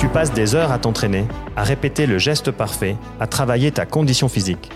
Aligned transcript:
Tu 0.00 0.08
passes 0.08 0.32
des 0.32 0.54
heures 0.54 0.72
à 0.72 0.78
t'entraîner, 0.78 1.26
à 1.56 1.62
répéter 1.62 2.06
le 2.06 2.16
geste 2.16 2.50
parfait, 2.50 2.96
à 3.20 3.26
travailler 3.26 3.70
ta 3.70 3.84
condition 3.84 4.30
physique. 4.30 4.70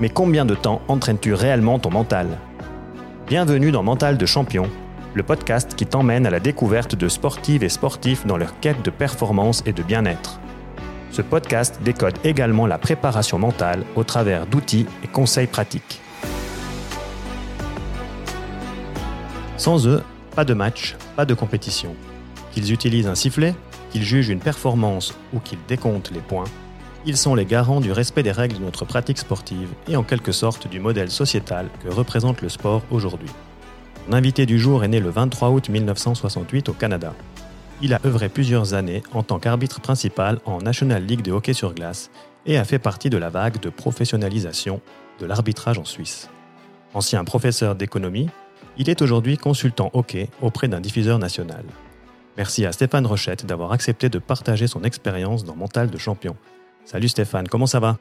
Mais 0.00 0.08
combien 0.08 0.46
de 0.46 0.54
temps 0.54 0.80
entraînes-tu 0.88 1.34
réellement 1.34 1.78
ton 1.78 1.90
mental? 1.90 2.28
Bienvenue 3.26 3.72
dans 3.72 3.82
Mental 3.82 4.16
de 4.16 4.24
champion, 4.24 4.70
le 5.12 5.22
podcast 5.22 5.74
qui 5.74 5.84
t'emmène 5.84 6.26
à 6.26 6.30
la 6.30 6.40
découverte 6.40 6.94
de 6.94 7.10
sportives 7.10 7.62
et 7.62 7.68
sportifs 7.68 8.24
dans 8.26 8.38
leur 8.38 8.58
quête 8.58 8.82
de 8.82 8.88
performance 8.88 9.62
et 9.66 9.74
de 9.74 9.82
bien-être. 9.82 10.40
Ce 11.10 11.20
podcast 11.20 11.80
décode 11.84 12.16
également 12.24 12.66
la 12.66 12.78
préparation 12.78 13.38
mentale 13.38 13.84
au 13.96 14.02
travers 14.02 14.46
d'outils 14.46 14.86
et 15.04 15.08
conseils 15.08 15.46
pratiques. 15.46 16.00
Sans 19.58 19.86
eux, 19.86 20.02
pas 20.34 20.46
de 20.46 20.54
match, 20.54 20.96
pas 21.16 21.26
de 21.26 21.34
compétition. 21.34 21.94
Qu'ils 22.52 22.72
utilisent 22.72 23.08
un 23.08 23.14
sifflet, 23.14 23.54
qu'ils 23.90 24.04
jugent 24.04 24.28
une 24.28 24.40
performance 24.40 25.14
ou 25.32 25.40
qu'ils 25.40 25.58
décomptent 25.68 26.10
les 26.10 26.20
points, 26.20 26.44
ils 27.06 27.16
sont 27.16 27.34
les 27.34 27.46
garants 27.46 27.80
du 27.80 27.92
respect 27.92 28.22
des 28.22 28.32
règles 28.32 28.58
de 28.58 28.64
notre 28.64 28.84
pratique 28.84 29.18
sportive 29.18 29.68
et 29.88 29.96
en 29.96 30.02
quelque 30.02 30.32
sorte 30.32 30.68
du 30.68 30.80
modèle 30.80 31.10
sociétal 31.10 31.68
que 31.82 31.88
représente 31.88 32.42
le 32.42 32.48
sport 32.48 32.82
aujourd'hui. 32.90 33.30
Mon 34.08 34.16
invité 34.16 34.46
du 34.46 34.58
jour 34.58 34.84
est 34.84 34.88
né 34.88 35.00
le 35.00 35.10
23 35.10 35.50
août 35.50 35.68
1968 35.68 36.68
au 36.68 36.72
Canada. 36.72 37.14
Il 37.80 37.94
a 37.94 38.00
œuvré 38.04 38.28
plusieurs 38.28 38.74
années 38.74 39.02
en 39.12 39.22
tant 39.22 39.38
qu'arbitre 39.38 39.80
principal 39.80 40.40
en 40.44 40.58
National 40.58 41.04
League 41.04 41.22
de 41.22 41.30
hockey 41.30 41.52
sur 41.52 41.74
glace 41.74 42.10
et 42.46 42.58
a 42.58 42.64
fait 42.64 42.78
partie 42.78 43.10
de 43.10 43.18
la 43.18 43.30
vague 43.30 43.60
de 43.60 43.70
professionnalisation 43.70 44.80
de 45.20 45.26
l'arbitrage 45.26 45.78
en 45.78 45.84
Suisse. 45.84 46.28
Ancien 46.94 47.24
professeur 47.24 47.74
d'économie, 47.74 48.28
il 48.76 48.90
est 48.90 49.02
aujourd'hui 49.02 49.36
consultant 49.36 49.90
hockey 49.92 50.28
auprès 50.40 50.68
d'un 50.68 50.80
diffuseur 50.80 51.18
national. 51.18 51.64
Merci 52.38 52.64
à 52.64 52.70
Stéphane 52.70 53.04
Rochette 53.04 53.44
d'avoir 53.44 53.72
accepté 53.72 54.08
de 54.08 54.20
partager 54.20 54.68
son 54.68 54.84
expérience 54.84 55.44
dans 55.44 55.56
Mental 55.56 55.90
de 55.90 55.98
champion. 55.98 56.36
Salut 56.84 57.08
Stéphane, 57.08 57.48
comment 57.48 57.66
ça 57.66 57.80
va? 57.80 57.96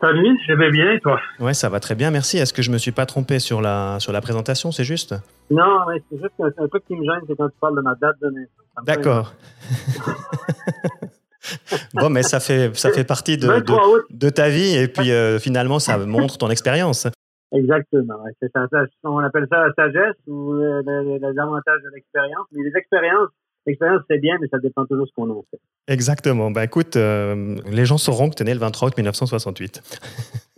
Salut, 0.00 0.34
je 0.48 0.54
vais 0.54 0.70
bien 0.70 0.92
et 0.92 1.00
toi? 1.00 1.20
Ouais, 1.38 1.52
ça 1.52 1.68
va 1.68 1.78
très 1.78 1.94
bien, 1.94 2.10
merci. 2.10 2.38
Est-ce 2.38 2.54
que 2.54 2.62
je 2.62 2.70
me 2.70 2.78
suis 2.78 2.90
pas 2.90 3.04
trompé 3.04 3.38
sur 3.38 3.60
la, 3.60 4.00
sur 4.00 4.12
la 4.12 4.22
présentation, 4.22 4.72
c'est 4.72 4.84
juste? 4.84 5.14
Non, 5.50 5.84
c'est 6.10 6.18
juste 6.18 6.32
un, 6.40 6.68
truc 6.68 6.86
qui 6.86 6.96
me 6.96 7.04
gêne, 7.04 7.20
c'est 7.28 7.36
quand 7.36 7.50
tu 7.50 7.58
parles 7.60 7.76
de 7.76 7.82
ma 7.82 7.94
date 7.94 8.16
de 8.22 8.30
naissance. 8.30 8.86
D'accord. 8.86 9.34
bon, 11.94 12.08
mais 12.08 12.22
ça 12.22 12.40
fait, 12.40 12.74
ça 12.74 12.90
fait 12.92 13.04
partie 13.04 13.36
de, 13.36 13.46
de, 13.46 14.06
de 14.10 14.30
ta 14.30 14.48
vie 14.48 14.74
et 14.74 14.88
puis 14.88 15.12
euh, 15.12 15.38
finalement, 15.38 15.78
ça 15.78 15.98
montre 15.98 16.38
ton 16.38 16.48
expérience. 16.48 17.08
Exactement. 17.52 18.24
Ça, 18.40 18.66
on 19.04 19.18
appelle 19.18 19.46
ça 19.50 19.66
la 19.66 19.74
sagesse 19.74 20.16
ou 20.26 20.54
euh, 20.54 20.80
les 20.82 21.38
avantages 21.38 21.82
de 21.82 21.90
l'expérience. 21.94 22.46
Mais 22.52 22.64
les 22.64 22.74
expériences, 22.74 23.28
L'expérience, 23.66 24.02
c'est 24.10 24.18
bien, 24.18 24.36
mais 24.40 24.48
ça 24.48 24.58
dépend 24.58 24.84
toujours 24.86 25.04
de 25.04 25.08
ce 25.08 25.14
qu'on 25.14 25.30
en 25.30 25.44
fait. 25.50 25.60
Exactement. 25.86 26.50
Ben, 26.50 26.62
écoute, 26.62 26.96
euh, 26.96 27.56
les 27.70 27.86
gens 27.86 27.98
sauront 27.98 28.28
que 28.28 28.34
tu 28.34 28.42
es 28.42 28.46
né 28.46 28.54
le 28.54 28.60
23 28.60 28.88
août 28.88 28.96
1968. 28.96 29.82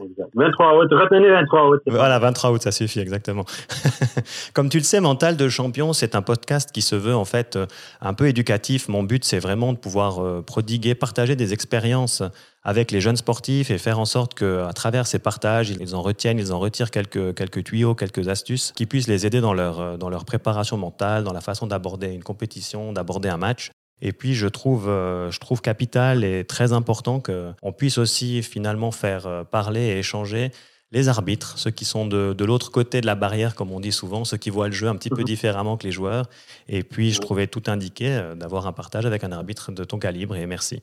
Exact. 0.03 0.31
23 0.35 0.79
août, 0.79 0.89
retenez 0.91 1.31
23 1.31 1.69
août. 1.69 1.83
Voilà, 1.87 2.19
23 2.19 2.53
août, 2.53 2.63
ça 2.63 2.73
suffit, 2.73 3.01
exactement. 3.01 3.45
Comme 4.55 4.69
tu 4.69 4.79
le 4.79 4.85
sais, 4.85 5.01
Mental 5.01 5.37
de 5.37 5.49
Champion, 5.49 5.93
c'est 5.93 6.15
un 6.15 6.23
podcast 6.23 6.73
qui 6.73 6.83
se 6.83 6.97
veut 6.97 7.15
en 7.15 7.25
fait 7.25 7.57
euh, 7.57 7.67
un 8.01 8.15
peu 8.15 8.27
éducatif. 8.27 8.89
Mon 8.89 9.03
but, 9.03 9.25
c'est 9.25 9.39
vraiment 9.39 9.73
de 9.73 9.79
pouvoir 9.79 10.25
euh, 10.25 10.43
prodiguer, 10.43 10.95
partager 10.95 11.37
des 11.37 11.53
expériences 11.53 12.23
avec 12.65 12.91
les 12.91 13.01
jeunes 13.01 13.17
sportifs 13.17 13.71
et 13.71 13.79
faire 13.79 13.99
en 13.99 14.07
sorte 14.07 14.35
qu'à 14.35 14.73
travers 14.75 15.07
ces 15.07 15.19
partages, 15.19 15.71
ils 15.71 15.95
en 15.95 16.01
retiennent, 16.01 16.39
ils 16.39 16.53
en 16.53 16.59
retirent 16.59 16.91
quelques, 16.91 17.35
quelques 17.35 17.63
tuyaux, 17.63 17.95
quelques 17.95 18.29
astuces 18.29 18.73
qui 18.75 18.87
puissent 18.87 19.07
les 19.07 19.27
aider 19.27 19.41
dans 19.41 19.53
leur, 19.53 19.81
euh, 19.81 19.97
dans 19.99 20.09
leur 20.09 20.25
préparation 20.25 20.79
mentale, 20.79 21.25
dans 21.25 21.35
la 21.35 21.43
façon 21.43 21.67
d'aborder 21.67 22.09
une 22.09 22.23
compétition, 22.23 22.93
d'aborder 22.93 23.29
un 23.29 23.37
match. 23.37 23.71
Et 24.01 24.13
puis, 24.13 24.35
je 24.35 24.49
trouve, 24.49 24.89
euh, 24.89 25.31
je 25.31 25.39
trouve 25.39 25.61
capital 25.61 26.25
et 26.25 26.45
très 26.45 26.73
important 26.73 27.21
qu'on 27.21 27.73
puisse 27.73 27.99
aussi 27.99 28.43
finalement 28.43 28.91
faire 28.91 29.27
euh, 29.27 29.45
parler 29.45 29.83
et 29.83 29.99
échanger 29.99 30.51
les 30.91 31.09
arbitres, 31.09 31.59
ceux 31.59 31.71
qui 31.71 31.85
sont 31.85 32.07
de, 32.07 32.33
de 32.33 32.45
l'autre 32.45 32.71
côté 32.71 33.01
de 33.01 33.07
la 33.07 33.15
barrière, 33.15 33.55
comme 33.55 33.73
on 33.73 33.81
dit 33.81 33.93
souvent, 33.93 34.25
ceux 34.25 34.37
qui 34.37 34.49
voient 34.49 34.69
le 34.69 34.75
jeu 34.75 34.89
un 34.89 34.97
petit 34.97 35.11
peu 35.11 35.21
mhm. 35.21 35.27
différemment 35.27 35.77
que 35.77 35.85
les 35.85 35.93
joueurs. 35.93 36.27
Et 36.69 36.83
puis, 36.83 37.13
je 37.13 37.21
trouvais 37.21 37.47
tout 37.47 37.65
indiqué 37.67 38.23
d'avoir 38.37 38.67
un 38.67 38.73
partage 38.73 39.05
avec 39.05 39.25
un 39.25 39.33
arbitre 39.33 39.73
de 39.73 39.85
ton 39.85 39.99
calibre, 39.99 40.37
et 40.37 40.47
merci. 40.47 40.83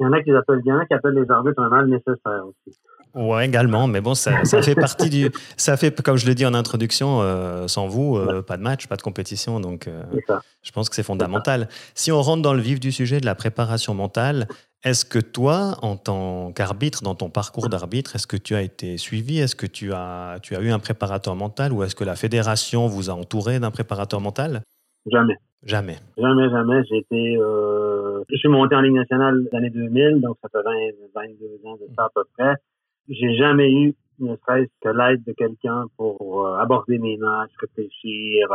Il 0.00 0.04
y 0.04 0.06
en 0.06 0.12
a 0.12 0.22
qui 0.22 0.32
appellent 0.32 0.62
bien, 0.62 0.84
qui 0.86 0.94
appellent 0.94 1.14
les 1.14 1.30
arbitres 1.30 1.60
un 1.62 1.68
mal 1.68 1.86
nécessaire 1.86 2.42
aussi. 2.46 2.76
Ouais, 3.14 3.44
également, 3.44 3.86
mais 3.88 4.00
bon, 4.00 4.14
ça, 4.14 4.44
ça, 4.44 4.62
fait 4.62 4.74
partie 4.74 5.10
du. 5.10 5.30
Ça 5.56 5.76
fait, 5.76 6.00
comme 6.00 6.16
je 6.16 6.26
le 6.26 6.34
dis 6.34 6.46
en 6.46 6.54
introduction, 6.54 7.20
euh, 7.20 7.66
sans 7.66 7.88
vous, 7.88 8.16
euh, 8.16 8.40
pas 8.40 8.56
de 8.56 8.62
match, 8.62 8.86
pas 8.86 8.96
de 8.96 9.02
compétition, 9.02 9.58
donc 9.58 9.88
euh, 9.88 10.02
je 10.62 10.70
pense 10.70 10.88
que 10.88 10.94
c'est 10.94 11.02
fondamental. 11.02 11.68
Si 11.94 12.12
on 12.12 12.22
rentre 12.22 12.42
dans 12.42 12.54
le 12.54 12.60
vif 12.60 12.78
du 12.78 12.92
sujet 12.92 13.20
de 13.20 13.26
la 13.26 13.34
préparation 13.34 13.94
mentale, 13.94 14.46
est-ce 14.84 15.04
que 15.04 15.18
toi, 15.18 15.76
en 15.82 15.96
tant 15.96 16.52
qu'arbitre, 16.52 17.02
dans 17.02 17.16
ton 17.16 17.28
parcours 17.28 17.68
d'arbitre, 17.68 18.14
est-ce 18.14 18.26
que 18.26 18.36
tu 18.36 18.54
as 18.54 18.62
été 18.62 18.96
suivi? 18.96 19.38
Est-ce 19.38 19.56
que 19.56 19.66
tu 19.66 19.92
as, 19.92 20.38
tu 20.40 20.54
as 20.54 20.60
eu 20.60 20.70
un 20.70 20.78
préparateur 20.78 21.34
mental 21.34 21.72
ou 21.72 21.82
est-ce 21.82 21.96
que 21.96 22.04
la 22.04 22.16
fédération 22.16 22.86
vous 22.86 23.10
a 23.10 23.12
entouré 23.12 23.58
d'un 23.58 23.70
préparateur 23.72 24.20
mental? 24.20 24.62
Jamais. 25.10 25.36
Jamais. 25.64 25.98
Jamais, 26.16 26.48
jamais. 26.48 26.82
J'ai 26.88 26.98
été, 26.98 27.36
euh, 27.36 27.79
je 28.28 28.36
suis 28.36 28.48
monté 28.48 28.74
en 28.74 28.80
Ligue 28.80 28.94
nationale 28.94 29.46
l'année 29.52 29.70
2000, 29.70 30.20
donc 30.20 30.36
ça 30.42 30.48
fait 30.48 30.62
20, 30.62 30.72
22 31.14 31.68
ans 31.68 31.76
de 31.76 31.86
ça 31.96 32.04
à 32.04 32.08
peu 32.14 32.22
près. 32.36 32.54
J'ai 33.08 33.34
jamais 33.36 33.70
eu, 33.70 33.94
ne 34.18 34.36
serait-ce 34.36 34.70
que 34.80 34.88
l'aide 34.88 35.24
de 35.24 35.32
quelqu'un 35.32 35.86
pour 35.96 36.46
euh, 36.46 36.58
aborder 36.58 36.98
mes 36.98 37.16
matchs, 37.16 37.52
réfléchir, 37.60 38.48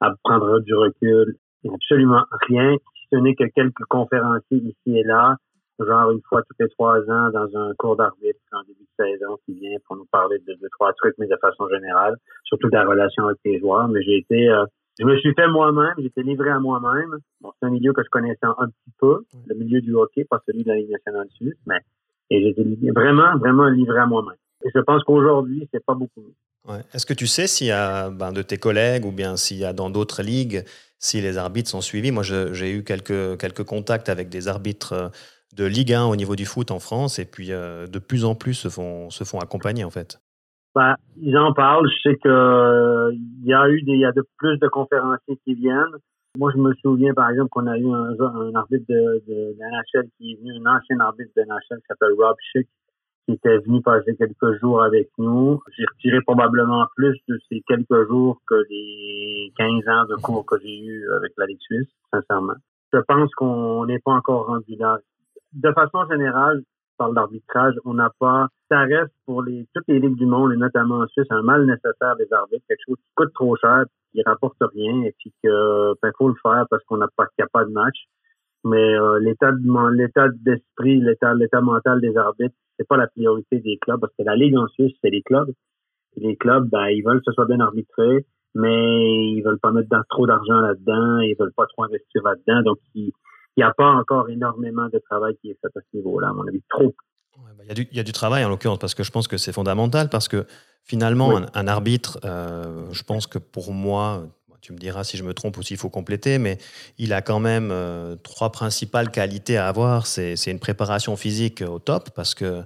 à 0.00 0.12
prendre 0.24 0.60
du 0.60 0.74
recul. 0.74 1.36
Absolument 1.72 2.24
rien, 2.48 2.76
si 2.76 3.08
ce 3.12 3.16
n'est 3.16 3.34
que 3.34 3.44
quelques 3.54 3.84
conférenciers 3.88 4.58
ici 4.58 4.98
et 4.98 5.04
là, 5.04 5.36
genre 5.78 6.10
une 6.10 6.20
fois 6.28 6.42
tous 6.42 6.56
les 6.58 6.68
trois 6.70 6.98
ans 7.10 7.30
dans 7.30 7.56
un 7.56 7.74
cours 7.78 7.96
d'arbitre 7.96 8.38
en 8.52 8.62
début 8.62 8.84
de 8.84 9.04
saison 9.04 9.38
qui 9.44 9.54
vient 9.54 9.76
pour 9.86 9.96
nous 9.96 10.06
parler 10.10 10.38
de, 10.46 10.54
de 10.54 10.68
trois 10.72 10.92
trucs, 10.94 11.14
mais 11.18 11.26
de 11.26 11.36
façon 11.40 11.68
générale, 11.68 12.16
surtout 12.44 12.68
de 12.68 12.76
la 12.76 12.84
relation 12.84 13.26
avec 13.26 13.38
les 13.44 13.58
joueurs. 13.58 13.88
Mais 13.88 14.02
j'ai 14.02 14.18
été 14.18 14.48
euh, 14.48 14.64
je 14.98 15.04
me 15.04 15.16
suis 15.18 15.34
fait 15.34 15.48
moi-même, 15.48 15.94
j'étais 15.98 16.22
livré 16.22 16.50
à 16.50 16.58
moi-même. 16.58 17.18
Bon, 17.40 17.52
c'est 17.58 17.66
un 17.66 17.70
milieu 17.70 17.92
que 17.92 18.02
je 18.02 18.08
connaissais 18.10 18.38
un 18.42 18.66
petit 18.66 18.92
peu, 18.98 19.24
le 19.46 19.54
milieu 19.54 19.80
du 19.80 19.94
hockey, 19.94 20.24
pas 20.24 20.42
celui 20.46 20.64
de 20.64 20.68
la 20.68 20.76
Ligue 20.76 20.90
nationale 20.90 21.28
suisse, 21.34 21.58
mais 21.66 21.78
et 22.30 22.42
j'étais 22.42 22.90
vraiment, 22.94 23.36
vraiment 23.38 23.68
livré 23.68 23.98
à 23.98 24.06
moi-même. 24.06 24.36
Et 24.64 24.68
je 24.74 24.80
pense 24.80 25.02
qu'aujourd'hui, 25.04 25.68
c'est 25.72 25.84
pas 25.84 25.94
beaucoup 25.94 26.20
mieux. 26.20 26.34
Ouais. 26.68 26.80
Est-ce 26.92 27.06
que 27.06 27.14
tu 27.14 27.26
sais 27.26 27.46
s'il 27.46 27.68
y 27.68 27.72
a 27.72 28.10
ben, 28.10 28.32
de 28.32 28.42
tes 28.42 28.58
collègues 28.58 29.04
ou 29.04 29.12
bien 29.12 29.36
s'il 29.36 29.56
y 29.56 29.64
a 29.64 29.72
dans 29.72 29.90
d'autres 29.90 30.22
ligues, 30.22 30.64
si 30.98 31.20
les 31.20 31.38
arbitres 31.38 31.70
sont 31.70 31.80
suivis? 31.80 32.12
Moi, 32.12 32.22
j'ai 32.22 32.70
eu 32.70 32.84
quelques, 32.84 33.38
quelques 33.38 33.64
contacts 33.64 34.08
avec 34.08 34.28
des 34.28 34.48
arbitres 34.48 34.92
euh, 34.92 35.08
de 35.56 35.64
Ligue 35.64 35.92
1 35.92 36.04
au 36.04 36.16
niveau 36.16 36.36
du 36.36 36.44
foot 36.44 36.70
en 36.70 36.78
France 36.78 37.18
et 37.18 37.24
puis 37.24 37.52
euh, 37.52 37.86
de 37.86 37.98
plus 37.98 38.24
en 38.24 38.34
plus 38.34 38.54
se 38.54 38.68
font, 38.68 39.10
se 39.10 39.24
font 39.24 39.40
accompagner 39.40 39.82
en 39.82 39.90
fait. 39.90 40.20
Ben, 40.74 40.94
ils 41.16 41.36
en 41.36 41.52
parlent. 41.52 41.88
Je 41.88 42.10
sais 42.10 42.16
que 42.16 42.28
euh, 42.28 43.12
il 43.12 43.46
y 43.46 43.54
a 43.54 43.68
eu 43.68 43.82
des, 43.82 43.92
il 43.92 44.00
y 44.00 44.04
a 44.04 44.12
de 44.12 44.24
plus 44.38 44.58
de 44.58 44.68
conférenciers 44.68 45.38
qui 45.44 45.54
viennent. 45.54 45.96
Moi, 46.38 46.52
je 46.54 46.60
me 46.60 46.72
souviens, 46.74 47.12
par 47.12 47.28
exemple, 47.30 47.48
qu'on 47.50 47.66
a 47.66 47.76
eu 47.76 47.88
un, 47.90 48.54
arbitre 48.54 48.84
de, 48.88 49.22
de, 49.26 49.52
de 49.52 49.58
NHL 49.58 50.08
qui 50.16 50.32
est 50.32 50.36
venu, 50.36 50.52
un 50.64 50.76
ancien 50.76 51.00
arbitre 51.00 51.32
de 51.36 51.42
NHL 51.42 51.78
qui 51.78 51.86
s'appelle 51.88 52.12
Rob 52.16 52.36
Schick, 52.40 52.68
qui 53.26 53.34
était 53.34 53.58
venu 53.58 53.82
passer 53.82 54.14
quelques 54.16 54.60
jours 54.60 54.82
avec 54.82 55.08
nous. 55.18 55.60
J'ai 55.76 55.84
retiré 55.92 56.20
probablement 56.22 56.86
plus 56.94 57.18
de 57.28 57.36
ces 57.48 57.62
quelques 57.66 58.06
jours 58.06 58.40
que 58.46 58.54
les 58.70 59.52
15 59.56 59.88
ans 59.88 60.04
de 60.08 60.22
cours 60.22 60.46
que 60.46 60.56
j'ai 60.62 60.78
eu 60.78 61.10
avec 61.16 61.32
la 61.36 61.46
Ligue 61.46 61.60
suisse, 61.60 61.88
sincèrement. 62.12 62.54
Je 62.92 62.98
pense 63.00 63.34
qu'on 63.34 63.86
n'est 63.86 64.00
pas 64.00 64.12
encore 64.12 64.46
rendu 64.46 64.76
là. 64.76 64.98
De 65.52 65.72
façon 65.72 66.06
générale, 66.08 66.62
parle 67.00 67.14
d'arbitrage, 67.14 67.74
on 67.86 67.94
n'a 67.94 68.10
pas, 68.20 68.48
ça 68.68 68.80
reste 68.80 69.14
pour 69.24 69.42
les, 69.42 69.66
toutes 69.74 69.88
les 69.88 70.00
ligues 70.00 70.18
du 70.18 70.26
monde 70.26 70.52
et 70.52 70.56
notamment 70.56 70.98
en 70.98 71.06
Suisse 71.06 71.26
un 71.30 71.40
mal 71.40 71.64
nécessaire 71.64 72.14
des 72.16 72.30
arbitres, 72.30 72.64
quelque 72.68 72.84
chose 72.86 72.98
qui 72.98 73.10
coûte 73.16 73.32
trop 73.32 73.56
cher, 73.56 73.84
qui 74.12 74.22
rapporte 74.22 74.58
rien 74.74 75.02
et 75.04 75.14
puis 75.18 75.32
que, 75.42 75.94
ben, 76.02 76.12
faut 76.18 76.28
le 76.28 76.34
faire 76.42 76.66
parce 76.68 76.84
qu'on 76.84 76.98
n'a 76.98 77.08
pas, 77.16 77.24
qu'il 77.24 77.42
n'y 77.42 77.44
a 77.44 77.48
pas 77.50 77.64
de 77.64 77.72
match. 77.72 77.96
Mais 78.64 78.94
euh, 78.98 79.18
l'état 79.18 79.52
de, 79.52 79.96
l'état 79.96 80.28
d'esprit, 80.28 81.00
l'état, 81.00 81.32
l'état 81.32 81.62
mental 81.62 82.02
des 82.02 82.14
arbitres, 82.18 82.54
c'est 82.78 82.86
pas 82.86 82.98
la 82.98 83.06
priorité 83.06 83.60
des 83.60 83.78
clubs 83.78 83.98
parce 83.98 84.12
que 84.18 84.22
la 84.22 84.36
ligue 84.36 84.58
en 84.58 84.68
Suisse, 84.68 84.92
c'est 85.02 85.08
les 85.08 85.22
clubs. 85.22 85.50
Et 86.16 86.20
les 86.20 86.36
clubs, 86.36 86.68
ben, 86.68 86.88
ils 86.88 87.02
veulent 87.02 87.20
que 87.20 87.30
ce 87.30 87.32
soit 87.32 87.46
bien 87.46 87.60
arbitré, 87.60 88.26
mais 88.54 89.32
ils 89.32 89.42
veulent 89.42 89.60
pas 89.60 89.72
mettre 89.72 89.88
trop 90.10 90.26
d'argent 90.26 90.60
là-dedans, 90.60 91.20
ils 91.20 91.36
veulent 91.40 91.54
pas 91.56 91.66
trop 91.66 91.84
investir 91.84 92.22
là-dedans, 92.24 92.62
donc 92.62 92.78
ils 92.94 93.12
il 93.56 93.60
n'y 93.60 93.64
a 93.64 93.72
pas 93.72 93.90
encore 93.90 94.28
énormément 94.28 94.88
de 94.92 94.98
travail 94.98 95.36
qui 95.40 95.50
est 95.50 95.58
fait 95.60 95.68
à 95.76 95.80
ce 95.80 95.96
niveau-là, 95.96 96.28
à 96.28 96.32
mon 96.32 96.46
avis, 96.46 96.62
trop. 96.68 96.94
Bah, 97.36 97.64
il 97.68 97.88
y, 97.92 97.96
y, 97.96 98.00
a 98.00 98.02
du 98.02 98.12
travail 98.12 98.44
en 98.44 98.48
l'occurrence, 98.48 98.78
parce 98.78 98.94
que 98.94 99.02
je 99.02 99.10
pense 99.10 99.28
que 99.28 99.36
c'est 99.36 99.52
fondamental, 99.52 100.08
parce 100.08 100.28
que 100.28 100.46
finalement, 100.84 101.40
un, 101.54 101.68
arbitre, 101.68 102.18
euh, 102.24 102.86
je 102.92 103.02
pense 103.02 103.26
que 103.26 103.38
pour 103.38 103.72
moi, 103.72 104.26
tu 104.60 104.72
me 104.72 104.78
diras 104.78 105.04
si 105.04 105.16
je 105.16 105.24
me 105.24 105.32
trompe 105.34 105.56
ou 105.56 105.62
s'il 105.62 105.76
faut 105.76 105.88
compléter, 105.88 106.38
mais 106.38 106.58
il 106.98 107.12
a 107.12 107.22
quand 107.22 107.40
même 107.40 107.70
euh, 107.70 108.16
trois 108.16 108.52
principales 108.52 109.10
qualités 109.10 109.56
à 109.56 109.68
avoir. 109.68 110.06
C'est 110.06 110.34
une 110.46 110.58
préparation 110.58 111.16
physique 111.16 111.62
au 111.62 111.78
top, 111.78 112.10
parce 112.14 112.34
que 112.34 112.62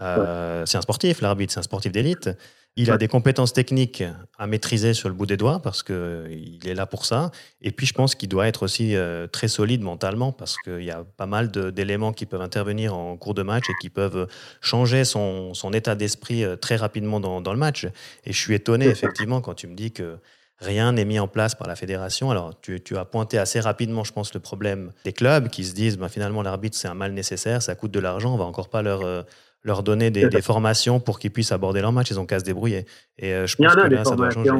euh, 0.00 0.66
c'est 0.66 0.78
un 0.78 0.82
sportif, 0.82 1.20
l'arbitre, 1.20 1.52
c'est 1.52 1.60
un 1.60 1.62
sportif 1.62 1.92
d'élite. 1.92 2.30
Il 2.78 2.90
a 2.90 2.98
des 2.98 3.08
compétences 3.08 3.54
techniques 3.54 4.04
à 4.38 4.46
maîtriser 4.46 4.92
sur 4.92 5.08
le 5.08 5.14
bout 5.14 5.24
des 5.24 5.38
doigts 5.38 5.60
parce 5.62 5.82
qu'il 5.82 6.60
est 6.66 6.74
là 6.74 6.84
pour 6.84 7.06
ça. 7.06 7.30
Et 7.62 7.70
puis, 7.70 7.86
je 7.86 7.94
pense 7.94 8.14
qu'il 8.14 8.28
doit 8.28 8.46
être 8.46 8.62
aussi 8.64 8.94
euh, 8.94 9.26
très 9.26 9.48
solide 9.48 9.80
mentalement 9.80 10.30
parce 10.30 10.58
qu'il 10.58 10.82
y 10.82 10.90
a 10.90 11.02
pas 11.16 11.24
mal 11.24 11.50
d'éléments 11.50 12.12
qui 12.12 12.26
peuvent 12.26 12.42
intervenir 12.42 12.94
en 12.94 13.16
cours 13.16 13.32
de 13.32 13.42
match 13.42 13.64
et 13.70 13.74
qui 13.80 13.88
peuvent 13.88 14.28
changer 14.60 15.06
son, 15.06 15.54
son 15.54 15.72
état 15.72 15.94
d'esprit 15.94 16.44
euh, 16.44 16.56
très 16.56 16.76
rapidement 16.76 17.18
dans, 17.18 17.40
dans, 17.40 17.52
le 17.54 17.58
match. 17.58 17.86
Et 18.24 18.32
je 18.34 18.38
suis 18.38 18.54
étonné, 18.54 18.86
effectivement, 18.86 19.40
quand 19.40 19.54
tu 19.54 19.68
me 19.68 19.74
dis 19.74 19.92
que 19.92 20.18
rien 20.58 20.92
n'est 20.92 21.04
mis 21.04 21.18
en 21.18 21.28
place 21.28 21.54
par 21.54 21.68
la 21.68 21.76
fédération. 21.76 22.30
Alors, 22.30 22.58
tu, 22.60 22.80
tu, 22.82 22.96
as 22.96 23.04
pointé 23.04 23.38
assez 23.38 23.60
rapidement, 23.60 24.04
je 24.04 24.12
pense, 24.12 24.34
le 24.34 24.40
problème 24.40 24.92
des 25.04 25.12
clubs 25.12 25.48
qui 25.48 25.64
se 25.64 25.74
disent 25.74 25.96
bah, 25.96 26.08
finalement, 26.08 26.42
l'arbitre, 26.42 26.76
c'est 26.76 26.88
un 26.88 26.94
mal 26.94 27.12
nécessaire, 27.12 27.62
ça 27.62 27.74
coûte 27.74 27.90
de 27.90 28.00
l'argent, 28.00 28.34
on 28.34 28.38
va 28.38 28.44
encore 28.44 28.68
pas 28.68 28.82
leur. 28.82 29.02
Euh, 29.02 29.22
leur 29.62 29.82
donner 29.82 30.10
des, 30.10 30.42
formations 30.42 31.00
pour 31.00 31.18
qu'ils 31.18 31.32
puissent 31.32 31.52
aborder 31.52 31.80
leur 31.80 31.92
match. 31.92 32.10
Ils 32.10 32.20
ont 32.20 32.26
qu'à 32.26 32.38
se 32.38 32.44
débrouiller. 32.44 32.84
Et 33.18 33.34
euh, 33.34 33.46
je 33.46 33.56
pense 33.56 33.74
que 33.74 33.80
là, 33.80 34.04
ça 34.04 34.16
doit 34.16 34.30
changer. 34.30 34.50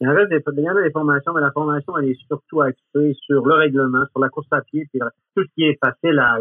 Il 0.00 0.06
y, 0.06 0.08
en 0.08 0.16
a 0.16 0.26
des, 0.26 0.42
il 0.56 0.62
y 0.64 0.68
en 0.68 0.76
a 0.76 0.82
des 0.82 0.90
formations, 0.90 1.32
mais 1.32 1.40
la 1.40 1.52
formation, 1.52 1.96
elle 1.96 2.10
est 2.10 2.26
surtout 2.26 2.60
axée 2.60 3.16
sur 3.24 3.46
le 3.46 3.54
règlement, 3.54 4.04
sur 4.10 4.20
la 4.20 4.30
course 4.30 4.48
à 4.50 4.60
pied, 4.60 4.88
puis 4.90 5.00
tout 5.36 5.44
ce 5.44 5.54
qui 5.54 5.62
est 5.62 5.78
facile 5.80 6.18
à, 6.18 6.38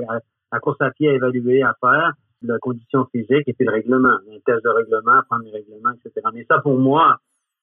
la 0.52 0.60
course 0.60 0.82
à 0.82 0.90
pied 0.90 1.10
à 1.10 1.14
évaluer, 1.14 1.62
à 1.62 1.76
faire, 1.80 2.14
la 2.42 2.58
condition 2.58 3.06
physique 3.12 3.44
et 3.46 3.54
puis 3.54 3.66
le 3.66 3.72
règlement, 3.72 4.10
un 4.10 4.40
test 4.44 4.64
de 4.64 4.70
règlement, 4.70 5.22
prendre 5.30 5.44
les 5.46 5.52
règlements, 5.52 5.92
etc. 5.92 6.28
Mais 6.34 6.44
ça, 6.50 6.58
pour 6.60 6.80
moi, 6.80 7.18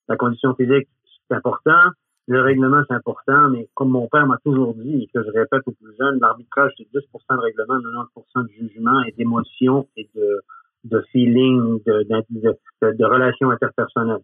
la 0.08 0.16
condition 0.16 0.54
physique, 0.54 0.88
c'est 1.28 1.34
important. 1.34 1.90
Le 2.28 2.42
règlement, 2.42 2.82
c'est 2.86 2.94
important, 2.94 3.48
mais 3.48 3.70
comme 3.72 3.88
mon 3.88 4.06
père 4.06 4.26
m'a 4.26 4.36
toujours 4.44 4.74
dit, 4.74 5.04
et 5.04 5.06
que 5.06 5.24
je 5.24 5.30
répète 5.30 5.62
aux 5.64 5.72
plus 5.72 5.96
jeunes, 5.98 6.18
l'arbitrage, 6.20 6.72
c'est 6.76 6.84
10 6.84 6.92
de 6.92 7.40
règlement, 7.40 7.78
90% 7.78 8.42
de 8.42 8.48
jugement 8.48 9.02
et 9.04 9.12
d'émotion 9.12 9.88
et 9.96 10.10
de, 10.14 10.42
de 10.84 11.00
feeling, 11.10 11.82
de, 11.86 12.06
de, 12.06 12.92
de, 12.92 13.04
relations 13.06 13.50
interpersonnelles 13.50 14.20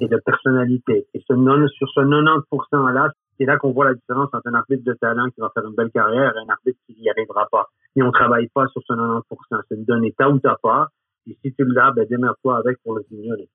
et 0.00 0.08
de 0.08 0.16
personnalité. 0.26 1.06
Et 1.14 1.22
ce 1.28 1.32
non, 1.32 1.68
sur 1.68 1.88
ce 1.90 2.00
90%-là, 2.00 3.10
c'est 3.38 3.44
là 3.44 3.56
qu'on 3.56 3.70
voit 3.70 3.84
la 3.84 3.94
différence 3.94 4.30
entre 4.32 4.48
un 4.48 4.54
arbitre 4.54 4.82
de 4.82 4.94
talent 4.94 5.30
qui 5.30 5.40
va 5.40 5.52
faire 5.54 5.64
une 5.64 5.76
belle 5.76 5.92
carrière 5.92 6.34
et 6.34 6.40
un 6.40 6.52
arbitre 6.52 6.80
qui 6.88 7.00
n'y 7.00 7.08
arrivera 7.08 7.46
pas. 7.52 7.68
Et 7.94 8.02
on 8.02 8.10
travaille 8.10 8.48
pas 8.48 8.66
sur 8.66 8.82
ce 8.82 8.92
90%. 8.92 9.60
C'est 9.68 9.76
une 9.76 9.84
donnée 9.84 10.12
t'as 10.18 10.28
ou 10.28 10.40
t'as 10.40 10.56
pas. 10.60 10.88
Et 11.28 11.38
si 11.40 11.54
tu 11.54 11.64
l'as, 11.64 11.92
ben, 11.92 12.04
démerde-toi 12.04 12.58
avec 12.58 12.82
pour 12.82 12.96
le 12.96 13.04
signaler. 13.04 13.48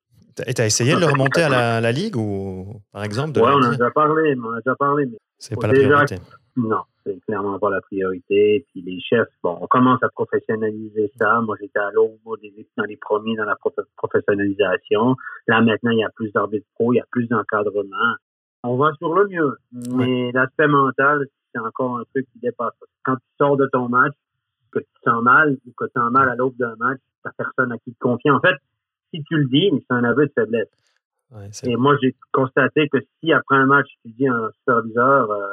Et 0.48 0.54
tu 0.54 0.62
as 0.62 0.66
essayé 0.66 0.96
de 0.96 1.00
le 1.00 1.06
remonter 1.06 1.44
à 1.44 1.82
la, 1.82 1.92
Ligue 1.92 2.16
ou, 2.16 2.82
par 2.92 3.04
exemple 3.04 3.40
Oui, 3.40 3.50
on 3.52 3.58
en 3.58 3.64
a 3.64 3.72
déjà 3.72 3.92
parlé, 3.92 4.36
on 4.42 4.52
a 4.52 4.58
déjà 4.58 4.76
parlé. 4.76 5.06
Mais 5.06 5.18
c'est 5.38 5.60
pas 5.60 5.68
la 5.68 5.74
priorité. 5.74 6.16
Non, 6.56 6.82
c'est 7.06 7.20
clairement 7.26 7.58
pas 7.58 7.70
la 7.70 7.82
priorité. 7.82 8.66
Puis 8.72 8.82
les 8.82 9.00
chefs, 9.00 9.30
bon, 9.44 9.58
on 9.62 9.68
commence 9.68 10.02
à 10.04 10.10
professionnaliser 10.10 11.12
ça. 11.18 11.42
Moi, 11.42 11.56
j'étais 11.60 11.80
à 11.80 11.92
l'eau 11.92 12.20
dans 12.26 12.84
les 12.84 12.98
premiers 12.98 13.36
dans 13.36 13.46
la 13.46 13.58
professionnalisation. 13.98 15.16
Là, 15.48 15.62
maintenant, 15.62 15.92
il 15.92 16.00
y 16.00 16.04
a 16.04 16.10
plus 16.10 16.32
d'arbitres 16.32 16.68
pro, 16.76 16.94
il 16.94 16.98
y 16.98 17.00
a 17.00 17.06
plus 17.12 17.28
d'encadrement. 17.28 18.16
On 18.64 18.76
va 18.76 18.92
sur 18.98 19.14
le 19.14 19.28
mieux. 19.28 19.58
Mais 19.96 20.32
l'aspect 20.34 20.68
mental, 20.68 21.26
c'est 21.54 21.62
encore 21.62 21.98
un 21.98 22.04
truc 22.14 22.28
qui 22.34 22.40
dépasse. 22.40 22.74
Quand 23.04 23.16
tu 23.16 23.28
sors 23.38 23.56
de 23.56 23.68
ton 23.72 23.88
match, 23.88 24.14
que 24.72 24.80
tu 24.80 24.86
te 24.86 25.10
sens 25.10 25.24
mal 25.24 25.58
ou 25.66 25.72
que 25.78 25.86
tu 25.86 25.92
sens 25.96 26.12
mal 26.12 26.30
à 26.30 26.36
l'aube 26.36 26.56
d'un 26.58 26.76
match, 26.78 27.00
t'as 27.24 27.32
personne 27.32 27.72
à 27.72 27.78
qui 27.80 27.94
te 27.94 28.00
confier. 28.00 28.32
En 28.32 28.40
fait, 28.40 28.56
si 29.14 29.24
tu 29.24 29.38
le 29.38 29.46
dis, 29.46 29.70
c'est 29.72 29.94
un 29.94 30.04
aveu 30.04 30.26
de 30.26 30.32
faiblesse. 30.34 30.68
et 31.64 31.76
moi, 31.76 31.96
j'ai 32.02 32.16
constaté 32.32 32.88
que 32.90 32.98
si 33.20 33.32
après 33.34 33.58
un 33.58 33.66
match, 33.66 33.88
tu 34.04 34.12
dis 34.12 34.28
à 34.28 34.34
un 34.34 34.52
superviseur, 34.52 35.32
euh, 35.32 35.46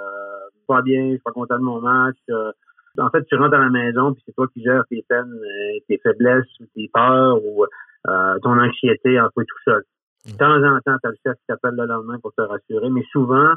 pas 0.67 0.83
bien, 0.83 1.05
je 1.05 1.11
suis 1.11 1.19
pas 1.21 1.33
content 1.33 1.59
de 1.59 1.65
mon 1.65 1.81
match, 1.81 2.17
euh, 2.31 2.53
en 2.99 3.11
fait, 3.11 3.25
tu 3.25 3.37
rentres 3.37 3.55
à 3.55 3.61
la 3.61 3.71
maison, 3.71 4.13
puis 4.13 4.23
c'est 4.27 4.35
toi 4.35 4.47
qui 4.53 4.63
gères 4.63 4.85
tes 4.89 5.05
peines, 5.09 5.33
euh, 5.33 5.79
tes 5.89 5.99
faiblesses, 5.99 6.47
ou 6.61 6.65
tes 6.75 6.91
peurs, 6.93 7.43
ou 7.45 7.65
euh, 7.65 8.39
ton 8.43 8.59
anxiété 8.59 9.19
un 9.19 9.31
peu 9.35 9.45
tout 9.45 9.59
seul. 9.65 9.83
De 10.27 10.37
temps 10.37 10.63
en 10.63 10.81
temps, 10.81 10.97
tu 11.01 11.07
as 11.07 11.11
le 11.11 11.17
chef 11.25 11.35
qui 11.35 11.47
t'appelle 11.47 11.75
le 11.77 11.87
lendemain 11.87 12.19
pour 12.21 12.33
te 12.33 12.41
rassurer, 12.41 12.91
mais 12.91 13.05
souvent, 13.13 13.53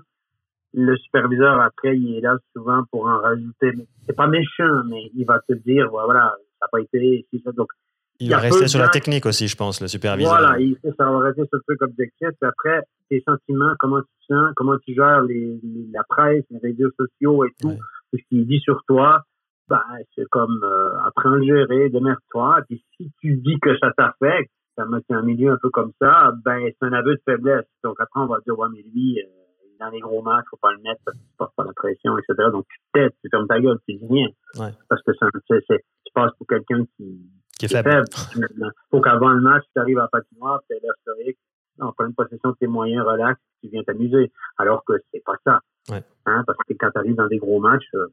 le 0.74 0.96
superviseur, 0.98 1.60
après, 1.60 1.98
il 1.98 2.18
est 2.18 2.22
là 2.22 2.38
souvent 2.56 2.84
pour 2.92 3.08
en 3.08 3.20
rajouter. 3.20 3.74
C'est 4.06 4.16
pas 4.16 4.28
méchant, 4.28 4.84
mais 4.88 5.10
il 5.16 5.26
va 5.26 5.40
te 5.40 5.54
dire, 5.54 5.90
voilà, 5.90 6.36
ça 6.60 6.66
n'a 6.66 6.68
pas 6.72 6.82
été, 6.82 7.26
ça. 7.44 7.52
Donc, 7.54 7.70
il, 8.20 8.30
va 8.30 8.38
rester 8.38 8.68
sur 8.68 8.80
la 8.80 8.90
technique 8.90 9.26
aussi, 9.26 9.48
je 9.48 9.56
pense, 9.56 9.82
le 9.82 9.88
superviseur. 9.88 10.38
Voilà, 10.38 10.60
il, 10.60 10.78
ça 10.98 11.06
va 11.06 11.20
rester 11.20 11.44
sur 11.46 11.58
le 11.58 11.62
truc 11.68 11.82
objectif. 11.82 12.30
Puis 12.40 12.50
après, 12.50 12.82
tes 13.10 13.24
sentiments, 13.26 13.74
comment 13.80 14.02
tu 14.02 14.28
te 14.28 14.34
sens, 14.34 14.54
comment 14.56 14.78
tu 14.80 14.94
gères 14.94 15.22
les, 15.24 15.60
la 15.94 16.04
presse, 16.08 16.44
les 16.50 16.60
réseaux 16.60 16.92
sociaux 16.98 17.46
et 17.46 17.50
tout, 17.60 17.72
tout 17.72 18.18
ce 18.18 18.24
qui 18.30 18.46
dit 18.46 18.60
sur 18.60 18.82
toi, 18.88 19.24
ben, 19.70 19.82
c'est 20.16 20.28
comme 20.30 20.60
euh, 20.64 21.00
apprends 21.06 21.34
à 21.34 21.38
le 21.38 21.44
gérer, 21.44 21.90
démerde-toi. 21.90 22.62
Puis 22.68 22.84
si 22.98 23.12
tu 23.22 23.38
dis 23.38 23.60
que 23.62 23.78
ça 23.78 23.92
t'affecte, 23.96 24.52
ça 24.76 24.86
met 24.86 25.00
un 25.10 25.22
milieu 25.22 25.52
un 25.52 25.58
peu 25.62 25.70
comme 25.70 25.92
ça, 26.00 26.32
ben 26.44 26.60
c'est 26.68 26.88
un 26.88 26.94
aveu 26.94 27.16
de 27.16 27.22
faiblesse. 27.26 27.66
Donc 27.84 27.98
après, 28.00 28.22
on 28.22 28.28
va 28.28 28.40
dire, 28.46 28.58
ouais, 28.58 28.68
mais 28.74 28.82
lui, 28.82 29.20
euh, 29.20 29.28
dans 29.80 29.90
les 29.90 30.00
gros 30.00 30.22
matchs, 30.22 30.46
faut 30.50 30.58
pas 30.62 30.72
le 30.72 30.82
mettre 30.82 31.02
parce 31.06 31.18
que 31.18 31.24
tu 31.24 31.36
portes 31.38 31.56
pas 31.56 31.64
la 31.64 31.74
pression, 31.74 32.18
etc. 32.18 32.50
Donc 32.52 32.66
tu 32.70 32.78
t'aides, 32.94 33.12
tu 33.24 33.30
fermes 33.30 33.48
ta 33.48 33.60
gueule, 33.60 33.78
tu 33.88 33.96
dis 33.96 34.08
rien. 34.10 34.28
Ouais. 34.58 34.74
Parce 34.88 35.02
que 35.04 35.12
c'est, 35.48 35.60
tu 35.60 36.14
passes 36.14 36.32
pour 36.38 36.48
quelqu'un 36.48 36.86
qui 36.98 37.30
qui 37.60 37.66
est 37.66 37.84
faible. 37.84 38.08
faut 38.90 39.02
qu'avant 39.02 39.30
le 39.30 39.42
match, 39.42 39.64
tu 39.74 39.80
arrives 39.80 40.00
à 40.00 40.08
patinoire, 40.08 40.62
tu 40.70 40.76
l'air 40.82 40.94
stoïque, 41.02 41.38
en 41.80 41.92
pleine 41.92 42.14
possession 42.14 42.52
de 42.52 42.56
tes 42.60 42.68
moyens, 42.68 43.06
relax, 43.06 43.40
tu 43.62 43.70
viens 43.70 43.84
t'amuser. 43.84 44.32
Alors 44.58 44.84
que 44.86 44.94
c'est 45.14 45.24
pas 45.24 45.36
ça. 45.46 45.60
Ouais. 45.90 46.04
Hein, 46.26 46.44
parce 46.48 46.58
que 46.68 46.74
quand 46.80 46.90
tu 46.92 46.98
arrives 46.98 47.16
dans 47.16 47.28
des 47.28 47.38
gros 47.38 47.60
matchs, 47.60 47.88
euh, 47.96 48.08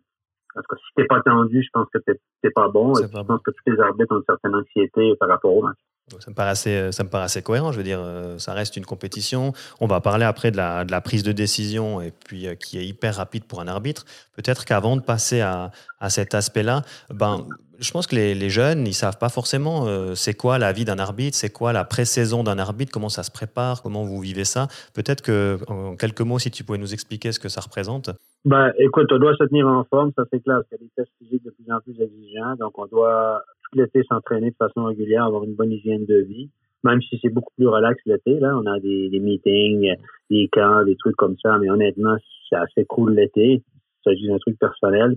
parce 0.55 0.67
que 0.67 0.77
si 0.77 0.85
t'es 0.97 1.05
pas 1.05 1.21
tendu, 1.21 1.63
je 1.63 1.69
pense 1.73 1.89
que 1.93 1.99
t'es 1.99 2.51
pas 2.51 2.69
bon. 2.69 2.99
Et 2.99 3.03
je 3.03 3.23
pense 3.23 3.43
que 3.43 3.51
tous 3.51 3.71
les 3.71 3.81
arbitres 3.81 4.15
ont 4.15 4.19
une 4.19 4.25
certaine 4.25 4.55
anxiété 4.55 5.15
par 5.17 5.29
rapport 5.29 5.55
au 5.55 5.63
match. 5.63 5.79
Ça 6.21 6.31
me, 6.31 6.37
paraît 6.37 6.51
assez, 6.51 6.93
ça 6.93 7.03
me 7.03 7.13
assez 7.17 7.43
cohérent. 7.43 7.73
Je 7.73 7.79
veux 7.79 7.83
dire, 7.83 7.99
euh, 8.01 8.39
ça 8.39 8.53
reste 8.53 8.77
une 8.77 8.87
compétition. 8.87 9.53
On 9.81 9.89
va 9.89 10.01
parler 10.01 10.25
après 10.25 10.53
de 10.53 10.57
la, 10.57 11.01
prise 11.01 11.25
de 11.25 11.33
décision 11.33 12.01
et 12.01 12.13
puis 12.13 12.47
euh, 12.47 12.55
qui 12.55 12.79
est 12.79 12.87
hyper 12.87 13.17
rapide 13.17 13.45
pour 13.45 13.61
un 13.61 13.67
arbitre. 13.67 14.05
Peut-être 14.37 14.65
qu'avant 14.65 14.95
de 14.95 15.01
passer 15.01 15.41
à, 15.41 15.73
à 15.99 16.09
cet 16.09 16.35
aspect-là, 16.37 16.83
ben, 17.13 17.45
je 17.81 17.91
pense 17.91 18.07
que 18.07 18.15
les, 18.15 18.35
les, 18.35 18.51
jeunes, 18.51 18.87
ils 18.87 18.95
savent 18.95 19.19
pas 19.19 19.29
forcément 19.29 19.87
euh, 19.87 20.15
c'est 20.15 20.35
quoi 20.35 20.59
la 20.59 20.73
vie 20.73 20.85
d'un 20.85 20.99
arbitre, 20.99 21.37
c'est 21.37 21.53
quoi 21.53 21.73
la 21.73 21.85
pré-saison 21.85 22.43
d'un 22.43 22.59
arbitre, 22.59 22.93
comment 22.93 23.09
ça 23.09 23.23
se 23.23 23.31
prépare, 23.31 23.83
comment 23.83 24.05
vous 24.05 24.21
vivez 24.21 24.45
ça. 24.45 24.69
Peut-être 24.95 25.23
que, 25.23 25.59
en 25.69 25.97
quelques 25.97 26.21
mots, 26.21 26.39
si 26.39 26.51
tu 26.51 26.65
pouvais 26.65 26.79
nous 26.79 26.93
expliquer 26.93 27.33
ce 27.33 27.41
que 27.41 27.49
ça 27.49 27.61
représente. 27.61 28.11
Ben, 28.45 28.73
écoute, 28.79 29.11
on 29.11 29.19
doit 29.19 29.35
se 29.35 29.45
tenir 29.45 29.67
en 29.67 29.85
forme, 29.85 30.13
ça 30.17 30.23
c'est 30.33 30.41
clair, 30.41 30.59
parce 30.59 30.69
qu'il 30.69 30.87
y 30.87 30.91
a 30.91 31.03
tests 31.03 31.13
physiques 31.19 31.45
de 31.45 31.51
plus 31.51 31.73
en 31.73 31.81
plus 31.81 32.01
exigeants, 32.01 32.55
donc 32.59 32.79
on 32.79 32.87
doit 32.87 33.43
l'été 33.75 34.03
s'entraîner 34.09 34.51
de 34.51 34.57
façon 34.57 34.85
régulière, 34.85 35.25
avoir 35.25 35.45
une 35.45 35.55
bonne 35.55 35.73
hygiène 35.73 36.07
de 36.07 36.19
vie, 36.19 36.51
même 36.85 37.03
si 37.03 37.19
c'est 37.21 37.31
beaucoup 37.31 37.53
plus 37.57 37.67
relax 37.67 38.01
l'été, 38.07 38.39
là, 38.39 38.57
on 38.57 38.67
a 38.67 38.79
des, 38.81 39.11
meetings, 39.21 39.95
des 40.31 40.49
camps, 40.53 40.85
des 40.85 40.97
trucs 40.97 41.17
comme 41.17 41.37
ça, 41.43 41.59
mais 41.59 41.71
honnêtement, 41.71 42.17
c'est 42.49 42.57
assez 42.57 42.85
cool 42.85 43.15
l'été. 43.15 43.63
Il 43.63 43.63
s'agit 44.05 44.29
d'un 44.29 44.39
truc 44.39 44.59
personnel, 44.59 45.17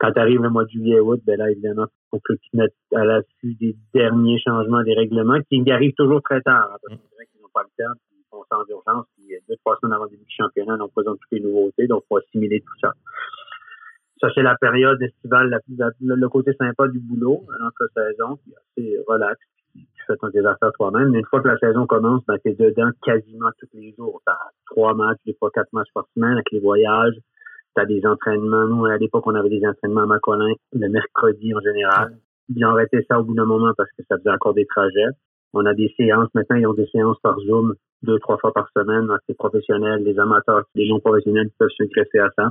quand 0.00 0.12
tu 0.12 0.18
arrives 0.18 0.40
le 0.40 0.48
mois 0.48 0.64
de 0.64 0.70
juillet 0.70 1.00
août, 1.00 1.20
ben 1.26 1.36
là, 1.36 1.50
évidemment, 1.50 1.86
il 1.86 2.08
faut 2.10 2.20
que 2.24 2.32
tu 2.32 2.56
mettes 2.56 2.74
à 2.94 3.04
l'affût 3.04 3.54
des 3.60 3.76
derniers 3.92 4.38
changements 4.38 4.82
des 4.82 4.94
règlements 4.94 5.40
qui 5.50 5.70
arrivent 5.70 5.94
toujours 5.94 6.22
très 6.22 6.40
tard. 6.40 6.70
Hein, 6.72 6.78
parce 6.80 6.98
qu'ils 7.30 7.42
n'ont 7.42 7.48
pas 7.52 7.62
le 7.62 7.84
temps, 7.84 7.92
ils 8.12 8.24
font 8.30 8.42
ça 8.48 8.58
en 8.58 8.64
urgence, 8.70 9.06
puis 9.16 9.36
deux, 9.46 9.56
trois 9.56 9.76
semaines 9.76 9.92
avant 9.92 10.04
le 10.04 10.10
début 10.10 10.24
du 10.24 10.34
championnat, 10.34 10.78
on 10.80 10.88
présente 10.88 11.18
toutes 11.20 11.32
les 11.32 11.40
nouveautés, 11.40 11.86
donc 11.86 12.04
il 12.04 12.08
faut 12.08 12.16
assimiler 12.16 12.60
tout 12.60 12.78
ça. 12.80 12.92
Ça, 14.20 14.28
c'est 14.34 14.42
la 14.42 14.56
période 14.56 15.00
estivale, 15.02 15.58
le 16.00 16.28
côté 16.28 16.52
sympa 16.54 16.88
du 16.88 16.98
boulot, 16.98 17.42
l'entre-saison, 17.58 18.38
puis 18.42 18.54
assez 18.54 18.98
relax, 19.08 19.40
tu 19.74 20.04
fais 20.06 20.16
ton 20.16 20.28
affaires 20.28 20.72
toi-même. 20.74 21.10
Mais 21.10 21.20
une 21.20 21.26
fois 21.26 21.40
que 21.40 21.48
la 21.48 21.58
saison 21.58 21.86
commence, 21.86 22.22
ben, 22.26 22.36
tu 22.44 22.50
es 22.50 22.54
dedans 22.54 22.90
quasiment 23.02 23.48
tous 23.58 23.68
les 23.74 23.94
jours. 23.96 24.20
Tu 24.26 24.32
trois 24.66 24.94
matchs, 24.94 25.20
des 25.24 25.34
fois 25.34 25.50
quatre 25.50 25.72
matchs 25.72 25.88
par 25.94 26.04
semaine 26.14 26.32
avec 26.32 26.50
les 26.52 26.60
voyages, 26.60 27.14
tu 27.74 27.82
as 27.82 27.86
des 27.86 28.04
entraînements. 28.04 28.66
Nous, 28.66 28.84
à 28.86 28.98
l'époque, 28.98 29.26
on 29.26 29.34
avait 29.34 29.48
des 29.48 29.64
entraînements 29.66 30.02
à 30.02 30.06
Macolin 30.06 30.52
le 30.72 30.88
mercredi 30.88 31.54
en 31.54 31.60
général. 31.60 32.16
Ils 32.54 32.64
ont 32.66 32.70
arrêté 32.70 33.04
ça 33.08 33.20
au 33.20 33.24
bout 33.24 33.34
d'un 33.34 33.44
moment 33.44 33.72
parce 33.76 33.90
que 33.96 34.02
ça 34.08 34.18
faisait 34.18 34.30
encore 34.30 34.54
des 34.54 34.66
trajets. 34.66 35.10
On 35.52 35.64
a 35.64 35.72
des 35.72 35.92
séances. 35.96 36.28
Maintenant, 36.34 36.56
ils 36.56 36.66
ont 36.66 36.74
des 36.74 36.88
séances 36.88 37.18
par 37.22 37.38
Zoom 37.40 37.74
deux, 38.02 38.18
trois 38.18 38.38
fois 38.38 38.52
par 38.52 38.68
semaine. 38.76 39.08
Les 39.28 39.34
professionnels, 39.34 40.02
les 40.02 40.18
amateurs, 40.18 40.64
les 40.74 40.88
non 40.88 41.00
professionnels 41.00 41.48
qui 41.48 41.54
peuvent 41.58 41.70
se 41.70 42.18
à 42.18 42.30
ça. 42.36 42.50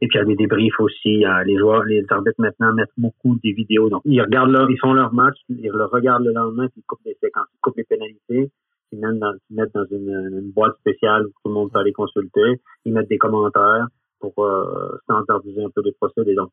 Et 0.00 0.06
puis, 0.06 0.18
il 0.18 0.20
y 0.20 0.22
a 0.22 0.24
des 0.24 0.36
débriefs 0.36 0.78
aussi. 0.78 1.24
Les 1.44 1.58
joueurs, 1.58 1.82
les 1.84 2.04
arbitres 2.08 2.40
maintenant 2.40 2.72
mettent 2.72 2.88
beaucoup 2.96 3.36
des 3.42 3.52
vidéos. 3.52 3.88
Donc, 3.88 4.02
ils 4.04 4.20
regardent 4.20 4.50
leur, 4.50 4.70
ils 4.70 4.78
font 4.78 4.92
leur 4.92 5.12
match, 5.12 5.36
ils 5.48 5.68
le 5.68 5.84
regardent 5.84 6.24
le 6.24 6.32
lendemain, 6.32 6.68
puis 6.68 6.80
ils 6.80 6.86
coupent 6.86 7.04
les 7.04 7.16
séquences, 7.20 7.48
ils 7.52 7.60
coupent 7.60 7.76
les 7.76 7.84
pénalités. 7.84 8.50
Ils 8.92 9.00
mettent 9.00 9.18
dans, 9.18 9.34
ils 9.50 9.56
mettent 9.56 9.74
dans 9.74 9.84
une, 9.90 10.08
une, 10.32 10.52
boîte 10.52 10.76
spéciale 10.78 11.26
où 11.26 11.28
tout 11.28 11.48
le 11.48 11.52
monde 11.52 11.70
peut 11.72 11.80
aller 11.80 11.92
consulter. 11.92 12.60
Ils 12.84 12.92
mettent 12.92 13.08
des 13.08 13.18
commentaires 13.18 13.86
pour 14.20 14.32
euh, 14.38 14.96
standardiser 15.02 15.62
un 15.62 15.70
peu 15.70 15.82
les 15.84 15.92
procédés. 15.92 16.34
Donc, 16.34 16.50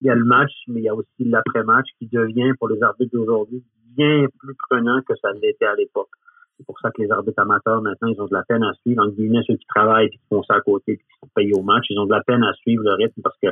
il 0.00 0.06
y 0.06 0.10
a 0.10 0.14
le 0.14 0.24
match, 0.24 0.52
mais 0.68 0.80
il 0.80 0.84
y 0.84 0.88
a 0.88 0.94
aussi 0.94 1.24
l'après-match 1.24 1.86
qui 1.98 2.06
devient, 2.06 2.52
pour 2.58 2.68
les 2.68 2.82
arbitres 2.82 3.12
d'aujourd'hui, 3.12 3.64
bien 3.96 4.26
plus 4.38 4.54
prenant 4.68 5.00
que 5.08 5.14
ça 5.20 5.32
l'était 5.32 5.66
à 5.66 5.74
l'époque. 5.74 6.10
C'est 6.56 6.64
pour 6.64 6.78
ça 6.80 6.90
que 6.90 7.02
les 7.02 7.10
arbitres 7.10 7.40
amateurs, 7.40 7.82
maintenant, 7.82 8.08
ils 8.08 8.20
ont 8.20 8.26
de 8.26 8.34
la 8.34 8.44
peine 8.44 8.62
à 8.62 8.72
suivre. 8.80 9.02
En 9.02 9.08
guillemets, 9.08 9.42
ceux 9.46 9.56
qui 9.56 9.66
travaillent 9.66 10.06
et 10.06 10.10
qui 10.10 10.20
font 10.30 10.42
ça 10.42 10.54
à 10.54 10.60
côté 10.60 10.98
payés 11.36 11.54
au 11.54 11.62
match, 11.62 11.84
ils 11.90 11.98
ont 11.98 12.06
de 12.06 12.12
la 12.12 12.22
peine 12.22 12.42
à 12.42 12.52
suivre 12.54 12.82
le 12.82 12.94
rythme 12.94 13.20
parce 13.22 13.36
que 13.42 13.48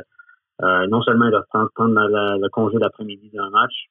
euh, 0.63 0.87
non 0.87 1.01
seulement 1.01 1.25
ils 1.25 1.31
doivent 1.31 1.47
prendre, 1.49 1.69
le 1.77 2.49
congé 2.49 2.77
d'après-midi 2.77 3.29
d'un 3.33 3.49
match, 3.49 3.89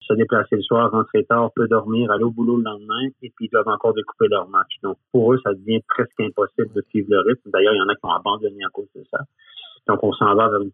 se 0.00 0.14
déplacer 0.14 0.56
le 0.56 0.62
soir, 0.62 0.90
rentrer 0.90 1.24
tard, 1.24 1.50
peut 1.54 1.68
dormir, 1.68 2.10
aller 2.10 2.24
au 2.24 2.30
boulot 2.30 2.56
le 2.56 2.64
lendemain, 2.64 3.06
et 3.22 3.30
puis 3.34 3.46
ils 3.46 3.50
doivent 3.50 3.68
encore 3.68 3.94
découper 3.94 4.26
leur 4.28 4.48
match. 4.48 4.72
Donc, 4.82 4.96
pour 5.12 5.32
eux, 5.32 5.40
ça 5.44 5.54
devient 5.54 5.80
presque 5.88 6.20
impossible 6.20 6.72
de 6.74 6.82
suivre 6.90 7.08
le 7.10 7.20
rythme. 7.20 7.50
D'ailleurs, 7.50 7.74
il 7.74 7.78
y 7.78 7.82
en 7.82 7.88
a 7.88 7.94
qui 7.94 8.04
ont 8.04 8.12
abandonné 8.12 8.64
à 8.64 8.68
cause 8.72 8.88
de 8.96 9.04
ça. 9.10 9.18
Donc, 9.86 10.02
on 10.02 10.12
s'en 10.12 10.34
va 10.34 10.48
vers 10.48 10.60
une 10.60 10.72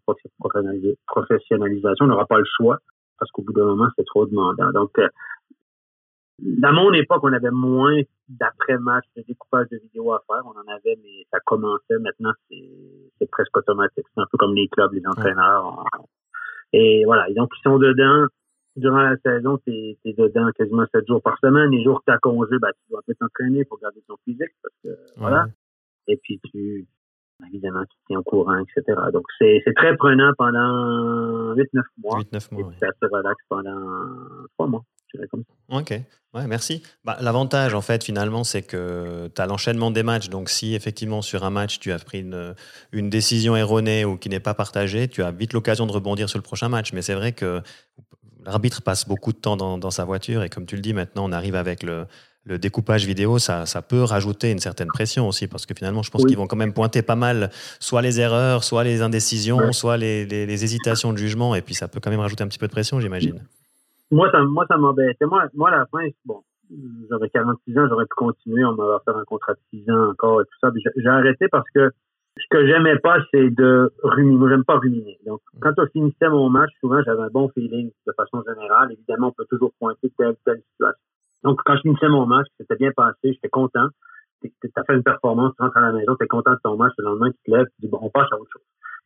professionnalisation. 1.07 2.05
On 2.05 2.07
n'aura 2.07 2.25
pas 2.25 2.37
le 2.37 2.45
choix 2.45 2.77
parce 3.19 3.31
qu'au 3.31 3.41
bout 3.41 3.53
d'un 3.53 3.65
moment, 3.65 3.87
c'est 3.97 4.05
trop 4.05 4.25
demandant. 4.25 4.71
Donc, 4.71 4.97
euh, 4.97 5.07
dans 6.39 6.73
mon 6.73 6.91
époque, 6.93 7.21
on 7.23 7.33
avait 7.33 7.51
moins 7.51 8.01
d'après-match, 8.29 9.05
de 9.17 9.23
découpage 9.27 9.67
de 9.69 9.77
vidéos 9.77 10.13
à 10.13 10.23
faire. 10.27 10.43
On 10.45 10.57
en 10.57 10.73
avait, 10.73 10.97
mais 11.03 11.25
ça 11.31 11.39
commençait. 11.45 11.97
Maintenant, 11.99 12.31
c'est 12.49 13.29
presque 13.31 13.57
automatique. 13.57 14.05
C'est 14.13 14.21
un 14.21 14.27
peu 14.31 14.37
comme 14.37 14.55
les 14.55 14.67
clubs, 14.67 14.93
les 14.93 15.05
entraîneurs. 15.05 15.83
Et 16.71 17.03
voilà. 17.05 17.29
Et 17.29 17.33
donc, 17.33 17.49
ils 17.57 17.63
sont 17.63 17.79
dedans. 17.79 18.27
Durant 18.75 19.01
la 19.01 19.17
saison, 19.17 19.57
tu 19.57 19.71
es, 19.71 20.13
dedans 20.13 20.49
quasiment 20.55 20.85
sept 20.93 21.05
jours 21.07 21.21
par 21.21 21.37
semaine. 21.39 21.71
Les 21.71 21.83
jours 21.83 21.99
que 21.99 22.11
tu 22.11 22.15
as 22.15 22.19
congé, 22.19 22.57
ben, 22.59 22.69
tu 22.69 22.91
dois 22.91 23.01
peut-être 23.05 23.19
t'entraîner 23.19 23.65
pour 23.65 23.79
garder 23.79 24.01
ton 24.07 24.15
physique. 24.23 24.53
Parce 24.61 24.75
que, 24.83 24.89
voilà. 25.17 25.47
Et 26.07 26.17
puis, 26.23 26.39
tu, 26.45 26.87
évidemment, 27.47 27.83
tu 27.83 27.97
tiens 28.07 28.19
au 28.19 28.23
courant, 28.23 28.57
etc. 28.57 28.97
Donc, 29.11 29.25
c'est 29.37 29.63
très 29.75 29.97
prenant 29.97 30.31
pendant 30.37 31.55
8-9 31.55 31.65
mois. 31.97 32.19
8-9 32.19 32.53
mois. 32.53 32.61
Et 32.61 32.75
puis, 32.75 32.87
assez 32.87 33.13
relax 33.13 33.35
pendant 33.49 34.07
3 34.53 34.67
mois. 34.67 34.83
Comme 35.29 35.43
ça. 35.43 35.77
Ok, 35.77 35.91
ouais, 35.91 36.47
merci. 36.47 36.81
Bah, 37.03 37.17
L'avantage, 37.21 37.73
en 37.73 37.81
fait, 37.81 38.03
finalement, 38.03 38.43
c'est 38.43 38.61
que 38.61 39.29
tu 39.33 39.41
as 39.41 39.45
l'enchaînement 39.45 39.91
des 39.91 40.03
matchs. 40.03 40.29
Donc, 40.29 40.49
si 40.49 40.75
effectivement, 40.75 41.21
sur 41.21 41.43
un 41.43 41.49
match, 41.49 41.79
tu 41.79 41.91
as 41.91 41.99
pris 41.99 42.19
une, 42.21 42.55
une 42.91 43.09
décision 43.09 43.55
erronée 43.55 44.05
ou 44.05 44.17
qui 44.17 44.29
n'est 44.29 44.39
pas 44.39 44.53
partagée, 44.53 45.07
tu 45.07 45.23
as 45.23 45.31
vite 45.31 45.53
l'occasion 45.53 45.85
de 45.85 45.91
rebondir 45.91 46.29
sur 46.29 46.37
le 46.37 46.43
prochain 46.43 46.69
match. 46.69 46.93
Mais 46.93 47.01
c'est 47.01 47.13
vrai 47.15 47.31
que 47.31 47.61
l'arbitre 48.45 48.81
passe 48.81 49.07
beaucoup 49.07 49.31
de 49.31 49.37
temps 49.37 49.57
dans, 49.57 49.77
dans, 49.77 49.91
sa 49.91 50.05
voiture. 50.05 50.43
Et 50.43 50.49
comme 50.49 50.65
tu 50.65 50.75
le 50.75 50.81
dis, 50.81 50.93
maintenant, 50.93 51.29
on 51.29 51.31
arrive 51.31 51.55
avec 51.55 51.83
le, 51.83 52.05
le 52.45 52.57
découpage 52.57 53.05
vidéo, 53.05 53.37
ça, 53.37 53.65
ça, 53.65 53.81
peut 53.81 54.03
rajouter 54.03 54.51
une 54.51 54.59
certaine 54.59 54.87
pression 54.87 55.27
aussi, 55.27 55.47
parce 55.47 55.65
que 55.65 55.73
finalement, 55.75 56.03
je 56.03 56.09
pense 56.09 56.25
qu'ils 56.25 56.37
vont 56.37 56.47
quand 56.47 56.55
même 56.55 56.73
pointer 56.73 57.01
pas 57.01 57.15
mal, 57.15 57.51
soit 57.79 58.01
les 58.01 58.19
erreurs, 58.19 58.63
soit 58.63 58.83
les 58.83 59.01
indécisions, 59.01 59.71
soit 59.71 59.97
les, 59.97 60.25
les, 60.25 60.63
hésitations 60.63 61.13
de 61.13 61.17
jugement, 61.17 61.53
et 61.53 61.61
puis 61.61 61.75
ça 61.75 61.87
peut 61.87 61.99
quand 61.99 62.09
même 62.09 62.19
rajouter 62.19 62.43
un 62.43 62.47
petit 62.47 62.59
peu 62.59 62.67
de 62.67 62.71
pression, 62.71 62.99
j'imagine. 62.99 63.43
Moi, 64.11 64.29
ça, 64.31 64.41
moi, 64.43 64.65
ça 64.67 64.77
m'embêtait. 64.77 65.25
Moi, 65.25 65.45
moi, 65.53 65.69
à 65.69 65.77
la 65.79 65.85
fin, 65.85 66.07
bon, 66.25 66.41
j'avais 67.09 67.29
46 67.29 67.77
ans, 67.77 67.87
j'aurais 67.89 68.05
pu 68.05 68.15
continuer, 68.15 68.65
on 68.65 68.73
m'avait 68.73 69.03
fait 69.05 69.11
un 69.11 69.23
contrat 69.25 69.53
de 69.53 69.59
6 69.71 69.89
ans 69.91 70.09
encore 70.11 70.41
et 70.41 70.45
tout 70.45 70.57
ça, 70.61 70.71
j'ai 70.95 71.07
arrêté 71.07 71.47
parce 71.49 71.69
que 71.73 71.91
ce 72.39 72.45
que 72.49 72.67
j'aimais 72.67 72.97
pas, 72.99 73.17
c'est 73.31 73.49
de 73.49 73.91
ruminer. 74.03 74.37
Moi, 74.37 74.49
j'aime 74.49 74.63
pas 74.63 74.77
ruminer. 74.77 75.19
Donc, 75.25 75.41
mm. 75.53 75.59
quand 75.59 75.73
on 75.77 75.87
finissait 75.87 76.29
mon 76.29 76.49
match, 76.49 76.69
souvent, 76.79 77.01
j'avais 77.03 77.23
un 77.23 77.29
bon 77.29 77.49
feeling 77.49 77.91
de 78.07 78.13
façon 78.13 78.43
générale. 78.47 78.91
Évidemment, 78.93 79.27
on 79.27 79.31
peut 79.31 79.45
toujours 79.49 79.71
pointer 79.79 80.11
telle 80.17 80.35
telle 80.45 80.61
situation. 80.71 80.99
Donc, 81.43 81.59
quand 81.65 81.75
je 81.75 81.81
finissais 81.81 82.07
mon 82.07 82.25
match, 82.25 82.47
c'était 82.57 82.75
bien 82.75 82.91
passé, 82.95 83.33
j'étais 83.33 83.49
content. 83.49 83.87
Tu 84.41 84.51
as 84.75 84.83
fait 84.83 84.93
une 84.93 85.03
performance, 85.03 85.53
tu 85.57 85.61
rentres 85.61 85.77
à 85.77 85.81
la 85.81 85.91
maison, 85.91 86.15
tu 86.15 86.23
es 86.23 86.27
content 86.27 86.51
de 86.51 86.59
ton 86.63 86.77
match, 86.77 86.93
le 86.97 87.05
lendemain, 87.05 87.29
tu 87.31 87.37
te 87.45 87.51
lèves, 87.51 87.65
tu 87.75 87.81
dis, 87.81 87.87
bon, 87.89 87.99
on 88.01 88.09
passe 88.09 88.31
à 88.31 88.35
autre 88.39 88.49
chose. 88.53 88.61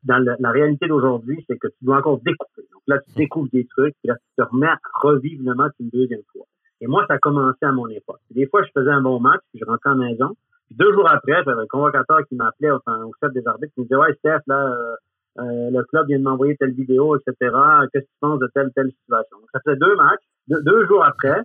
Dans 0.06 0.18
la, 0.18 0.52
réalité 0.52 0.88
d'aujourd'hui, 0.88 1.44
c'est 1.48 1.58
que 1.58 1.68
tu 1.68 1.86
dois 1.86 1.98
encore 1.98 2.20
découper. 2.20 2.64
Donc 2.72 2.82
là, 2.88 3.00
tu 3.00 3.14
découvres 3.16 3.50
des 3.52 3.66
trucs, 3.66 3.96
puis 4.02 4.10
là, 4.10 4.16
tu 4.16 4.44
te 4.44 4.50
remets 4.50 4.68
à 4.68 4.78
revivre 4.96 5.44
le 5.46 5.56
match 5.56 5.74
une 5.80 5.90
deuxième 5.90 6.24
fois. 6.32 6.46
Et 6.82 6.88
moi, 6.88 7.06
ça 7.08 7.16
a 7.16 7.18
commencé 7.18 7.60
à 7.62 7.72
mon 7.72 7.88
époque. 7.88 8.20
Des 8.32 8.46
fois, 8.48 8.64
je 8.64 8.70
faisais 8.78 8.92
un 8.92 9.02
bon 9.02 9.20
match, 9.20 9.40
puis 9.52 9.60
je 9.62 9.66
rentrais 9.66 9.92
à 9.92 9.96
la 9.96 10.10
maison. 10.10 10.36
Puis 10.68 10.76
deux 10.76 10.92
jours 10.92 11.10
après, 11.10 11.44
j'avais 11.46 11.62
un 11.62 11.68
convocateur 11.68 12.20
qui 12.28 12.36
m'appelait 12.36 12.72
au, 12.72 12.80
chef 13.22 13.32
des 13.32 13.48
arbitres, 13.48 13.74
qui 13.74 13.82
me 13.82 13.86
disait, 13.86 13.96
ouais, 13.96 14.14
Steph, 14.16 14.42
là, 14.48 14.68
euh, 14.68 14.96
euh, 15.40 15.70
le 15.72 15.84
club 15.84 16.08
vient 16.08 16.20
de 16.20 16.24
m'envoyer 16.24 16.56
telle 16.58 16.74
vidéo, 16.74 17.18
etc. 17.18 17.36
Qu'est-ce 17.92 18.04
que 18.04 18.10
tu 18.10 18.20
penses 18.20 18.40
de 18.40 18.50
telle 18.54 18.72
telle 18.76 18.92
situation? 18.92 19.38
Donc, 19.38 19.50
ça 19.54 19.60
faisait 19.64 19.78
deux 19.78 19.96
matchs. 19.96 20.24
deux 20.48 20.86
jours 20.88 21.04
après, 21.06 21.42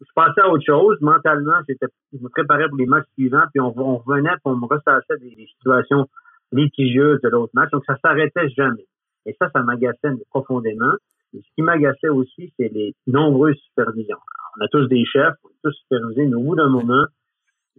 je 0.00 0.12
passais 0.14 0.40
à 0.40 0.48
autre 0.48 0.64
chose. 0.64 0.96
Mentalement, 1.00 1.58
j'étais, 1.68 1.86
je 2.12 2.18
me 2.22 2.28
préparais 2.28 2.68
pour 2.68 2.78
les 2.78 2.86
matchs 2.86 3.08
suivants, 3.14 3.44
puis 3.52 3.60
on, 3.60 3.74
on 3.76 3.96
revenait, 3.98 4.30
puis 4.30 4.40
on 4.44 4.56
me 4.56 4.66
ressachait 4.66 5.18
des, 5.20 5.46
situations 5.58 6.08
litigieuses 6.52 7.20
de 7.22 7.28
l'autre 7.28 7.52
match. 7.54 7.70
Donc, 7.70 7.84
ça 7.86 7.96
s'arrêtait 8.02 8.48
jamais. 8.50 8.86
Et 9.26 9.34
ça, 9.38 9.50
ça 9.54 9.62
m'agaçait 9.62 10.08
profondément. 10.30 10.94
Et 11.34 11.38
ce 11.38 11.54
qui 11.54 11.62
m'agaçait 11.62 12.08
aussi, 12.08 12.52
c'est 12.58 12.72
les 12.72 12.94
nombreuses 13.06 13.58
supervisions. 13.68 14.16
on 14.58 14.64
a 14.64 14.68
tous 14.68 14.86
des 14.86 15.04
chefs, 15.04 15.34
on 15.44 15.48
est 15.48 15.60
tous 15.62 15.72
supervisés, 15.72 16.26
mais 16.26 16.36
au 16.36 16.42
bout 16.42 16.56
d'un 16.56 16.68
moment, 16.68 17.04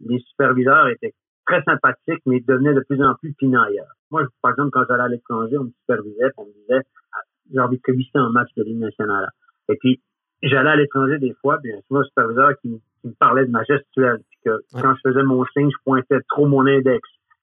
les 0.06 0.20
superviseurs 0.20 0.88
étaient 0.90 1.14
très 1.46 1.64
sympathiques, 1.64 2.22
mais 2.26 2.40
devenaient 2.42 2.76
de 2.76 2.84
plus 2.88 3.02
en 3.04 3.16
plus 3.16 3.34
pinailleurs. 3.34 3.94
Moi, 4.12 4.24
par 4.42 4.52
exemple, 4.52 4.70
quand 4.72 4.84
j'allais 4.88 5.04
à 5.04 5.08
l'étranger, 5.08 5.58
on 5.58 5.66
me 5.66 5.72
supervisait, 5.82 6.32
on 6.38 6.46
me 6.46 6.52
disait, 6.52 6.82
ah, 7.14 7.22
j'ai 7.52 7.60
envie 7.60 7.78
de 7.78 8.18
un 8.20 8.30
match 8.30 8.50
de 8.56 8.64
Ligue 8.64 8.80
nationale. 8.80 9.30
Et 9.70 9.76
puis, 9.78 10.02
j'allais 10.44 10.70
à 10.70 10.76
l'étranger 10.76 11.18
des 11.18 11.34
fois, 11.42 11.58
bien 11.58 11.80
souvent, 11.88 12.02
un 12.02 12.06
superviseur 12.06 12.52
qui, 12.62 12.82
me 13.04 13.14
parlait 13.18 13.46
de 13.46 13.52
ma 13.52 13.64
gestuelle, 13.64 14.20
puis 14.30 14.40
que 14.44 14.60
quand 14.74 14.94
je 14.96 15.10
faisais 15.10 15.24
mon 15.24 15.46
signe, 15.54 15.70
je 15.72 15.84
pointais 15.86 16.20
trop 16.28 16.46
mon 16.46 16.68
index, 16.68 17.00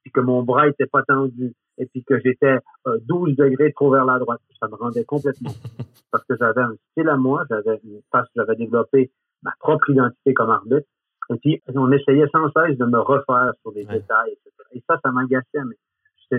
puis 0.06 0.12
que 0.12 0.20
mon 0.20 0.44
bras 0.44 0.68
était 0.68 0.86
pas 0.86 1.02
tendu, 1.02 1.52
et 1.78 1.86
puis 1.86 2.04
que 2.04 2.20
j'étais 2.20 2.58
12 2.86 3.30
euh, 3.30 3.34
degrés 3.34 3.72
trop 3.72 3.90
vers 3.90 4.04
la 4.04 4.20
droite. 4.20 4.40
Ça 4.60 4.68
me 4.68 4.76
rendait 4.76 5.04
complètement 5.04 5.50
parce 6.12 6.22
que 6.28 6.36
j'avais 6.38 6.60
un 6.60 6.76
style 6.92 7.08
à 7.08 7.16
moi, 7.16 7.44
j'avais 7.50 7.80
parce 8.12 8.28
que 8.28 8.34
j'avais 8.36 8.54
développé 8.54 9.10
ma 9.42 9.50
propre 9.58 9.90
identité 9.90 10.32
comme 10.32 10.50
arbitre. 10.50 10.86
Et 11.30 11.38
puis, 11.38 11.60
on 11.74 11.90
essayait 11.90 12.28
sans 12.30 12.48
cesse 12.52 12.78
de 12.78 12.84
me 12.84 13.00
refaire 13.00 13.50
sur 13.62 13.72
des 13.72 13.84
détails, 13.84 14.30
etc. 14.30 14.52
Et 14.74 14.82
ça, 14.88 14.96
ça 15.04 15.10
m'agaçait, 15.10 15.64
mais 15.64 16.38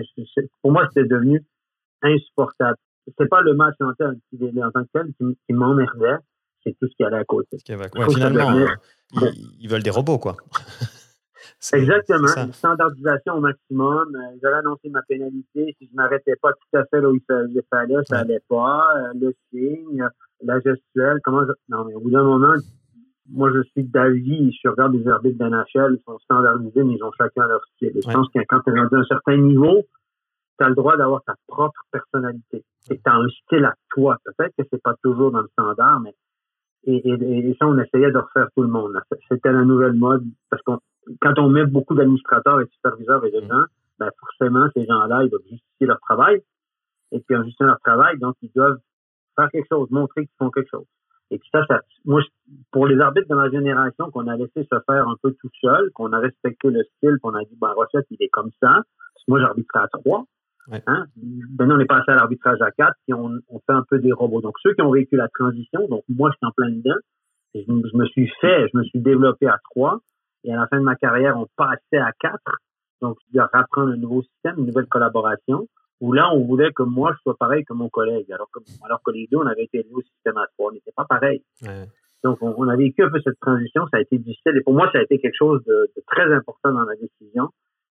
pour 0.62 0.72
moi, 0.72 0.88
c'était 0.88 1.06
devenu 1.06 1.44
insupportable. 2.00 2.78
C'est 3.18 3.28
pas 3.28 3.42
le 3.42 3.52
match 3.52 3.74
en, 3.80 3.92
tant 3.92 4.14
que 4.14 4.88
tel 4.94 5.12
qui 5.46 5.52
m'emmerdait, 5.52 6.16
c'est 6.64 6.74
tout 6.80 6.88
ce 6.88 6.96
qui 6.96 7.04
allait 7.04 7.18
à 7.18 7.24
côté. 7.24 7.58
finalement, 8.14 8.56
euh, 8.56 9.30
ils, 9.60 9.68
veulent 9.68 9.82
des 9.82 9.90
robots, 9.90 10.18
quoi. 10.18 10.36
Exactement. 11.72 12.28
Une 12.36 12.52
standardisation 12.52 13.34
au 13.34 13.40
maximum. 13.40 14.14
Euh, 14.14 14.36
ils 14.36 14.46
allaient 14.46 14.58
annoncer 14.58 14.88
ma 14.90 15.02
pénalité. 15.02 15.74
Si 15.78 15.88
je 15.90 15.94
m'arrêtais 15.94 16.36
pas 16.40 16.52
tout 16.52 16.78
à 16.78 16.84
fait 16.86 17.00
là 17.00 17.10
où 17.10 17.16
il 17.16 17.62
fallait, 17.68 17.94
ça 18.04 18.18
n'allait 18.18 18.42
pas. 18.48 18.84
Euh, 18.96 19.12
le 19.20 19.34
signe, 19.50 20.06
la 20.42 20.60
gestuelle. 20.60 21.18
Comment 21.24 21.42
Non, 21.68 21.84
mais 21.84 21.94
au 21.94 22.00
bout 22.00 22.10
d'un 22.10 22.22
moment, 22.22 22.54
moi, 23.30 23.50
je 23.52 23.62
suis 23.70 23.84
d'avis, 23.84 24.56
je 24.62 24.68
regarde 24.68 24.94
les 24.94 25.06
arbitres 25.08 25.38
d'NHL, 25.38 25.98
ils 25.98 26.02
sont 26.04 26.18
standardisés, 26.20 26.82
mais 26.82 26.94
ils 26.94 27.04
ont 27.04 27.12
chacun 27.12 27.46
leur 27.46 27.60
style. 27.74 27.92
je 27.94 28.10
pense 28.10 28.28
que 28.34 28.38
quand 28.48 28.60
tu 28.60 28.70
es 28.70 28.80
rendu 28.80 28.94
à 28.94 28.98
un 28.98 29.04
certain 29.04 29.36
niveau, 29.36 29.82
tu 30.58 30.64
as 30.64 30.68
le 30.68 30.74
droit 30.74 30.96
d'avoir 30.96 31.22
ta 31.24 31.34
propre 31.46 31.80
personnalité. 31.90 32.64
Et 32.90 32.96
tu 32.96 33.02
as 33.04 33.14
un 33.14 33.28
style 33.28 33.64
à 33.64 33.74
toi. 33.90 34.16
Peut-être 34.24 34.54
que 34.56 34.64
c'est 34.70 34.82
pas 34.82 34.94
toujours 35.02 35.30
dans 35.30 35.42
le 35.42 35.48
standard, 35.48 36.00
mais 36.00 36.14
et, 36.88 37.56
ça, 37.58 37.66
on 37.66 37.78
essayait 37.78 38.10
de 38.10 38.18
refaire 38.18 38.48
tout 38.56 38.62
le 38.62 38.68
monde. 38.68 38.98
C'était 39.30 39.52
la 39.52 39.64
nouvelle 39.64 39.92
mode 39.92 40.24
parce 40.50 40.62
que 40.62 40.72
quand 41.20 41.38
on 41.38 41.48
met 41.48 41.66
beaucoup 41.66 41.94
d'administrateurs 41.94 42.60
et 42.60 42.64
de 42.64 42.70
superviseurs 42.70 43.24
et 43.24 43.30
de 43.30 43.40
gens, 43.40 43.64
ben 43.98 44.10
forcément, 44.18 44.66
ces 44.74 44.86
gens-là, 44.86 45.24
ils 45.24 45.30
doivent 45.30 45.42
justifier 45.42 45.86
leur 45.86 46.00
travail. 46.00 46.42
Et 47.12 47.20
puis, 47.20 47.36
en 47.36 47.42
justifiant 47.42 47.66
leur 47.66 47.80
travail, 47.80 48.18
donc, 48.18 48.36
ils 48.42 48.50
doivent 48.54 48.78
faire 49.36 49.50
quelque 49.50 49.66
chose, 49.70 49.90
montrer 49.90 50.22
qu'ils 50.22 50.36
font 50.38 50.50
quelque 50.50 50.70
chose. 50.70 50.86
Et 51.30 51.38
puis 51.38 51.48
ça, 51.52 51.64
ça 51.66 51.80
moi, 52.04 52.22
pour 52.70 52.86
les 52.86 52.98
arbitres 53.00 53.28
de 53.28 53.34
ma 53.34 53.50
génération 53.50 54.10
qu'on 54.10 54.26
a 54.28 54.36
laissé 54.36 54.62
se 54.64 54.78
faire 54.86 55.06
un 55.06 55.16
peu 55.22 55.32
tout 55.40 55.50
seul, 55.60 55.90
qu'on 55.92 56.12
a 56.12 56.18
respecté 56.18 56.70
le 56.70 56.82
style, 56.96 57.18
qu'on 57.22 57.34
a 57.34 57.44
dit, 57.44 57.56
ben, 57.60 57.72
Rochette, 57.72 58.06
il 58.10 58.16
est 58.20 58.28
comme 58.28 58.50
ça. 58.62 58.82
Moi, 59.26 59.40
j'arbitrais 59.40 59.80
à 59.80 59.88
trois. 59.88 60.24
Hein? 60.70 61.06
Maintenant, 61.58 61.76
on 61.76 61.80
est 61.80 61.86
passé 61.86 62.10
à 62.10 62.14
l'arbitrage 62.14 62.60
à 62.60 62.70
quatre, 62.70 62.96
puis 63.06 63.14
on, 63.14 63.38
on, 63.48 63.58
fait 63.60 63.72
un 63.72 63.84
peu 63.88 63.98
des 63.98 64.12
robots. 64.12 64.40
Donc, 64.40 64.54
ceux 64.62 64.74
qui 64.74 64.82
ont 64.82 64.90
vécu 64.90 65.16
la 65.16 65.28
transition, 65.28 65.86
donc 65.88 66.04
moi, 66.08 66.30
je 66.30 66.36
suis 66.36 66.46
en 66.46 66.52
plein 66.52 66.70
dedans, 66.70 66.98
je, 67.54 67.60
je, 67.60 67.96
me 67.96 68.04
suis 68.06 68.30
fait, 68.40 68.68
je 68.72 68.76
me 68.76 68.84
suis 68.84 69.00
développé 69.00 69.46
à 69.46 69.58
trois, 69.70 70.00
et 70.44 70.52
à 70.52 70.56
la 70.56 70.66
fin 70.66 70.78
de 70.78 70.84
ma 70.84 70.96
carrière, 70.96 71.38
on 71.38 71.46
passait 71.56 71.98
à 71.98 72.12
quatre. 72.20 72.58
Donc, 73.00 73.16
je 73.28 73.38
dois 73.38 73.48
apprendre 73.52 73.92
un 73.92 73.96
nouveau 73.96 74.22
système, 74.22 74.56
une 74.58 74.66
nouvelle 74.66 74.86
collaboration, 74.86 75.66
où 76.00 76.12
là, 76.12 76.30
on 76.34 76.44
voulait 76.44 76.72
que 76.72 76.82
moi, 76.82 77.12
je 77.16 77.22
sois 77.22 77.36
pareil 77.36 77.64
que 77.64 77.72
mon 77.72 77.88
collègue, 77.88 78.30
alors 78.30 78.48
que, 78.52 78.60
alors 78.84 79.02
que 79.02 79.10
les 79.10 79.26
deux, 79.30 79.38
on 79.38 79.46
avait 79.46 79.64
été 79.64 79.78
élevés 79.78 79.94
au 79.94 80.02
système 80.02 80.36
à 80.36 80.46
trois. 80.52 80.70
On 80.70 80.74
n'était 80.74 80.92
pas 80.94 81.06
pareil. 81.06 81.42
Donc, 82.22 82.38
on, 82.42 82.54
on, 82.58 82.68
a 82.68 82.76
vécu 82.76 83.02
un 83.02 83.10
peu 83.10 83.20
cette 83.22 83.38
transition, 83.40 83.86
ça 83.90 83.98
a 83.98 84.00
été 84.00 84.18
difficile, 84.18 84.56
et 84.56 84.60
pour 84.60 84.74
moi, 84.74 84.90
ça 84.92 84.98
a 84.98 85.02
été 85.02 85.18
quelque 85.18 85.36
chose 85.38 85.62
de, 85.64 85.90
de 85.96 86.02
très 86.06 86.32
important 86.34 86.72
dans 86.72 86.84
ma 86.84 86.94
décision 86.96 87.48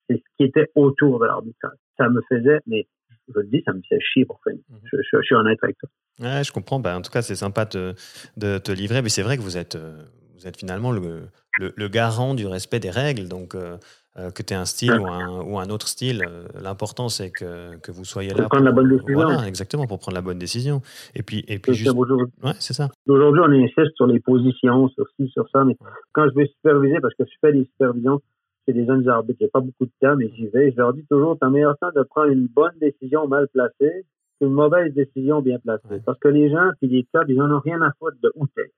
c'est 0.10 0.18
ce 0.18 0.38
qui 0.38 0.44
était 0.44 0.70
autour 0.76 1.20
de 1.20 1.26
l'arbitrage. 1.26 1.78
Ça 1.98 2.10
me 2.10 2.22
faisait, 2.30 2.60
mais 2.68 2.88
je 3.28 3.40
le 3.40 3.48
dis, 3.48 3.62
ça 3.66 3.74
me 3.74 3.82
fait 3.88 4.00
chier 4.00 4.26
pour 4.26 4.40
finir. 4.44 4.62
Mhm. 4.70 4.80
Je, 4.84 4.98
je, 5.12 5.22
suis 5.22 5.36
honnête 5.36 5.60
avec 5.62 5.78
toi. 5.78 5.90
Ouais, 6.20 6.44
je 6.44 6.52
comprends. 6.52 6.80
Ben, 6.80 6.98
en 6.98 7.02
tout 7.02 7.12
cas, 7.12 7.22
c'est 7.22 7.36
sympa 7.36 7.66
de, 7.66 7.94
de, 8.38 8.58
te 8.58 8.72
livrer, 8.72 9.02
mais 9.02 9.10
c'est 9.10 9.22
vrai 9.22 9.38
que 9.38 9.42
vous 9.42 9.58
êtes, 9.58 9.76
euh, 9.76 10.02
vous 10.36 10.48
êtes 10.48 10.58
finalement 10.58 10.92
le, 10.92 11.28
le, 11.60 11.88
garant 11.88 12.34
du 12.34 12.48
respect 12.48 12.80
des 12.80 12.90
règles. 12.90 13.28
Donc, 13.28 13.54
euh, 13.54 13.78
euh, 14.18 14.32
que 14.32 14.42
tu 14.42 14.54
aies 14.54 14.58
un 14.58 14.66
style 14.66 14.94
ou, 14.94 15.08
un, 15.08 15.42
ou 15.42 15.60
un, 15.60 15.70
autre 15.70 15.88
style, 15.88 16.24
l'important 16.60 17.08
c'est 17.08 17.30
que, 17.30 17.78
que, 17.78 17.92
vous 17.92 18.04
soyez 18.04 18.32
là. 18.32 18.44
Pour 18.44 18.50
prendre 18.50 18.66
la 18.66 18.72
bonne 18.72 18.90
décision. 18.90 19.14
Voilà, 19.14 19.48
exactement, 19.48 19.86
pour 19.86 20.00
prendre 20.00 20.16
la 20.16 20.24
bonne 20.24 20.40
décision. 20.40 20.82
Et 21.14 21.22
puis, 21.22 21.46
et 21.48 21.60
puis 21.60 21.76
juste... 21.76 21.92
Ouais, 21.92 22.54
c'est 22.60 22.74
ça. 22.74 22.90
Aujourd'hui, 23.08 23.42
on 23.46 23.52
insiste 23.52 23.96
sur 23.96 24.08
les 24.08 24.20
positions, 24.20 24.90
sur 24.90 25.06
ci, 25.16 25.28
sur 25.30 25.48
ça, 25.54 25.64
mais 25.66 25.78
quand 26.14 26.28
je 26.30 26.34
vais 26.34 26.48
superviser, 26.48 27.00
parce 27.00 27.14
que 27.14 27.26
je 27.26 27.38
fais 27.42 27.54
des 27.54 27.66
supervisions, 27.74 28.20
c'est 28.68 28.74
des 28.74 28.86
jeunes 28.86 29.08
arbitres. 29.08 29.40
J'ai 29.42 29.48
pas 29.48 29.62
beaucoup 29.62 29.86
de 29.86 29.92
temps, 30.02 30.16
mais 30.16 30.30
j'y 30.36 30.48
vais. 30.48 30.72
Je 30.72 30.78
leur 30.78 30.94
dis 30.94 31.06
toujours, 31.10 31.38
t'as 31.40 31.50
meilleur 31.50 31.78
temps 31.78 31.92
de 31.96 32.04
prendre 32.04 32.32
une 32.32 32.48
bonne 32.48 32.76
décision 32.80 33.28
mal 33.28 33.48
placée 33.48 34.06
c'est 34.40 34.46
une 34.46 34.54
mauvaise 34.54 34.94
décision 34.94 35.42
bien 35.42 35.60
placée. 35.60 36.02
Parce 36.06 36.20
que 36.20 36.28
les 36.28 36.50
gens, 36.50 36.72
puis 36.80 36.90
les 36.90 37.06
clubs, 37.06 37.30
ils 37.30 37.38
n'en 37.38 37.52
ont 37.52 37.60
rien 37.60 37.82
à 37.82 37.92
foutre 38.00 38.18
de 38.22 38.32
où 38.36 38.48
t'es. 38.48 38.72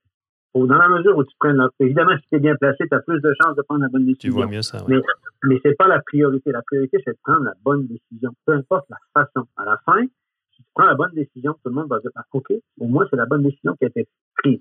Dans 0.54 0.66
la 0.66 0.88
mesure 0.88 1.16
où 1.16 1.24
tu 1.24 1.34
prennes 1.38 1.56
la... 1.56 1.68
Évidemment, 1.78 2.16
si 2.16 2.28
tu 2.28 2.36
es 2.36 2.40
bien 2.40 2.56
placé, 2.56 2.84
tu 2.88 2.94
as 2.94 3.00
plus 3.00 3.20
de 3.20 3.32
chances 3.40 3.56
de 3.56 3.62
prendre 3.62 3.82
la 3.82 3.88
bonne 3.88 4.04
décision. 4.04 4.30
Tu 4.30 4.34
vois 4.34 4.46
mieux 4.46 4.62
ça. 4.62 4.84
Mais, 4.88 4.96
mais 5.44 5.60
c'est 5.62 5.76
pas 5.76 5.86
la 5.86 6.00
priorité. 6.00 6.50
La 6.50 6.62
priorité, 6.62 6.98
c'est 7.04 7.12
de 7.12 7.18
prendre 7.22 7.44
la 7.44 7.54
bonne 7.62 7.86
décision. 7.86 8.30
Peu 8.46 8.54
importe 8.54 8.86
la 8.90 8.96
façon. 9.14 9.46
À 9.56 9.64
la 9.64 9.78
fin, 9.84 10.02
si 10.02 10.62
tu 10.62 10.70
prends 10.74 10.86
la 10.86 10.94
bonne 10.94 11.12
décision, 11.14 11.52
tout 11.52 11.68
le 11.68 11.72
monde 11.72 11.88
va 11.88 12.00
dire, 12.00 12.10
ah, 12.16 12.24
OK, 12.32 12.52
au 12.80 12.86
moins, 12.86 13.06
c'est 13.10 13.16
la 13.16 13.26
bonne 13.26 13.42
décision 13.42 13.76
qui 13.76 13.84
a 13.84 13.88
été 13.88 14.08
prise. 14.38 14.60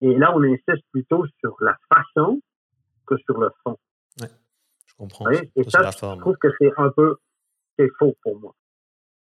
Et 0.00 0.16
là, 0.16 0.32
on 0.34 0.42
insiste 0.42 0.84
plutôt 0.92 1.26
sur 1.40 1.56
la 1.60 1.76
façon 1.90 2.40
que 3.06 3.16
sur 3.18 3.38
le 3.38 3.50
fond. 3.62 3.76
Ouais. 4.98 5.06
Comprends. 5.06 5.30
Et 5.30 5.64
ça, 5.68 5.90
je 5.90 6.20
trouve 6.20 6.36
que 6.36 6.48
c'est 6.58 6.72
un 6.76 6.90
peu, 6.90 7.16
c'est 7.78 7.90
faux 7.98 8.14
pour 8.22 8.38
moi. 8.40 8.54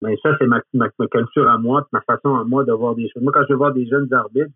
Mais 0.01 0.15
ça, 0.21 0.35
c'est 0.39 0.47
ma, 0.47 0.59
ma, 0.73 0.89
culture 0.89 1.49
à 1.49 1.57
moi, 1.57 1.87
ma 1.91 2.01
façon 2.01 2.35
à 2.35 2.43
moi 2.43 2.63
de 2.63 2.71
voir 2.73 2.95
des 2.95 3.09
choses. 3.09 3.23
Moi, 3.23 3.31
quand 3.33 3.45
je 3.49 3.53
vois 3.53 3.71
des 3.71 3.87
jeunes 3.87 4.11
arbitres, 4.13 4.51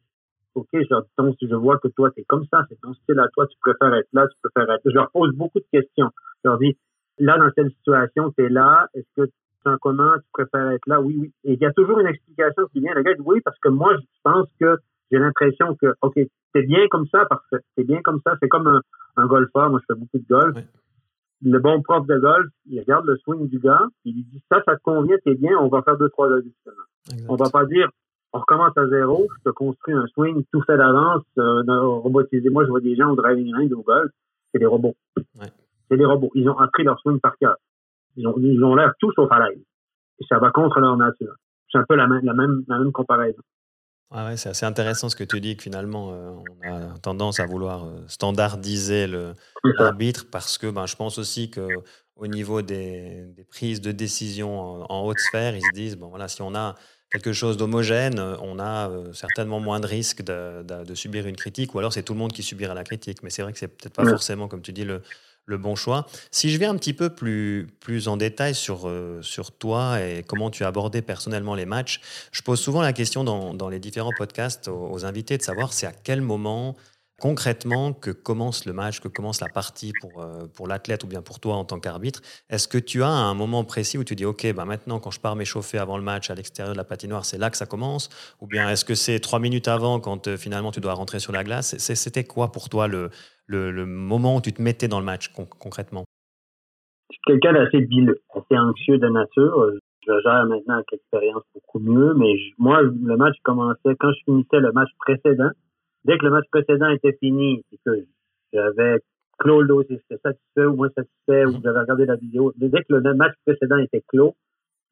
OK, 0.55 0.67
je, 0.73 0.95
donc, 1.17 1.35
je 1.41 1.55
vois 1.55 1.77
que 1.77 1.87
toi, 1.89 2.11
tu 2.11 2.21
es 2.21 2.23
comme 2.25 2.45
ça, 2.51 2.65
c'est 2.69 2.79
ton 2.81 2.93
style 2.93 3.19
à 3.19 3.27
toi, 3.29 3.47
tu 3.47 3.57
préfères 3.61 3.93
être 3.93 4.09
là, 4.13 4.27
tu 4.27 4.35
préfères 4.43 4.71
être 4.73 4.83
là. 4.83 4.91
Je 4.91 4.95
leur 4.95 5.11
pose 5.11 5.33
beaucoup 5.35 5.59
de 5.59 5.65
questions. 5.71 6.09
Je 6.43 6.49
leur 6.49 6.59
dis, 6.59 6.77
là, 7.17 7.37
dans 7.37 7.49
cette 7.55 7.71
situation, 7.73 8.31
tu 8.37 8.45
es 8.45 8.49
là, 8.49 8.87
est-ce 8.93 9.07
que 9.15 9.25
tu 9.27 9.33
sens 9.63 9.77
comment, 9.81 10.13
tu 10.17 10.29
préfères 10.33 10.71
être 10.71 10.87
là? 10.87 11.01
Oui, 11.01 11.15
oui. 11.19 11.33
Et 11.45 11.53
il 11.53 11.59
y 11.59 11.65
a 11.65 11.71
toujours 11.71 11.99
une 11.99 12.07
explication 12.07 12.65
qui 12.73 12.81
vient. 12.81 12.93
Le 12.93 13.03
gars 13.03 13.13
dit, 13.13 13.23
oui, 13.25 13.41
parce 13.41 13.57
que 13.59 13.69
moi, 13.69 13.95
je 13.95 14.05
pense 14.23 14.47
que 14.59 14.77
j'ai 15.11 15.19
l'impression 15.19 15.75
que, 15.75 15.93
OK, 16.01 16.19
c'est 16.53 16.63
bien 16.63 16.87
comme 16.89 17.07
ça, 17.07 17.25
parce 17.29 17.43
que 17.51 17.57
c'est 17.75 17.83
bien 17.83 18.01
comme 18.01 18.19
ça. 18.25 18.35
C'est 18.41 18.49
comme 18.49 18.67
un, 18.67 18.81
un, 19.17 19.27
golfeur. 19.27 19.69
Moi, 19.69 19.79
je 19.81 19.93
fais 19.93 19.99
beaucoup 19.99 20.17
de 20.17 20.27
golf. 20.27 20.57
Le 21.41 21.59
bon 21.59 21.81
prof 21.81 22.05
de 22.05 22.17
golf, 22.17 22.47
il 22.65 22.79
regarde 22.79 23.05
le 23.05 23.17
swing 23.17 23.47
du 23.47 23.59
gars, 23.59 23.87
il 24.03 24.15
lui 24.15 24.23
dit, 24.23 24.41
ça, 24.51 24.61
ça 24.65 24.75
te 24.75 24.81
convient, 24.81 25.15
t'es 25.23 25.35
bien, 25.35 25.57
on 25.57 25.69
va 25.69 25.81
faire 25.83 25.97
deux, 25.97 26.09
trois 26.09 26.31
ajustements. 26.33 26.73
On 27.29 27.35
va 27.35 27.49
pas 27.49 27.65
dire, 27.65 27.89
on 28.33 28.39
recommence 28.39 28.77
à 28.77 28.87
zéro, 28.87 29.27
je 29.37 29.49
te 29.49 29.53
construis 29.53 29.93
un 29.93 30.05
swing 30.07 30.43
tout 30.51 30.61
fait 30.63 30.77
d'avance, 30.77 31.23
euh, 31.37 31.63
robotisé. 31.65 32.49
Moi, 32.49 32.65
je 32.65 32.69
vois 32.69 32.81
des 32.81 32.95
gens 32.95 33.11
au 33.11 33.15
driving 33.15 33.55
range 33.55 33.71
au 33.71 33.81
golf, 33.81 34.11
c'est 34.51 34.59
des 34.59 34.65
robots. 34.65 34.95
C'est 35.89 35.97
des 35.97 36.05
robots. 36.05 36.31
Ils 36.35 36.47
ont 36.49 36.57
appris 36.57 36.83
leur 36.83 36.99
swing 36.99 37.19
par 37.19 37.37
cœur. 37.37 37.55
Ils 38.15 38.27
ont, 38.27 38.35
ils 38.37 38.63
ont 38.63 38.75
l'air 38.75 38.93
tous 38.99 39.13
au 39.17 39.27
l'aise. 39.27 39.63
Et 40.19 40.25
ça 40.27 40.39
va 40.39 40.51
contre 40.51 40.79
leur 40.79 40.97
nature. 40.97 41.35
C'est 41.71 41.77
un 41.77 41.85
peu 41.87 41.95
la 41.95 42.07
même, 42.07 42.23
la 42.23 42.33
même, 42.33 42.63
la 42.67 42.79
même 42.79 42.91
comparaison. 42.91 43.41
Ouais, 44.11 44.37
c'est 44.37 44.49
assez 44.49 44.65
intéressant 44.65 45.09
ce 45.09 45.15
que 45.15 45.23
tu 45.23 45.39
dis, 45.39 45.55
que 45.55 45.63
finalement, 45.63 46.11
euh, 46.11 46.31
on 46.31 46.67
a 46.67 46.99
tendance 46.99 47.39
à 47.39 47.45
vouloir 47.45 47.85
euh, 47.85 48.03
standardiser 48.07 49.07
l'arbitre 49.77 50.27
parce 50.31 50.57
que 50.57 50.67
ben, 50.67 50.85
je 50.85 50.95
pense 50.95 51.17
aussi 51.17 51.49
que 51.49 51.67
au 52.15 52.27
niveau 52.27 52.61
des, 52.61 53.25
des 53.35 53.43
prises 53.43 53.81
de 53.81 53.91
décision 53.91 54.59
en, 54.59 54.85
en, 54.89 55.05
haute 55.05 55.19
sphère, 55.19 55.55
ils 55.55 55.61
se 55.61 55.73
disent, 55.73 55.95
bon 55.95 56.09
voilà, 56.09 56.27
si 56.27 56.41
on 56.41 56.53
a 56.53 56.75
quelque 57.11 57.33
chose 57.33 57.57
d'homogène, 57.57 58.19
on 58.19 58.59
a 58.59 58.89
euh, 58.89 59.13
certainement 59.13 59.59
moins 59.59 59.79
de 59.79 59.87
risques 59.87 60.21
de, 60.21 60.93
subir 60.93 61.27
une 61.27 61.35
critique, 61.35 61.73
ou 61.73 61.79
alors 61.79 61.93
c'est 61.93 62.03
tout 62.03 62.13
le 62.13 62.19
monde 62.19 62.31
qui 62.31 62.43
subira 62.43 62.73
la 62.73 62.83
critique. 62.83 63.23
Mais 63.23 63.29
c'est 63.29 63.41
vrai 63.41 63.53
que 63.53 63.59
c'est 63.59 63.67
peut-être 63.67 63.93
pas 63.93 64.05
forcément, 64.05 64.47
comme 64.47 64.61
tu 64.61 64.73
dis, 64.73 64.85
le, 64.85 65.01
le, 65.49 65.57
bon 65.57 65.75
choix. 65.75 66.05
Si 66.31 66.49
je 66.49 66.57
vais 66.57 66.65
un 66.65 66.75
petit 66.75 66.93
peu 66.93 67.09
plus, 67.09 67.67
plus 67.79 68.07
en 68.07 68.17
détail 68.17 68.55
sur, 68.55 68.87
euh, 68.87 69.21
sur 69.21 69.51
toi 69.51 69.99
et 70.01 70.23
comment 70.25 70.49
tu 70.49 70.63
as 70.63 70.67
abordé 70.67 71.01
personnellement 71.01 71.55
les 71.55 71.65
matchs, 71.65 71.99
je 72.31 72.41
pose 72.41 72.59
souvent 72.59 72.81
la 72.81 72.93
question 72.93 73.23
dans, 73.23 73.53
dans 73.53 73.69
les 73.69 73.79
différents 73.79 74.13
podcasts 74.17 74.67
aux, 74.67 74.89
aux 74.91 75.05
invités 75.05 75.37
de 75.37 75.43
savoir 75.43 75.73
c'est 75.73 75.87
à 75.87 75.91
quel 75.91 76.21
moment 76.21 76.75
concrètement 77.19 77.93
que 77.93 78.11
commence 78.11 78.65
le 78.65 78.73
match, 78.73 78.99
que 78.99 79.07
commence 79.07 79.41
la 79.41 79.49
partie 79.49 79.93
pour, 80.01 80.21
euh, 80.21 80.47
pour 80.47 80.67
l'athlète 80.67 81.03
ou 81.03 81.07
bien 81.07 81.21
pour 81.21 81.39
toi 81.39 81.55
en 81.55 81.65
tant 81.65 81.79
qu'arbitre. 81.79 82.21
Est-ce 82.49 82.67
que 82.67 82.77
tu 82.77 83.03
as 83.03 83.09
un 83.09 83.33
moment 83.33 83.63
précis 83.63 83.97
où 83.97 84.03
tu 84.03 84.15
dis, 84.15 84.25
OK, 84.25 84.51
bah 84.53 84.65
maintenant, 84.65 84.99
quand 84.99 85.11
je 85.11 85.19
pars 85.19 85.35
m'échauffer 85.35 85.77
avant 85.77 85.97
le 85.97 86.03
match 86.03 86.29
à 86.29 86.35
l'extérieur 86.35 86.73
de 86.73 86.77
la 86.77 86.83
patinoire, 86.83 87.25
c'est 87.25 87.37
là 87.37 87.49
que 87.49 87.57
ça 87.57 87.65
commence? 87.65 88.09
Ou 88.41 88.47
bien 88.47 88.69
est-ce 88.69 88.85
que 88.85 88.95
c'est 88.95 89.19
trois 89.19 89.39
minutes 89.39 89.67
avant 89.67 89.99
quand 89.99 90.27
euh, 90.27 90.37
finalement 90.37 90.71
tu 90.71 90.79
dois 90.79 90.93
rentrer 90.93 91.19
sur 91.19 91.33
la 91.33 91.43
glace? 91.43 91.77
C'était 91.77 92.23
quoi 92.23 92.51
pour 92.51 92.69
toi 92.69 92.87
le, 92.87 93.11
le, 93.49 93.85
moment 93.85 94.37
où 94.37 94.41
tu 94.41 94.53
te 94.53 94.61
mettais 94.61 94.87
dans 94.87 94.99
le 94.99 95.05
match 95.05 95.29
concrètement? 95.29 96.05
Je 97.11 97.15
suis 97.15 97.21
quelqu'un 97.25 97.53
d'assez 97.53 97.81
bileux, 97.81 98.21
assez 98.35 98.57
anxieux 98.57 98.97
de 98.97 99.07
nature. 99.07 99.71
Je 100.07 100.13
gère 100.23 100.45
maintenant 100.45 100.75
avec 100.75 100.91
l'expérience 100.91 101.43
beaucoup 101.53 101.79
mieux, 101.79 102.13
mais 102.13 102.33
moi, 102.57 102.81
le 102.81 103.17
match 103.17 103.35
commençait 103.43 103.95
quand 103.99 104.11
je 104.11 104.23
finissais 104.25 104.59
le 104.59 104.71
match 104.71 104.89
précédent 104.99 105.49
dès 106.05 106.17
que 106.17 106.25
le 106.25 106.31
match 106.31 106.45
précédent 106.51 106.89
était 106.89 107.17
fini 107.19 107.63
et 107.71 107.77
que 107.85 107.91
j'avais 108.53 108.99
clos 109.37 109.61
le 109.61 109.67
dossier, 109.67 110.01
j'étais 110.09 110.21
satisfait 110.21 110.65
ou 110.65 110.75
moins 110.75 110.89
satisfait, 110.89 111.45
ou 111.45 111.61
j'avais 111.63 111.79
regardé 111.79 112.05
la 112.05 112.15
vidéo, 112.15 112.53
dès 112.57 112.69
que 112.69 112.93
le 112.93 113.13
match 113.13 113.33
précédent 113.45 113.77
était 113.77 114.03
clos, 114.07 114.35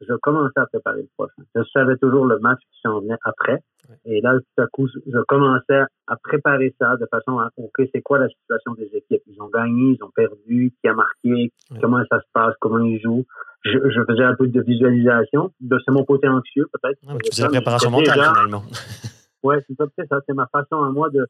je 0.02 0.14
commençais 0.22 0.60
à 0.60 0.66
préparer 0.68 1.02
le 1.02 1.10
prochain. 1.18 1.44
Je 1.56 1.62
savais 1.74 1.98
toujours 1.98 2.26
le 2.26 2.40
match 2.40 2.60
qui 2.72 2.80
s'en 2.82 3.00
venait 3.00 3.18
après. 3.24 3.60
Et 4.06 4.22
là, 4.22 4.34
tout 4.38 4.62
à 4.62 4.68
coup, 4.68 4.88
je 4.88 5.20
commençais 5.28 5.82
à 6.08 6.16
préparer 6.18 6.76
ça 6.80 6.98
de 6.98 7.06
façon 7.10 7.40
à, 7.40 7.50
OK, 7.58 7.82
c'est 7.94 8.02
quoi 8.02 8.20
la 8.20 8.28
situation 8.28 8.74
des 8.74 8.90
équipes? 8.94 9.24
Ils 9.28 9.42
ont 9.42 9.50
gagné, 9.50 9.98
ils 9.98 10.04
ont 10.04 10.12
perdu, 10.14 10.74
qui 10.82 10.90
a 10.90 10.94
marqué, 10.94 11.52
comment 11.82 12.04
ça 12.10 12.20
se 12.20 12.28
passe, 12.34 12.54
comment 12.60 12.80
ils 12.80 13.02
jouent? 13.02 13.26
Je, 13.64 13.72
je, 13.72 14.02
faisais 14.08 14.24
un 14.24 14.36
peu 14.36 14.48
de 14.48 14.62
visualisation. 14.62 15.52
C'est 15.62 15.92
mon 15.92 16.06
côté 16.06 16.28
anxieux, 16.28 16.68
peut-être. 16.72 17.00
tu 17.24 17.32
faisais 17.32 17.44
la 17.44 17.50
préparation 17.50 17.90
mentale, 17.90 18.22
finalement. 18.34 18.64
Ouais, 19.44 19.64
c'est 19.68 19.76
ça, 19.76 19.86
ça 20.10 20.20
c'est 20.26 20.34
ma 20.34 20.48
façon 20.48 20.84
à 20.84 20.90
moi 20.90 21.10
de. 21.12 21.26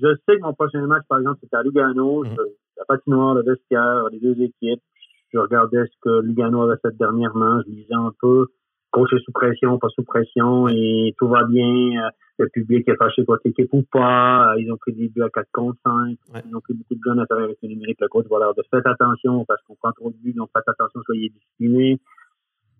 Je 0.00 0.06
sais 0.26 0.36
que 0.36 0.42
mon 0.42 0.54
prochain 0.54 0.80
match, 0.86 1.02
par 1.08 1.18
exemple, 1.18 1.38
c'était 1.42 1.56
à 1.56 1.62
Lugano, 1.62 2.24
mm 2.24 2.36
la 2.78 2.84
patinoire, 2.84 3.34
le 3.34 3.42
vestiaire, 3.42 4.04
les 4.12 4.20
deux 4.20 4.40
équipes. 4.40 4.82
Je 5.32 5.38
regardais 5.38 5.84
ce 5.84 5.96
que 6.00 6.20
Lugano 6.20 6.62
avait 6.62 6.78
fait 6.80 6.96
dernièrement, 6.96 7.60
je 7.66 7.70
lisais 7.70 7.94
un 7.94 8.12
peu. 8.20 8.46
Coach 8.90 9.12
est 9.12 9.22
sous 9.24 9.32
pression, 9.32 9.78
pas 9.78 9.88
sous 9.88 10.02
pression, 10.02 10.68
et 10.68 11.14
tout 11.18 11.28
va 11.28 11.44
bien. 11.44 12.06
Euh, 12.06 12.10
le 12.38 12.48
public 12.48 12.88
est 12.88 12.96
fâché 12.96 13.24
contre 13.24 13.42
l'équipe 13.44 13.68
ou 13.72 13.82
pas. 13.82 14.52
Euh, 14.52 14.60
ils 14.60 14.72
ont 14.72 14.76
pris 14.76 14.92
des 14.92 15.08
buts 15.08 15.22
à 15.22 15.28
4 15.28 15.46
contre 15.52 15.78
5. 15.84 16.16
Ils 16.46 16.56
ont 16.56 16.60
pris 16.60 16.72
beaucoup 16.72 16.94
de 16.94 17.00
buts 17.00 17.10
en 17.10 17.18
affaire 17.18 17.38
avec 17.38 17.58
le 17.62 17.68
numérique. 17.68 17.98
Le 18.00 18.08
coach 18.08 18.26
va 18.30 18.38
leur 18.38 18.54
dire 18.54 18.64
faites 18.70 18.86
attention 18.86 19.44
parce 19.44 19.62
qu'on 19.64 19.74
prend 19.74 19.92
trop 19.92 20.10
de 20.10 20.16
buts, 20.16 20.32
donc 20.32 20.48
faites 20.56 20.68
attention, 20.68 21.02
soyez 21.04 21.28
disciplinés. 21.28 22.00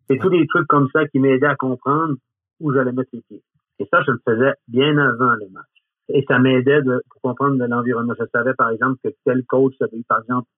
C'est 0.08 0.18
tous 0.18 0.30
des 0.30 0.46
trucs 0.46 0.66
comme 0.68 0.88
ça 0.92 1.06
qui 1.08 1.18
m'aidaient 1.18 1.46
à 1.46 1.56
comprendre 1.56 2.14
où 2.60 2.72
j'allais 2.72 2.92
mettre 2.92 3.10
les 3.12 3.20
pieds. 3.28 3.42
Et 3.78 3.86
ça, 3.92 4.00
je 4.06 4.12
le 4.12 4.20
faisais 4.26 4.52
bien 4.66 4.96
avant 4.96 5.34
le 5.34 5.48
match. 5.50 5.66
Et 6.08 6.24
ça 6.26 6.38
m'aidait 6.38 6.80
de, 6.82 7.02
pour 7.10 7.20
comprendre 7.20 7.58
de 7.58 7.64
l'environnement. 7.64 8.14
Je 8.18 8.24
savais, 8.32 8.54
par 8.54 8.70
exemple, 8.70 8.98
que 9.04 9.10
tel 9.24 9.44
coach 9.44 9.74
avait 9.80 9.98
eu, 9.98 10.04
par 10.04 10.20
exemple, 10.20 10.48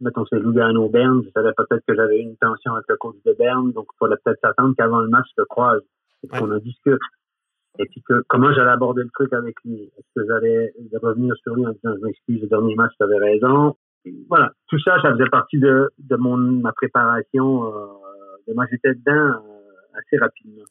mettons, 0.00 0.24
c'est 0.26 0.38
Lugano 0.38 0.88
Berne. 0.88 1.22
Je 1.24 1.30
savais 1.30 1.52
peut-être 1.56 1.84
que 1.86 1.94
j'avais 1.94 2.20
une 2.20 2.36
tension 2.36 2.74
avec 2.74 2.86
le 2.88 2.96
coach 2.96 3.16
de 3.24 3.32
Berne. 3.32 3.72
Donc, 3.72 3.86
il 3.92 3.98
fallait 3.98 4.16
peut-être 4.24 4.40
s'attendre 4.42 4.74
qu'avant 4.76 5.00
le 5.00 5.08
match, 5.08 5.26
je 5.36 5.42
te 5.42 5.46
croise. 5.46 5.82
Et 6.24 6.28
qu'on 6.28 6.50
en 6.50 6.58
discute. 6.58 7.00
Et 7.78 7.84
puis 7.86 8.02
que, 8.02 8.24
comment 8.28 8.52
j'allais 8.52 8.70
aborder 8.70 9.02
le 9.02 9.10
truc 9.10 9.32
avec 9.32 9.54
lui? 9.64 9.82
Est-ce 9.82 10.20
que 10.20 10.26
j'allais 10.26 10.72
revenir 11.00 11.34
sur 11.36 11.54
lui 11.54 11.64
en 11.64 11.70
disant, 11.70 11.94
je 11.96 12.04
m'excuse, 12.04 12.42
le 12.42 12.48
dernier 12.48 12.74
match, 12.74 12.92
tu 12.96 13.04
avais 13.04 13.18
raison. 13.18 13.76
voilà. 14.28 14.50
Tout 14.68 14.80
ça, 14.80 15.00
ça 15.00 15.12
faisait 15.12 15.28
partie 15.30 15.60
de, 15.60 15.88
de 15.98 16.16
mon, 16.16 16.36
ma 16.36 16.72
préparation, 16.72 17.72
euh, 17.72 17.86
de 18.48 18.54
moi, 18.54 18.66
j'étais 18.70 18.94
dedans, 18.94 19.12
euh, 19.12 19.98
assez 19.98 20.18
rapidement. 20.18 20.64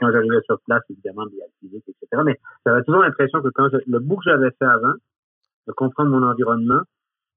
Quand 0.00 0.10
j'arrivais 0.10 0.40
sur 0.44 0.58
place, 0.66 0.82
évidemment, 0.90 1.24
il 1.30 1.38
y 1.38 1.42
a 1.42 1.46
physique, 1.60 1.84
etc. 1.86 2.22
Mais 2.24 2.40
j'avais 2.66 2.82
toujours 2.82 3.02
l'impression 3.02 3.40
que 3.42 3.48
quand 3.54 3.68
le 3.86 3.98
bout 4.00 4.16
que 4.16 4.24
j'avais 4.24 4.50
fait 4.58 4.64
avant, 4.64 4.94
de 5.68 5.72
comprendre 5.72 6.10
mon 6.10 6.22
environnement, 6.26 6.82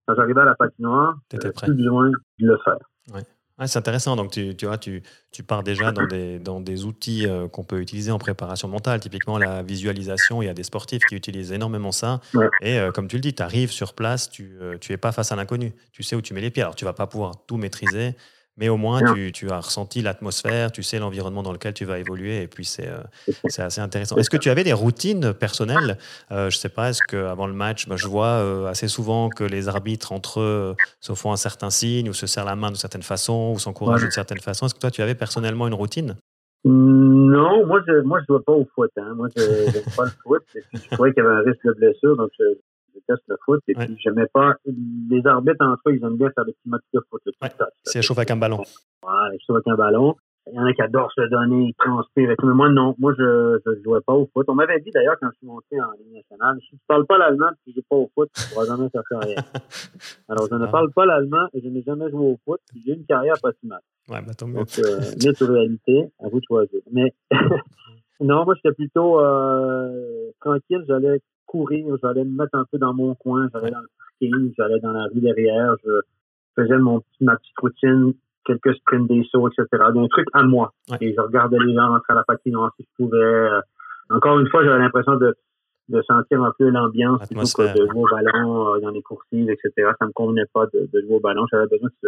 quand 0.06 0.16
j'arrivais 0.16 0.42
à 0.42 0.46
la 0.46 0.56
patinoire, 0.56 1.16
j'avais 1.32 1.52
plus 1.52 1.74
besoin 1.74 2.10
de 2.10 2.48
le 2.48 2.58
faire. 2.64 2.78
Ouais. 3.14 3.68
c'est 3.68 3.80
intéressant. 3.80 4.16
Donc, 4.16 4.32
tu, 4.32 4.56
tu 4.56 4.66
vois, 4.66 4.78
tu, 4.78 5.04
tu, 5.32 5.44
pars 5.44 5.64
déjà 5.64 5.92
dans 5.92 6.06
des, 6.06 6.40
dans 6.40 6.60
des 6.60 6.86
outils 6.86 7.28
euh, 7.28 7.48
qu'on 7.48 7.64
peut 7.64 7.80
utiliser 7.80 8.12
en 8.12 8.20
préparation 8.20 8.68
mentale. 8.68 9.00
Typiquement, 9.00 9.38
la 9.38 9.64
visualisation, 9.64 10.42
il 10.42 10.46
y 10.46 10.50
a 10.50 10.54
des 10.54 10.64
sportifs 10.64 11.04
qui 11.04 11.16
utilisent 11.16 11.52
énormément 11.52 11.92
ça. 11.92 12.20
Et 12.62 12.80
euh, 12.80 12.92
comme 12.92 13.08
tu 13.08 13.18
le 13.18 13.22
dis, 13.22 13.34
tu 13.34 13.44
arrives 13.44 13.72
sur 13.72 13.94
place, 13.94 14.30
tu 14.30 14.58
n'es 14.60 14.96
euh, 14.96 14.98
pas 14.98 15.12
face 15.12 15.32
à 15.32 15.36
l'inconnu. 15.36 15.74
Tu 15.92 16.04
sais 16.04 16.16
où 16.16 16.22
tu 16.22 16.34
mets 16.34 16.42
les 16.42 16.52
pieds. 16.52 16.64
Alors, 16.64 16.76
tu 16.76 16.86
vas 16.86 16.94
pas 16.94 17.08
pouvoir 17.08 17.46
tout 17.46 17.58
maîtriser, 17.58 18.16
mais 18.58 18.70
au 18.70 18.78
moins, 18.78 19.14
tu, 19.14 19.32
tu, 19.32 19.50
as 19.50 19.60
ressenti 19.60 20.02
l'atmosphère, 20.02 20.72
tu 20.72 20.84
sais 20.84 21.00
l'environnement 21.00 21.44
dans 21.44 21.52
lequel 21.52 21.74
tu 21.74 21.86
vas 21.86 21.98
évoluer, 22.00 22.42
et 22.42 22.48
puis 22.48 22.66
c'est 22.66 22.88
euh, 22.88 23.02
assez 23.58 23.82
intéressant. 23.82 24.16
Est-ce 24.18 24.30
que 24.30 24.38
tu 24.38 24.50
avais 24.50 24.64
des 24.64 24.74
routines 24.74 25.34
personnelles? 25.34 25.98
Euh, 26.32 26.50
Je 26.50 26.58
ne 26.58 26.60
sais 26.60 26.70
pas, 26.70 26.90
est-ce 26.90 27.02
qu'avant 27.04 27.48
le 27.48 27.54
match, 27.54 27.88
bah, 27.88 27.96
je 27.98 28.08
vois 28.08 28.28
euh, 28.28 28.68
assez 28.68 28.88
souvent 28.88 29.30
que 29.30 29.44
les 29.44 29.68
arbitres 29.68 30.12
entre 30.12 30.40
eux 30.40 30.76
se 31.00 31.14
font 31.14 31.32
un 31.32 31.38
certain 31.38 31.70
signe, 31.70 32.10
ou 32.10 32.14
se 32.14 32.28
serrent 32.28 32.46
la 32.46 32.56
main 32.56 32.68
d'une 32.68 32.76
certaine 32.76 33.04
façon, 33.04 33.54
ou 33.56 33.60
s'encouragent 33.60 34.02
d'une 34.02 34.12
certaine 34.12 34.40
façon. 34.40 34.68
Est-ce 34.68 34.76
que 34.76 34.80
toi, 34.80 34.92
tu 34.92 35.02
avais 35.02 35.16
personnellement 35.16 35.68
une 35.68 35.74
routine? 35.74 36.16
Non, 36.66 37.66
moi 37.66 37.82
je 37.86 38.02
moi 38.04 38.22
je 38.22 38.26
dois 38.28 38.42
pas 38.42 38.54
au 38.54 38.66
foot. 38.74 38.90
Hein. 38.96 39.16
Moi 39.16 39.28
je 39.36 39.42
n'aime 39.42 39.84
pas 39.98 40.06
le 40.06 40.12
foot. 40.24 40.44
Je 40.56 40.90
trouvais 40.92 41.14
qu'il 41.14 41.22
y 41.22 41.26
avait 41.26 41.36
un 41.36 41.42
risque 41.42 41.66
de 41.66 41.74
blessure, 41.74 42.16
donc 42.16 42.30
je, 42.40 42.46
déteste 42.94 43.24
le 43.28 43.38
foot. 43.46 43.62
Et 43.68 43.74
puis, 43.74 43.98
j'aimais 44.04 44.28
pas. 44.34 44.56
Les 44.66 45.26
arbitres, 45.26 45.66
en 45.66 45.76
soi, 45.78 45.94
ils 45.94 46.04
aiment 46.04 46.18
bien 46.18 46.30
faire 46.32 46.46
des 46.46 46.54
petits 46.54 46.70
matchs 46.70 46.82
de 46.94 47.02
foot. 47.10 47.22
Ouais. 47.42 47.50
C'est 47.84 48.02
chauffe 48.02 48.18
avec 48.18 48.32
un 48.32 48.38
ballon. 48.38 48.60
Ouais, 48.60 49.38
chauffe 49.46 49.58
avec 49.58 49.68
un 49.68 49.76
ballon. 49.76 50.16
il 50.48 50.54
y 50.54 50.60
en 50.60 50.66
a 50.66 50.74
qui 50.74 50.82
adorent 50.82 51.12
se 51.12 51.22
donner, 51.30 51.68
ils 51.68 51.74
transpirent 51.76 52.32
et 52.32 52.36
tout. 52.36 52.48
Mais 52.48 52.54
moi, 52.54 52.70
non. 52.70 52.96
Moi, 53.00 53.14
je 53.18 53.60
ne 53.66 53.84
jouais 53.84 54.02
pas 54.06 54.14
au 54.14 54.30
foot. 54.34 54.46
On 54.48 54.56
m'avait 54.56 54.80
dit 54.80 54.92
d'ailleurs 54.92 55.16
quand 55.20 55.30
je 55.32 55.38
suis 55.38 55.48
monté 55.48 55.82
en 55.82 55.92
Ligue 55.94 56.14
nationale, 56.14 56.58
si 56.62 56.70
tu 56.70 56.76
ne 56.76 56.80
parles 56.88 57.06
pas 57.06 57.18
l'allemand 57.18 57.50
et 57.50 57.56
que 57.56 57.64
tu 57.64 57.70
ne 57.70 57.76
joues 57.76 57.88
pas 57.90 57.96
au 57.96 58.12
foot, 58.14 58.30
tu 58.36 58.42
ne 58.42 58.54
pourras 58.54 58.66
jamais 58.66 58.90
faire 58.90 59.04
carrière. 59.10 59.44
Alors, 60.30 60.48
je 60.50 60.56
ne 60.56 60.66
ah. 60.66 60.68
parle 60.68 60.92
pas 60.92 61.06
l'allemand 61.06 61.48
et 61.54 61.62
je 61.62 61.70
n'ai 61.70 61.84
jamais 61.84 62.10
joué 62.10 62.26
au 62.26 62.40
foot. 62.46 62.62
J'ai 62.86 62.94
une 62.94 63.06
carrière 63.06 63.36
pas 63.42 63.52
si 63.60 63.68
mal. 63.68 63.82
Ouais, 64.10 64.22
bah, 64.22 64.34
tant 64.34 64.48
Donc, 64.48 64.68
euh, 64.80 65.00
mais 65.24 65.48
réalité, 65.48 66.12
à 66.20 66.28
vous 66.28 66.40
de 66.40 66.46
choisir. 66.46 66.82
Mais 66.92 67.14
non, 68.20 68.44
moi, 68.46 68.54
j'étais 68.56 68.76
plutôt 68.76 69.20
euh, 69.20 70.32
tranquille. 70.42 70.84
J'allais 70.88 71.22
courir, 71.54 71.86
j'allais 72.02 72.24
me 72.24 72.36
mettre 72.36 72.56
un 72.56 72.66
peu 72.72 72.80
dans 72.80 72.94
mon 72.94 73.14
coin, 73.14 73.48
j'allais 73.54 73.70
dans 73.70 73.82
le 73.82 73.90
parking, 74.00 74.54
j'allais 74.58 74.80
dans 74.80 74.92
la 74.92 75.04
rue 75.06 75.22
derrière, 75.22 75.76
je 75.86 75.92
faisais 76.56 76.80
mon, 76.80 77.04
ma 77.22 77.36
petite 77.36 77.60
routine 77.60 78.14
quelques 78.46 78.76
sprints 78.76 79.08
des 79.08 79.24
sauts, 79.32 79.48
etc. 79.48 79.68
Un 79.72 80.08
truc 80.08 80.28
à 80.34 80.44
moi. 80.44 80.74
Et 81.00 81.14
je 81.14 81.22
regardais 81.22 81.58
les 81.60 81.74
gens 81.76 81.90
rentrer 81.90 82.14
à 82.14 82.16
la 82.16 82.24
patinoire 82.24 82.72
si 82.76 82.84
je 82.84 83.04
pouvais. 83.04 83.18
Euh, 83.18 83.62
encore 84.10 84.40
une 84.40 84.50
fois, 84.50 84.66
j'avais 84.66 84.80
l'impression 84.80 85.16
de, 85.16 85.36
de 85.90 86.02
sentir 86.02 86.44
un 86.44 86.52
peu 86.58 86.70
l'ambiance 86.70 87.26
plutôt 87.28 87.64
que 87.64 87.78
de 87.78 87.88
jouer 87.88 88.02
au 88.02 88.10
ballon 88.10 88.76
euh, 88.76 88.80
dans 88.82 88.90
les 88.90 89.02
coursives, 89.02 89.50
etc. 89.50 89.92
Ça 90.00 90.06
me 90.06 90.12
convenait 90.12 90.48
pas 90.54 90.66
de, 90.74 90.90
de 90.92 91.02
jouer 91.02 91.16
au 91.16 91.20
ballon. 91.20 91.46
J'avais 91.52 91.68
besoin 91.68 91.88
de 91.88 91.96
ce, 92.02 92.08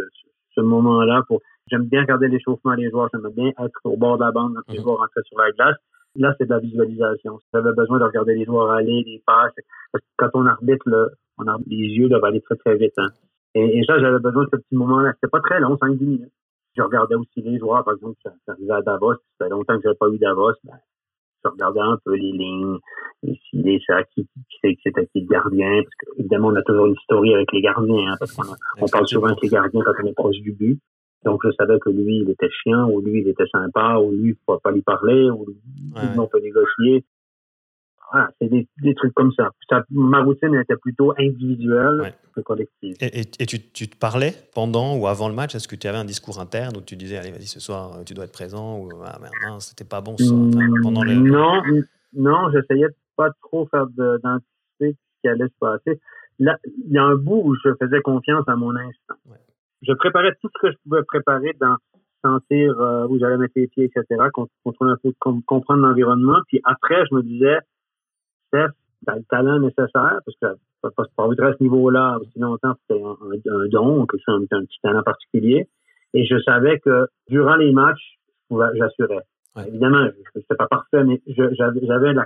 ce 0.55 0.61
moment-là 0.61 1.23
pour. 1.27 1.41
J'aime 1.71 1.85
bien 1.85 2.01
regarder 2.01 2.27
l'échauffement 2.27 2.75
des 2.75 2.89
joueurs. 2.89 3.09
J'aime 3.13 3.31
bien 3.31 3.51
être 3.57 3.79
au 3.85 3.95
bord 3.95 4.17
de 4.17 4.23
la 4.23 4.31
bande 4.31 4.55
quand 4.55 4.73
les 4.73 4.79
mhm. 4.79 4.83
joueurs 4.83 4.99
rentraient 4.99 5.23
sur 5.25 5.37
la 5.37 5.51
glace. 5.51 5.77
Là, 6.17 6.33
c'est 6.37 6.45
de 6.45 6.49
la 6.49 6.59
visualisation. 6.59 7.39
J'avais 7.53 7.73
besoin 7.73 7.99
de 7.99 8.05
regarder 8.05 8.35
les 8.35 8.45
joueurs 8.45 8.71
aller, 8.71 9.03
les 9.05 9.21
passes. 9.25 9.53
Parce 9.91 10.03
que 10.03 10.09
quand 10.17 10.29
on 10.33 10.45
arbitre, 10.45 10.83
le, 10.85 11.09
on 11.37 11.47
arbitre, 11.47 11.69
les 11.69 11.87
yeux 11.87 12.09
doivent 12.09 12.23
aller 12.23 12.41
très, 12.41 12.55
très 12.55 12.77
vite. 12.77 12.93
Hein. 12.97 13.09
Et, 13.55 13.83
ça, 13.87 13.99
j'avais 13.99 14.19
besoin 14.19 14.43
de 14.43 14.49
ce 14.51 14.57
petit 14.57 14.75
moment-là. 14.75 15.13
C'était 15.15 15.29
pas 15.29 15.41
très 15.41 15.59
long, 15.59 15.75
5-10 15.75 16.05
minutes. 16.05 16.33
Je 16.77 16.81
regardais 16.81 17.15
aussi 17.15 17.41
les 17.41 17.57
joueurs, 17.57 17.85
par 17.85 17.95
exemple, 17.95 18.17
ça, 18.23 18.31
arrivait 18.47 18.73
à 18.73 18.81
Davos. 18.81 19.13
Ça 19.13 19.45
fait 19.45 19.49
longtemps 19.49 19.75
que 19.77 19.83
j'avais 19.83 19.95
pas 19.95 20.09
eu 20.09 20.17
Davos. 20.17 20.53
Ben, 20.63 20.77
je 21.43 21.49
regardais 21.49 21.79
un 21.79 21.97
peu 22.03 22.15
les 22.15 22.31
lignes, 22.31 22.77
les 23.23 23.39
filets, 23.49 23.79
ça, 23.85 24.03
qui, 24.03 24.27
qui 24.49 24.77
c'était 24.83 25.05
qui 25.07 25.21
le 25.21 25.27
gardien. 25.27 25.83
Parce 25.83 25.95
que, 25.95 26.19
évidemment, 26.19 26.49
on 26.49 26.55
a 26.55 26.63
toujours 26.63 26.87
une 26.87 26.97
story 26.97 27.33
avec 27.33 27.51
les 27.53 27.61
gardiens, 27.61 28.11
hein, 28.11 28.15
parce 28.19 28.33
qu'on 28.33 28.43
on 28.81 28.87
parle 28.87 29.07
souvent 29.07 29.27
avec 29.27 29.41
les 29.41 29.49
gardiens 29.49 29.81
quand 29.85 29.93
on 30.03 30.07
est 30.07 30.13
proche 30.13 30.37
du 30.37 30.51
but. 30.51 30.79
Donc, 31.25 31.41
je 31.43 31.51
savais 31.57 31.79
que 31.79 31.89
lui, 31.89 32.19
il 32.19 32.29
était 32.29 32.49
chiant, 32.49 32.87
ou 32.89 33.01
lui, 33.01 33.21
il 33.21 33.27
était 33.27 33.47
sympa, 33.51 33.97
ou 33.97 34.11
lui, 34.11 34.29
il 34.29 34.29
ne 34.29 34.35
faut 34.45 34.59
pas 34.59 34.71
lui 34.71 34.83
parler, 34.83 35.29
ou 35.31 35.45
lui, 35.47 35.55
on 36.17 36.27
peut 36.27 36.39
négocier. 36.39 37.03
Ah, 38.11 38.29
c'est 38.39 38.47
des, 38.47 38.67
des, 38.81 38.93
trucs 38.93 39.13
comme 39.15 39.31
ça. 39.33 39.49
ça. 39.67 39.83
Ma 39.89 40.21
routine 40.21 40.53
était 40.55 40.77
plutôt 40.77 41.13
individuelle 41.17 42.13
que 42.35 42.41
collective. 42.41 42.95
Et, 43.01 43.21
et, 43.39 43.45
tu, 43.45 43.59
tu, 43.59 43.89
te 43.89 43.97
parlais 43.97 44.33
pendant 44.53 44.95
ou 44.95 45.07
avant 45.07 45.27
le 45.27 45.33
match? 45.33 45.55
Est-ce 45.55 45.67
que 45.67 45.75
tu 45.75 45.87
avais 45.87 45.97
un 45.97 46.05
discours 46.05 46.39
interne 46.39 46.77
où 46.77 46.81
tu 46.81 46.95
disais 46.95 47.17
Allez, 47.17 47.31
vas-y, 47.31 47.47
ce 47.47 47.59
soir, 47.59 48.05
tu 48.05 48.13
dois 48.13 48.25
être 48.25 48.31
présent 48.31 48.79
Ou 48.79 48.89
Ah, 49.03 49.17
merde, 49.19 49.59
c'était 49.59 49.83
pas 49.83 50.01
bon 50.01 50.15
ce 50.17 50.25
soir 50.25 50.39
pendant 50.83 51.03
les... 51.03 51.15
Non, 51.15 51.61
non 52.13 52.51
j'essayais 52.53 52.87
de 52.87 52.95
pas 53.17 53.31
trop 53.41 53.67
faire 53.67 53.87
d'anticiper 53.87 54.45
ce 54.79 55.21
qui 55.21 55.27
allait 55.27 55.47
se 55.47 55.59
passer. 55.59 55.99
Là, 56.37 56.57
il 56.65 56.93
y 56.93 56.97
a 56.97 57.03
un 57.03 57.15
bout 57.15 57.41
où 57.43 57.55
je 57.55 57.69
faisais 57.81 58.01
confiance 58.01 58.43
à 58.47 58.55
mon 58.55 58.75
instinct. 58.75 59.15
Je 59.87 59.93
préparais 59.93 60.33
tout 60.41 60.49
ce 60.53 60.67
que 60.67 60.71
je 60.71 60.77
pouvais 60.83 61.03
préparer 61.03 61.53
dans 61.59 61.77
sentir 62.25 62.79
euh, 62.79 63.07
où 63.07 63.19
j'allais 63.19 63.37
mettre 63.37 63.53
les 63.55 63.67
pieds, 63.67 63.85
etc., 63.85 64.05
contrôler 64.63 64.93
un 64.93 64.97
peu, 65.03 65.13
comprendre 65.19 65.81
l'environnement. 65.81 66.39
Puis 66.47 66.59
après, 66.63 67.05
je 67.09 67.15
me 67.15 67.21
disais, 67.21 67.59
Steph, 68.47 68.71
t'as 69.05 69.15
le 69.15 69.23
talent 69.29 69.59
nécessaire, 69.59 70.19
parce 70.25 70.37
que 70.41 70.57
pas 70.81 70.91
pas 71.15 71.23
à 71.25 71.53
ce 71.53 71.63
niveau-là 71.63 72.17
aussi 72.21 72.39
longtemps, 72.39 72.73
c'était 72.81 73.01
un, 73.01 73.11
un, 73.11 73.67
don, 73.69 74.05
que 74.05 74.17
c'est 74.23 74.31
un, 74.31 74.41
un, 74.41 74.65
petit 74.65 74.79
talent 74.81 75.03
particulier. 75.03 75.67
Et 76.13 76.25
je 76.25 76.39
savais 76.43 76.79
que 76.79 77.07
durant 77.27 77.55
les 77.55 77.71
matchs, 77.71 78.17
j'assurais. 78.49 79.23
Évidemment, 79.67 80.07
c'était 80.33 80.55
pas 80.55 80.67
parfait, 80.67 81.03
mais 81.03 81.21
j'avais 81.27 82.13
la 82.13 82.25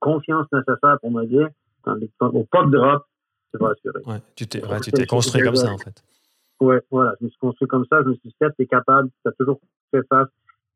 confiance 0.00 0.46
nécessaire 0.52 0.98
pour 1.00 1.10
me 1.10 1.24
dire, 1.24 1.48
au 2.20 2.44
pop 2.44 2.70
drop, 2.70 3.04
tu 3.52 3.58
vas 3.58 3.70
assurer. 3.70 4.02
Ouais, 4.06 4.20
tu 4.36 4.46
t'es 4.46 5.06
construit 5.06 5.42
comme 5.42 5.56
ça, 5.56 5.72
en 5.72 5.78
fait. 5.78 6.02
Ouais, 6.60 6.80
voilà, 6.90 7.14
je 7.20 7.24
me 7.24 7.30
suis 7.30 7.38
construit 7.38 7.68
comme 7.68 7.84
ça. 7.86 8.02
Je 8.02 8.08
me 8.08 8.14
suis 8.14 8.28
dit, 8.28 8.46
t'es 8.56 8.66
capable, 8.66 9.10
tu 9.22 9.28
as 9.28 9.32
toujours 9.32 9.60
fait 9.90 10.02
face 10.08 10.28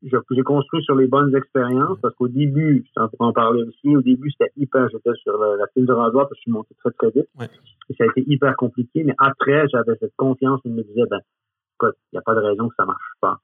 j'ai 0.03 0.43
construit 0.43 0.83
sur 0.83 0.95
les 0.95 1.07
bonnes 1.07 1.35
expériences 1.35 1.97
parce 2.01 2.13
qu'au 2.15 2.27
début, 2.27 2.85
on 2.97 3.07
pourrait 3.07 3.29
en 3.29 3.33
parler 3.33 3.63
aussi, 3.63 3.95
au 3.95 4.01
début, 4.01 4.31
c'était 4.31 4.51
hyper, 4.57 4.89
j'étais 4.89 5.13
sur 5.21 5.37
la, 5.37 5.55
la 5.55 5.67
file 5.67 5.85
de 5.85 5.93
rasoir 5.93 6.27
parce 6.27 6.31
que 6.31 6.37
je 6.37 6.41
suis 6.41 6.51
monté 6.51 6.75
très, 6.79 6.91
très 6.91 7.09
vite. 7.11 7.29
Et 7.89 7.93
ça 7.95 8.03
a 8.03 8.07
été 8.07 8.23
hyper 8.27 8.55
compliqué, 8.55 9.03
mais 9.03 9.15
après, 9.17 9.65
j'avais 9.69 9.95
cette 9.99 10.15
confiance 10.17 10.59
je 10.65 10.69
me 10.69 10.83
disais, 10.83 11.03
ben, 11.09 11.19
écoute, 11.75 11.95
il 12.11 12.15
n'y 12.15 12.19
a 12.19 12.21
pas 12.21 12.35
de 12.35 12.41
raison 12.41 12.67
que 12.67 12.75
ça 12.75 12.85
marche 12.85 13.11
pas. 13.21 13.37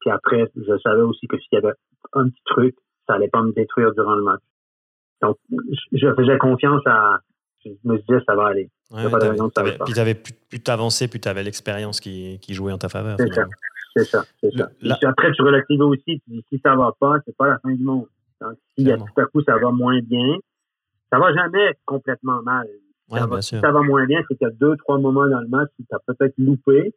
Puis 0.00 0.10
après, 0.10 0.50
je 0.56 0.78
savais 0.78 1.02
aussi 1.02 1.26
que 1.26 1.36
s'il 1.38 1.52
y 1.52 1.56
avait 1.56 1.74
un 2.14 2.28
petit 2.28 2.42
truc, 2.46 2.76
ça 3.06 3.14
allait 3.14 3.28
pas 3.28 3.42
me 3.42 3.52
détruire 3.52 3.92
durant 3.92 4.14
le 4.14 4.22
match. 4.22 4.42
Donc, 5.20 5.36
je 5.92 6.14
faisais 6.14 6.38
confiance 6.38 6.82
à, 6.86 7.18
je 7.64 7.70
me 7.84 7.98
disais, 7.98 8.20
ça 8.26 8.34
va 8.34 8.46
aller. 8.46 8.70
Ouais, 8.90 9.02
Puis 9.84 9.92
tu 9.94 10.00
avais 10.00 10.14
plus 10.14 10.60
t'avancer, 10.60 11.08
plus 11.08 11.20
tu 11.20 11.28
avais 11.28 11.42
l'expérience 11.42 12.00
qui, 12.00 12.38
qui 12.40 12.54
jouait 12.54 12.72
en 12.72 12.78
ta 12.78 12.88
faveur. 12.88 13.16
C'est 13.18 13.34
ça. 13.34 13.44
C'est 13.96 14.04
ça, 14.04 14.24
c'est 14.40 14.56
ça. 14.56 14.68
après, 15.08 15.32
tu 15.32 15.42
relatives 15.42 15.80
aussi, 15.80 16.20
tu 16.20 16.22
dis, 16.28 16.44
si 16.48 16.60
ça 16.64 16.76
va 16.76 16.92
pas, 16.98 17.16
c'est 17.26 17.36
pas 17.36 17.48
la 17.48 17.58
fin 17.58 17.72
du 17.72 17.82
monde. 17.82 18.06
Donc, 18.40 18.54
si 18.76 18.84
tout 18.84 19.20
à 19.20 19.24
coup 19.26 19.42
ça 19.42 19.56
va 19.56 19.70
moins 19.70 19.98
bien, 20.00 20.36
ça 21.12 21.18
va 21.18 21.34
jamais 21.34 21.74
complètement 21.84 22.42
mal. 22.42 22.68
Ouais, 23.10 23.20
ça, 23.20 23.26
va, 23.26 23.42
si 23.42 23.58
ça 23.58 23.72
va 23.72 23.80
moins 23.80 24.06
bien, 24.06 24.20
c'est 24.28 24.36
qu'il 24.36 24.46
y 24.46 24.50
a 24.50 24.54
deux, 24.54 24.76
trois 24.76 24.98
moments 24.98 25.28
dans 25.28 25.40
le 25.40 25.48
match 25.48 25.70
où 25.80 25.82
tu 25.82 25.94
as 25.94 25.98
peut-être 26.06 26.34
loupé, 26.38 26.94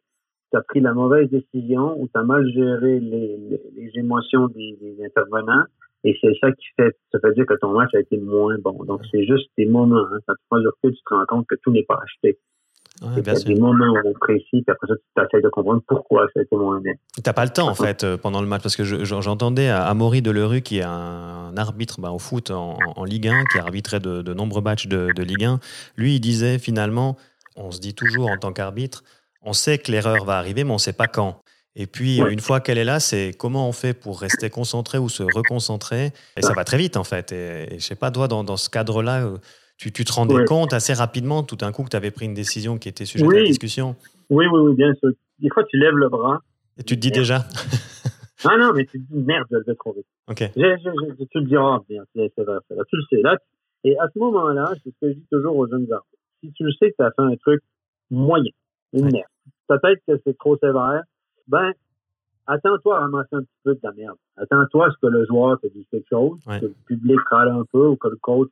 tu 0.50 0.56
as 0.56 0.62
pris 0.62 0.80
la 0.80 0.92
mauvaise 0.92 1.30
décision, 1.30 1.98
ou 1.98 2.06
tu 2.06 2.20
as 2.20 2.22
mal 2.22 2.46
géré 2.52 3.00
les, 3.00 3.38
les, 3.74 3.90
émotions 3.94 4.48
des, 4.48 4.76
des, 4.80 5.04
intervenants. 5.04 5.64
Et 6.04 6.16
c'est 6.20 6.32
ça 6.40 6.50
qui 6.52 6.66
fait, 6.76 6.96
ça 7.12 7.18
veut 7.22 7.34
dire 7.34 7.46
que 7.46 7.54
ton 7.54 7.72
match 7.72 7.94
a 7.94 8.00
été 8.00 8.16
moins 8.18 8.56
bon. 8.58 8.84
Donc, 8.84 9.02
c'est 9.10 9.24
juste 9.24 9.48
des 9.56 9.66
moments. 9.66 10.06
Hein. 10.12 10.18
Quand 10.26 10.34
tu 10.34 10.44
prends 10.50 10.60
du 10.60 10.66
recul, 10.66 10.92
tu 10.92 11.02
te 11.08 11.14
rends 11.14 11.26
compte 11.26 11.46
que 11.46 11.54
tout 11.62 11.70
n'est 11.70 11.84
pas 11.84 12.00
acheté. 12.02 12.38
Ouais, 13.00 13.28
a 13.28 13.34
des 13.34 13.54
moments 13.56 13.94
précis, 14.20 14.44
puis 14.50 14.64
après 14.68 14.86
ça, 14.86 14.94
tu 14.94 15.24
essaies 15.24 15.42
de 15.42 15.48
comprendre 15.48 15.82
pourquoi 15.88 16.28
ça 16.32 16.40
a 16.40 16.42
été 16.42 16.54
moins 16.54 16.80
bien. 16.80 16.92
Tu 17.14 17.22
n'as 17.24 17.32
pas 17.32 17.44
le 17.44 17.50
temps, 17.50 17.68
en 17.68 17.74
fait, 17.74 18.04
euh, 18.04 18.16
pendant 18.16 18.40
le 18.40 18.46
match, 18.46 18.62
parce 18.62 18.76
que 18.76 18.84
j'entendais 18.84 19.68
Amaury 19.68 20.22
Delerue, 20.22 20.60
qui 20.60 20.78
est 20.78 20.84
un 20.84 21.56
arbitre 21.56 22.00
bah, 22.00 22.12
au 22.12 22.18
foot 22.18 22.50
en, 22.50 22.76
Ligue 23.04 23.28
1, 23.28 23.44
qui 23.50 23.58
a 23.58 23.62
arbitré 23.62 23.98
de, 23.98 24.22
de 24.22 24.34
nombreux 24.34 24.62
matchs 24.62 24.86
de, 24.86 25.08
de, 25.16 25.22
Ligue 25.22 25.44
1. 25.44 25.58
Lui, 25.96 26.16
il 26.16 26.20
disait 26.20 26.58
finalement, 26.58 27.16
on 27.56 27.70
se 27.70 27.80
dit 27.80 27.94
toujours 27.94 28.30
en 28.30 28.36
tant 28.36 28.52
qu'arbitre, 28.52 29.02
on 29.42 29.52
sait 29.52 29.78
que 29.78 29.90
l'erreur 29.90 30.24
va 30.24 30.38
arriver, 30.38 30.62
mais 30.62 30.70
on 30.70 30.74
ne 30.74 30.78
sait 30.78 30.92
pas 30.92 31.08
quand. 31.08 31.41
Et 31.74 31.86
puis, 31.86 32.18
une 32.18 32.40
fois 32.40 32.60
qu'elle 32.60 32.78
est 32.78 32.84
là, 32.84 33.00
c'est 33.00 33.32
comment 33.36 33.68
on 33.68 33.72
fait 33.72 33.94
pour 33.94 34.20
rester 34.20 34.50
concentré 34.50 34.98
ou 34.98 35.08
se 35.08 35.22
reconcentrer. 35.22 36.12
Et 36.36 36.42
ça 36.42 36.52
va 36.52 36.64
très 36.64 36.76
vite, 36.76 36.96
en 36.96 37.04
fait. 37.04 37.32
Et, 37.32 37.74
et 37.74 37.78
je 37.78 37.84
sais 37.84 37.94
pas, 37.94 38.10
toi, 38.10 38.28
dans, 38.28 38.44
dans 38.44 38.58
ce 38.58 38.68
cadre-là, 38.68 39.24
euh, 39.24 39.38
tu, 39.78 39.90
tu, 39.90 40.04
te 40.04 40.12
rendais 40.12 40.44
compte 40.44 40.74
assez 40.74 40.92
rapidement, 40.92 41.42
tout 41.42 41.56
d'un 41.56 41.72
coup, 41.72 41.82
que 41.82 41.88
tu 41.88 41.96
avais 41.96 42.10
pris 42.10 42.26
une 42.26 42.34
décision 42.34 42.76
qui 42.76 42.88
était 42.88 43.06
sujet 43.06 43.24
à 43.24 43.30
la 43.30 43.44
discussion? 43.44 43.96
Oui, 44.28 44.44
oui, 44.52 44.60
oui, 44.60 44.74
bien 44.74 44.92
sûr. 44.94 45.10
Des 45.38 45.48
fois, 45.48 45.64
tu 45.64 45.78
lèves 45.78 45.94
le 45.94 46.10
bras. 46.10 46.40
Et 46.78 46.82
tu 46.82 46.96
te 46.96 47.00
dis 47.00 47.10
déjà? 47.10 47.46
Non, 48.44 48.58
non, 48.58 48.72
mais 48.74 48.86
tu 48.86 49.00
te 49.00 49.12
dis 49.12 49.22
merde, 49.22 49.46
je 49.52 49.58
vais 49.58 49.76
trop 49.76 49.92
vite. 49.92 50.06
Ok. 50.28 50.38
tu 50.38 50.52
te 50.52 51.38
dis, 51.44 51.56
oh, 51.56 51.78
bien, 51.88 52.02
c'est 52.14 52.32
vrai, 52.38 52.58
vrai. 52.68 52.84
Tu 52.88 52.96
le 52.96 53.02
sais. 53.08 53.22
Là, 53.22 53.36
et 53.84 53.96
à 53.98 54.08
ce 54.12 54.18
moment-là, 54.18 54.72
c'est 54.82 54.90
ce 54.90 54.96
que 55.00 55.12
je 55.12 55.14
dis 55.14 55.26
toujours 55.30 55.56
aux 55.56 55.68
jeunes 55.68 55.86
artistes. 55.92 56.18
Si 56.42 56.52
tu 56.52 56.64
le 56.64 56.72
sais 56.72 56.90
que 56.90 56.96
tu 56.98 57.04
as 57.04 57.10
fait 57.10 57.22
un 57.22 57.36
truc 57.36 57.62
moyen, 58.10 58.50
une 58.92 59.12
merde, 59.12 59.26
peut-être 59.68 60.00
que 60.06 60.20
c'est 60.24 60.36
trop 60.38 60.56
sévère, 60.58 61.02
ben, 61.48 61.72
attends-toi 62.46 62.96
à 62.96 63.00
ramasser 63.00 63.36
un 63.36 63.42
petit 63.42 63.60
peu 63.64 63.74
de 63.74 63.80
ta 63.80 63.92
merde. 63.92 64.16
Attends-toi 64.36 64.86
à 64.86 64.90
ce 64.90 64.96
que 65.00 65.06
le 65.06 65.26
joueur 65.26 65.60
te 65.60 65.66
dise 65.68 65.84
quelque 65.90 66.08
chose, 66.08 66.38
que 66.46 66.66
le 66.66 66.74
public 66.86 67.20
râle 67.30 67.50
un 67.50 67.64
peu 67.70 67.86
ou 67.86 67.96
que 67.96 68.08
le 68.08 68.16
coach 68.16 68.50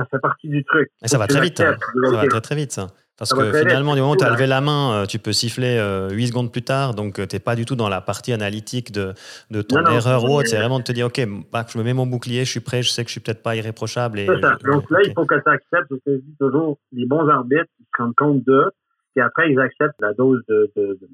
ça 0.00 0.06
fait 0.10 0.18
partie 0.18 0.48
du 0.48 0.64
truc. 0.64 0.90
Et 1.02 1.08
ça 1.08 1.18
va 1.18 1.26
très 1.26 1.40
vite. 1.40 1.60
Hein. 1.60 1.76
Ça 2.04 2.16
va 2.16 2.26
très 2.26 2.40
très 2.40 2.54
vite 2.54 2.72
ça. 2.72 2.88
Parce 3.18 3.34
que 3.34 3.52
finalement, 3.52 3.94
du 3.94 4.00
moment 4.00 4.12
où 4.12 4.16
tu 4.16 4.24
as 4.24 4.30
levé 4.30 4.46
la 4.46 4.62
main, 4.62 5.02
euh, 5.02 5.06
tu 5.06 5.18
peux 5.18 5.34
siffler 5.34 5.74
8 5.74 5.78
euh, 5.78 6.26
secondes 6.26 6.50
plus 6.50 6.62
tard. 6.62 6.94
Donc, 6.94 7.18
euh, 7.18 7.26
tu 7.26 7.36
n'es 7.36 7.40
pas 7.40 7.54
du 7.54 7.66
tout 7.66 7.76
dans 7.76 7.90
la 7.90 8.00
partie 8.00 8.32
analytique 8.32 8.92
de, 8.92 9.12
de 9.50 9.60
ton 9.60 9.84
erreur 9.84 10.24
ou 10.24 10.38
autre. 10.38 10.48
C'est 10.48 10.56
vraiment 10.56 10.78
de 10.78 10.84
te 10.84 10.92
dire, 10.92 11.06
OK, 11.06 11.20
bah, 11.52 11.66
je 11.70 11.76
me 11.76 11.84
mets 11.84 11.92
mon 11.92 12.06
bouclier, 12.06 12.46
je 12.46 12.50
suis 12.50 12.60
prêt, 12.60 12.82
je 12.82 12.88
sais 12.88 13.02
que 13.02 13.08
je 13.08 13.12
suis 13.12 13.20
peut-être 13.20 13.42
pas 13.42 13.56
irréprochable. 13.56 14.20
Et, 14.20 14.26
ça. 14.26 14.56
Donc 14.64 14.90
là, 14.90 15.00
il 15.04 15.12
faut 15.12 15.26
que 15.26 15.34
tu 15.34 15.50
acceptes, 15.50 15.90
ce 15.90 15.96
que 15.96 16.16
je 16.16 16.20
dis 16.22 16.36
toujours, 16.40 16.78
les 16.92 17.04
bons 17.04 17.28
arbitres, 17.28 17.68
ils 17.78 17.84
se 17.94 18.02
rendent 18.02 18.16
compte 18.16 18.42
de, 18.44 18.72
puis 19.14 19.22
après, 19.22 19.52
ils 19.52 19.60
acceptent 19.60 20.00
la 20.00 20.14
dose 20.14 20.40
de, 20.48 20.72
de, 20.74 20.98
de, 20.98 21.08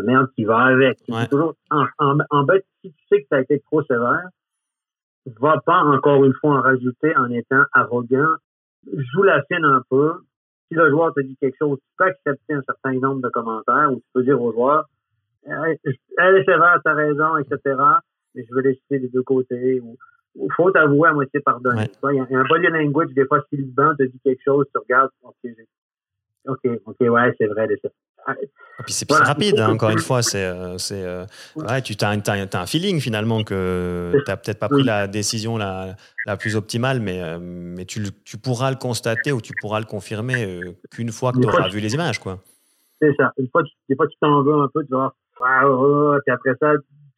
merde 0.00 0.28
qui 0.34 0.44
va 0.44 0.58
avec. 0.60 0.98
Toujours, 1.30 1.54
en, 1.70 1.84
en, 1.98 2.18
en 2.30 2.44
bête, 2.44 2.64
si 2.80 2.92
tu 2.92 3.04
sais 3.10 3.20
que 3.20 3.28
ça 3.28 3.36
a 3.36 3.40
été 3.40 3.60
trop 3.60 3.82
sévère, 3.82 4.28
va 5.38 5.60
pas 5.64 5.80
encore 5.82 6.24
une 6.24 6.34
fois 6.34 6.58
en 6.58 6.62
rajouter 6.62 7.14
en 7.16 7.30
étant 7.30 7.64
arrogant. 7.72 8.34
Joue 8.86 9.22
la 9.22 9.42
scène 9.44 9.64
un 9.64 9.82
peu. 9.88 10.14
Si 10.68 10.74
le 10.74 10.90
joueur 10.90 11.12
te 11.14 11.20
dit 11.20 11.36
quelque 11.36 11.56
chose, 11.58 11.78
tu 11.78 11.94
peux 11.98 12.04
accepter 12.04 12.54
un 12.54 12.62
certain 12.62 12.94
nombre 12.94 13.20
de 13.20 13.28
commentaires 13.28 13.92
ou 13.92 13.96
tu 13.96 14.06
peux 14.14 14.24
dire 14.24 14.40
au 14.40 14.52
joueur, 14.52 14.86
elle 15.44 16.36
est 16.36 16.44
sévère, 16.44 16.80
t'as 16.84 16.94
raison, 16.94 17.36
etc. 17.36 17.76
Mais 18.34 18.44
je 18.48 18.54
veux 18.54 18.62
laisser 18.62 18.80
des 18.90 19.08
deux 19.08 19.22
côtés. 19.22 19.80
Ou, 19.80 19.96
faut 20.56 20.70
t'avouer 20.70 21.10
à 21.10 21.12
moitié 21.12 21.40
pardonner. 21.40 21.90
Il 22.10 22.16
y, 22.16 22.20
a 22.20 22.38
un 22.38 22.44
body 22.44 22.68
language, 22.68 23.10
des 23.12 23.26
fois, 23.26 23.44
si 23.50 23.56
le 23.56 23.66
banc 23.66 23.94
te 23.96 24.04
dit 24.04 24.18
quelque 24.24 24.42
chose, 24.42 24.66
tu 24.72 24.78
regardes, 24.78 25.10
OK, 25.22 25.50
OK, 26.46 26.80
OK, 26.86 26.96
ouais, 27.00 27.34
c'est 27.38 27.46
vrai, 27.46 27.68
Et 28.28 28.84
puis 28.84 28.92
c'est 28.94 29.10
rapide, 29.12 29.60
hein, 29.60 29.70
encore 29.70 29.90
une 29.90 29.98
fois. 29.98 30.22
C'est, 30.22 30.44
euh, 30.44 30.78
c'est, 30.78 31.04
euh, 31.04 31.24
ouais, 31.56 31.82
tu 31.82 31.94
as, 32.00 32.10
un 32.10 32.66
feeling 32.66 33.00
finalement 33.00 33.42
que 33.42 34.12
tu 34.12 34.30
n'as 34.30 34.36
peut-être 34.36 34.58
pas 34.58 34.68
pris 34.68 34.82
la 34.82 35.06
décision 35.06 35.56
la, 35.56 35.94
la 36.26 36.36
plus 36.36 36.56
optimale, 36.56 37.00
mais, 37.00 37.22
euh, 37.22 37.38
mais 37.40 37.84
tu, 37.84 38.02
tu, 38.24 38.38
pourras 38.38 38.70
le 38.70 38.76
constater 38.76 39.32
ou 39.32 39.40
tu 39.40 39.52
pourras 39.60 39.80
le 39.80 39.86
confirmer 39.86 40.60
qu'une 40.90 41.10
fois 41.10 41.32
que 41.32 41.38
tu 41.38 41.48
auras 41.48 41.68
vu 41.68 41.80
les 41.80 41.94
images. 41.94 42.18
Quoi. 42.18 42.38
C'est 43.00 43.14
ça. 43.16 43.32
Une 43.38 43.48
fois, 43.48 43.62
des 43.88 43.96
fois, 43.96 44.06
tu 44.06 44.16
t'en 44.20 44.42
veux 44.42 44.54
un 44.54 44.68
peu, 44.72 44.84
tu 44.84 44.92
vas 44.92 45.12
ah, 45.44 45.68
oh, 45.68 46.16
puis 46.24 46.32
après 46.32 46.54
ça, 46.60 46.72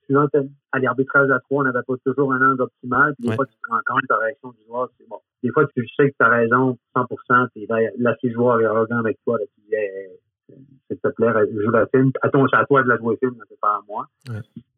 suivant 0.05 0.27
à 0.73 0.79
l'arbitrage 0.79 1.31
à 1.31 1.41
trois, 1.41 1.61
on 1.61 1.65
n'avait 1.65 1.83
pas 1.87 1.95
toujours 2.05 2.33
un 2.33 2.41
angle 2.41 2.63
optimal. 2.63 3.15
Puis 3.19 3.29
des 3.29 3.35
fois, 3.35 3.47
tu 3.47 3.55
prends 3.63 3.79
quand 3.85 3.97
même 3.97 4.07
ta 4.09 4.17
réaction 4.17 4.51
du 4.51 4.65
joueur. 4.67 4.89
C'est 4.99 5.09
bon. 5.09 5.19
Des 5.43 5.51
fois, 5.51 5.67
tu 5.77 5.87
sais 5.97 6.11
que 6.11 6.17
tu 6.19 6.25
as 6.25 6.29
raison 6.29 6.79
100%, 6.97 7.49
puis 7.55 7.67
là, 7.69 8.17
si 8.21 8.29
le 8.29 8.33
joueur 8.33 8.61
est 8.61 8.65
arrogant 8.65 8.99
avec 8.99 9.19
toi, 9.25 9.39
là, 9.39 9.45
tu 9.55 9.61
dis, 9.69 9.77
s'il 10.49 10.99
te 10.99 11.09
plaît, 11.09 11.33
joue 11.63 11.71
la 11.71 11.87
film. 11.87 12.13
Attends, 12.23 12.47
c'est 12.49 12.57
à 12.57 12.65
toi 12.67 12.83
de 12.83 12.89
la 12.89 12.97
jouer 12.99 13.17
film, 13.17 13.37
c'est 13.49 13.61
pas 13.61 13.77
à 13.77 13.81
moi. 13.89 14.09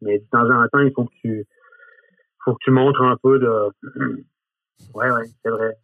Mais 0.02 0.18
de 0.18 0.24
temps 0.30 0.48
en 0.48 0.68
temps, 0.68 0.80
il 0.80 0.92
faut 0.92 1.04
que 1.04 1.14
tu, 1.20 1.46
faut 2.44 2.54
que 2.54 2.60
tu 2.62 2.70
montres 2.70 3.02
un 3.02 3.16
peu 3.16 3.38
de. 3.38 3.48
ouais, 4.94 5.10
ouais, 5.10 5.24
c'est 5.42 5.50
vrai. 5.50 5.76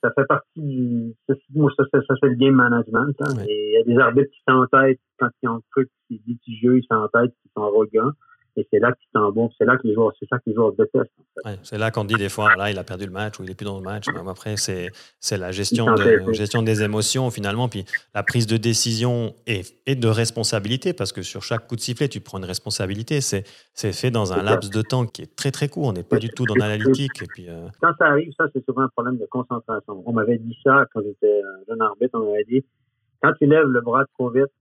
ça 0.00 0.10
fait 0.12 0.26
partie 0.26 0.60
du. 0.60 1.14
Moi, 1.54 1.70
ça, 1.76 1.84
ça, 1.92 2.00
ça, 2.06 2.14
fait 2.20 2.28
le 2.28 2.36
game 2.36 2.54
management. 2.54 3.14
Hein. 3.20 3.44
Il 3.46 3.72
y 3.72 3.76
a 3.78 3.84
des 3.84 4.00
arbitres 4.00 4.30
qui 4.30 4.40
sont 4.48 4.54
en 4.54 4.66
tête 4.66 5.00
quand 5.18 5.28
ils 5.42 5.48
ont 5.48 5.56
un 5.56 5.62
truc 5.72 5.90
qui 6.06 6.16
est 6.16 6.22
litigieux, 6.26 6.78
ils 6.78 6.86
sont 6.90 6.96
en 6.96 7.08
tête, 7.08 7.32
qui 7.42 7.50
sont 7.56 7.62
arrogants. 7.62 8.12
Et 8.56 8.66
c'est 8.70 8.78
là 8.78 8.92
t'en 9.12 9.32
bon. 9.32 9.50
C'est 9.58 9.64
là 9.64 9.76
que 9.76 9.86
les 9.86 9.94
joueurs, 9.94 10.12
c'est 10.18 10.28
ça 10.28 10.38
que 10.38 10.44
les 10.46 10.54
joueurs 10.54 10.72
détestent. 10.72 11.10
c'est 11.62 11.78
là 11.78 11.90
qu'on 11.90 12.04
dit 12.04 12.14
des 12.14 12.28
fois, 12.28 12.54
là, 12.56 12.70
il 12.70 12.78
a 12.78 12.84
perdu 12.84 13.06
le 13.06 13.10
match 13.10 13.38
ou 13.38 13.42
il 13.42 13.50
est 13.50 13.54
plus 13.54 13.64
dans 13.64 13.78
le 13.78 13.82
match. 13.82 14.06
Mais 14.12 14.20
après, 14.30 14.56
c'est, 14.56 14.90
c'est 15.18 15.38
la 15.38 15.50
gestion, 15.50 15.86
de, 15.86 16.32
gestion 16.32 16.62
des 16.62 16.82
émotions 16.82 17.30
finalement, 17.30 17.68
puis 17.68 17.84
la 18.14 18.22
prise 18.22 18.46
de 18.46 18.56
décision 18.56 19.34
et, 19.46 19.62
et, 19.86 19.96
de 19.96 20.08
responsabilité, 20.08 20.92
parce 20.92 21.12
que 21.12 21.22
sur 21.22 21.42
chaque 21.42 21.66
coup 21.66 21.74
de 21.74 21.80
sifflet, 21.80 22.08
tu 22.08 22.20
prends 22.20 22.38
une 22.38 22.44
responsabilité. 22.44 23.20
C'est, 23.20 23.44
c'est 23.72 23.92
fait 23.92 24.10
dans 24.10 24.32
un 24.32 24.42
laps 24.42 24.70
de 24.70 24.82
temps 24.82 25.06
qui 25.06 25.22
est 25.22 25.34
très 25.34 25.50
très 25.50 25.68
court. 25.68 25.88
On 25.88 25.92
n'est 25.92 26.04
pas 26.04 26.18
du 26.18 26.28
tout 26.30 26.44
dans 26.44 26.54
l'analytique. 26.54 27.22
Et 27.22 27.26
puis, 27.26 27.48
euh, 27.48 27.66
Quand 27.80 27.92
ça 27.98 28.06
arrive, 28.06 28.32
ça, 28.38 28.44
c'est 28.52 28.64
souvent 28.64 28.82
un 28.82 28.88
problème 28.88 29.18
de 29.18 29.26
concentration. 29.26 30.02
On 30.06 30.12
m'avait 30.12 30.38
dit 30.38 30.56
ça 30.62 30.84
quand 30.92 31.00
j'étais 31.02 31.42
jeune 31.68 31.82
arbitre. 31.82 32.10
On 32.14 32.30
m'avait 32.30 32.44
dit, 32.44 32.64
quand 33.20 33.32
tu 33.32 33.46
lèves 33.46 33.66
le 33.66 33.80
bras 33.80 34.04
trop 34.14 34.30
vite, 34.30 34.52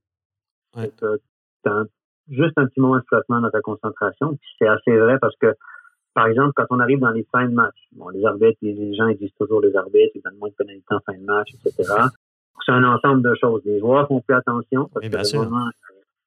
ouais. 0.76 0.92
tu 0.98 1.06
as 1.06 1.72
un 1.72 1.86
juste 2.30 2.54
un 2.58 2.68
petit 2.68 2.80
moment 2.80 2.98
de 2.98 3.04
flottement 3.08 3.42
dans 3.42 3.50
ta 3.50 3.62
concentration. 3.62 4.38
C'est 4.60 4.68
assez 4.68 4.98
vrai 4.98 5.18
parce 5.20 5.36
que, 5.38 5.54
par 6.14 6.28
exemple, 6.28 6.54
quand 6.56 6.66
on 6.70 6.80
arrive 6.80 7.00
dans 7.00 7.12
les 7.12 7.26
fins 7.32 7.48
de 7.48 7.54
match, 7.54 7.76
bon, 7.94 8.10
les 8.10 8.24
arbitres, 8.26 8.58
les 8.62 8.96
gens 8.96 9.08
ils 9.08 9.18
disent 9.18 9.34
toujours 9.40 9.62
les 9.62 9.76
arbitres, 9.76 10.12
ils 10.16 10.22
donnent 10.24 10.38
moins 10.38 10.50
de 10.50 10.56
pénalités 10.56 10.94
en 10.94 11.00
fin 11.06 11.18
de 11.18 11.26
match, 11.26 11.50
etc. 11.54 11.94
C'est 12.66 12.72
un 12.72 12.84
ensemble 12.84 13.24
de 13.24 13.36
choses. 13.36 13.62
Les 13.66 13.80
joueurs 13.80 14.08
font 14.08 14.22
plus 14.22 14.36
attention 14.36 14.90
parce 14.94 15.08
que 15.08 15.16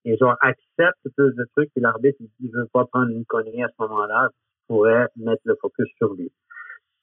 les 0.05 0.17
joueurs 0.17 0.37
acceptent 0.41 1.09
plus 1.17 1.35
de 1.35 1.47
trucs 1.57 1.71
et 1.77 1.81
l'arbitre, 1.81 2.19
il 2.41 2.51
veut 2.51 2.69
pas 2.73 2.85
prendre 2.87 3.11
une 3.11 3.25
connerie 3.25 3.65
à 3.65 3.69
ce 3.69 3.83
moment-là, 3.83 4.29
pourrait 4.69 5.09
mettre 5.17 5.43
le 5.45 5.57
focus 5.61 5.87
sur 5.99 6.15
lui. 6.15 6.31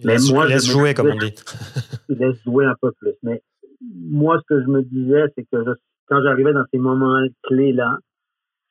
Mais 0.04 0.14
laisse, 0.14 0.32
moi, 0.32 0.48
laisse 0.48 0.70
jouer, 0.70 0.94
comme 0.94 1.08
on 1.08 1.18
dit. 1.18 1.34
il 2.10 2.18
laisse 2.18 2.42
jouer 2.44 2.66
un 2.66 2.76
peu 2.82 2.92
plus. 2.94 3.14
Mais 3.24 3.42
moi, 3.82 4.40
ce 4.40 4.56
que 4.56 4.62
je 4.62 4.68
me 4.68 4.82
disais, 4.84 5.26
c'est 5.36 5.44
que 5.44 5.76
quand 6.08 6.22
j'arrivais 6.24 6.54
dans 6.54 6.66
ces 6.72 6.80
moments 6.80 7.22
clés-là, 7.44 7.98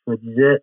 je 0.06 0.12
me 0.12 0.16
disais, 0.16 0.62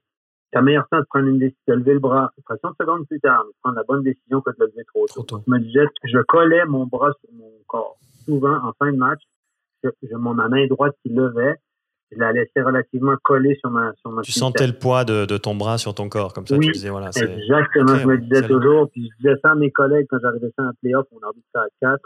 ta 0.51 0.61
meilleure 0.61 0.87
temps 0.89 0.99
de 0.99 1.05
prendre 1.09 1.27
une 1.27 1.39
décision, 1.39 1.61
de 1.67 1.73
lever 1.73 1.93
le 1.93 1.99
bras, 1.99 2.31
30 2.45 2.75
secondes 2.79 3.07
plus 3.07 3.19
tard, 3.19 3.43
de 3.45 3.51
prendre 3.61 3.77
la 3.77 3.83
bonne 3.83 4.03
décision 4.03 4.41
que 4.41 4.51
de 4.51 4.65
lever 4.65 4.83
trop 4.93 5.05
tôt. 5.07 5.41
Je 5.45 5.51
me 5.51 5.59
disais, 5.59 5.85
je 6.03 6.19
collais 6.19 6.65
mon 6.65 6.85
bras 6.85 7.11
sur 7.21 7.33
mon 7.33 7.51
corps. 7.67 7.97
Souvent, 8.25 8.57
en 8.63 8.73
fin 8.73 8.91
de 8.91 8.97
match, 8.97 9.21
je, 9.83 10.15
ma 10.15 10.47
main 10.47 10.67
droite 10.67 10.95
qui 11.03 11.09
levait, 11.09 11.55
je 12.11 12.17
la 12.17 12.31
laissais 12.31 12.61
relativement 12.61 13.15
collée 13.23 13.55
sur 13.59 13.69
ma 13.69 13.93
sur 14.01 14.11
ma 14.11 14.23
Tu 14.23 14.31
sentais 14.31 14.65
le 14.65 14.73
poids 14.73 15.05
de, 15.05 15.25
de, 15.25 15.37
ton 15.37 15.55
bras 15.55 15.77
sur 15.77 15.93
ton 15.93 16.09
corps, 16.09 16.33
comme 16.33 16.47
ça, 16.47 16.57
tu 16.57 16.71
disais, 16.71 16.89
voilà. 16.89 17.07
Exactement, 17.09 17.95
je 17.95 18.07
me 18.07 18.17
disais 18.17 18.47
toujours, 18.47 18.89
puis 18.89 19.09
je 19.11 19.17
disais 19.17 19.39
ça 19.43 19.51
à 19.51 19.55
mes 19.55 19.71
collègues 19.71 20.07
quand 20.09 20.17
j'arrivais 20.21 20.51
ça 20.57 20.63
en 20.63 20.71
playoff, 20.81 21.05
on 21.11 21.23
arbitre 21.25 21.47
ça 21.53 21.61
à 21.61 21.67
4. 21.81 22.01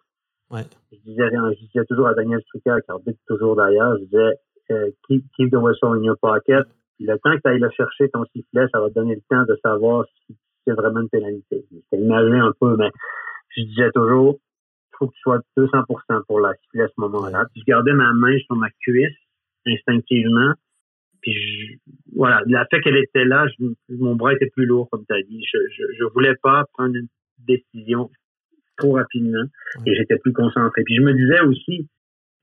Ouais. 0.51 0.63
Je 0.91 0.97
disais 1.09 1.23
rien, 1.23 1.49
je 1.53 1.65
disais 1.65 1.85
toujours 1.85 2.07
à 2.07 2.13
Daniel 2.13 2.41
Strucker, 2.41 2.75
qui 2.83 2.91
arbitre 2.91 3.19
toujours 3.27 3.55
derrière, 3.55 3.95
je 3.97 4.03
disais, 4.03 4.39
euh, 4.71 4.91
keep, 5.07 5.25
keep 5.35 5.51
the 5.51 5.55
whistle 5.55 5.97
in 5.97 6.03
your 6.03 6.17
pocket, 6.17 6.67
le 6.99 7.17
temps 7.17 7.35
que 7.35 7.41
tu 7.41 7.49
ailles 7.49 7.59
le 7.59 7.69
chercher, 7.71 8.09
ton 8.09 8.25
sifflet, 8.25 8.67
ça 8.71 8.79
va 8.79 8.89
te 8.89 8.93
donner 8.93 9.15
le 9.15 9.21
temps 9.29 9.43
de 9.43 9.57
savoir 9.63 10.05
si 10.27 10.35
c'est 10.65 10.73
vraiment 10.73 11.01
une 11.01 11.09
pénalité. 11.09 11.65
C'était 11.69 12.01
imagé 12.01 12.37
un 12.37 12.53
peu, 12.59 12.75
mais 12.77 12.89
je 13.55 13.63
disais 13.63 13.91
toujours, 13.93 14.39
il 14.39 14.95
faut 14.97 15.07
que 15.07 15.13
tu 15.13 15.21
sois 15.21 15.39
200% 15.57 16.25
pour 16.27 16.39
la 16.39 16.53
siffler 16.55 16.83
à 16.83 16.87
ce 16.87 16.93
moment-là. 16.97 17.45
Puis 17.51 17.61
je 17.61 17.71
gardais 17.71 17.93
ma 17.93 18.13
main 18.13 18.37
sur 18.45 18.55
ma 18.55 18.69
cuisse, 18.81 19.15
instinctivement. 19.65 20.53
Puis 21.21 21.33
je, 21.33 21.77
voilà, 22.15 22.41
le 22.45 22.57
fait 22.69 22.81
qu'elle 22.81 22.97
était 22.97 23.25
là, 23.25 23.45
mon 23.89 24.15
bras 24.15 24.33
était 24.33 24.49
plus 24.49 24.65
lourd, 24.65 24.89
comme 24.89 25.05
tu 25.05 25.13
as 25.13 25.23
dit. 25.23 25.43
Je, 25.51 25.57
je, 25.71 25.83
je 25.97 26.03
voulais 26.13 26.35
pas 26.41 26.65
prendre 26.73 26.95
une 26.95 27.07
décision 27.39 28.09
trop 28.77 28.93
rapidement 28.93 29.45
et 29.85 29.95
j'étais 29.95 30.17
plus 30.17 30.33
concentré. 30.33 30.83
Puis 30.83 30.95
je 30.95 31.01
me 31.01 31.13
disais 31.13 31.41
aussi, 31.41 31.87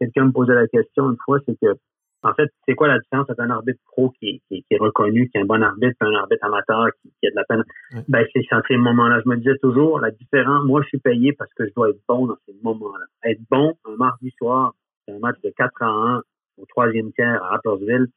quelqu'un 0.01 0.27
me 0.27 0.33
posait 0.33 0.55
la 0.55 0.67
question 0.67 1.11
une 1.11 1.17
fois, 1.25 1.39
c'est 1.47 1.59
que 1.61 1.75
en 2.23 2.35
fait, 2.35 2.51
c'est 2.67 2.75
quoi 2.75 2.89
la 2.89 2.99
différence 2.99 3.31
entre 3.31 3.41
un 3.41 3.51
arbitre 3.51 3.81
pro 3.87 4.11
qui, 4.21 4.43
qui, 4.49 4.65
est 4.71 4.79
reconnu, 4.79 5.29
qui 5.29 5.39
est 5.39 5.41
un 5.41 5.47
bon 5.47 5.63
arbitre, 5.63 5.97
et 6.03 6.05
un 6.05 6.15
arbitre 6.15 6.45
amateur 6.45 6.87
qui, 7.01 7.11
qui 7.19 7.27
a 7.27 7.31
de 7.31 7.37
la 7.37 7.45
peine? 7.45 7.65
Ben, 8.09 8.27
c'est 8.33 8.43
à 8.51 8.63
ces 8.69 8.77
moments-là. 8.77 9.21
Je 9.25 9.29
me 9.29 9.37
disais 9.37 9.57
toujours, 9.63 10.01
la 10.01 10.11
différence, 10.11 10.67
moi, 10.67 10.83
je 10.83 10.89
suis 10.89 10.99
payé 10.99 11.33
parce 11.33 11.53
que 11.55 11.67
je 11.67 11.73
dois 11.75 11.89
être 11.89 12.01
bon 12.07 12.27
dans 12.27 12.37
ces 12.47 12.55
moments-là. 12.63 13.07
Être 13.25 13.41
bon 13.51 13.75
un 13.87 13.97
mardi 13.97 14.31
soir, 14.37 14.75
c'est 15.07 15.15
un 15.15 15.19
match 15.19 15.41
de 15.43 15.51
4 15.57 15.83
à 15.83 15.87
1 15.87 16.23
au 16.59 16.67
troisième 16.67 17.11
tiers 17.13 17.43
à 17.43 17.49
Rappersville, 17.49 18.09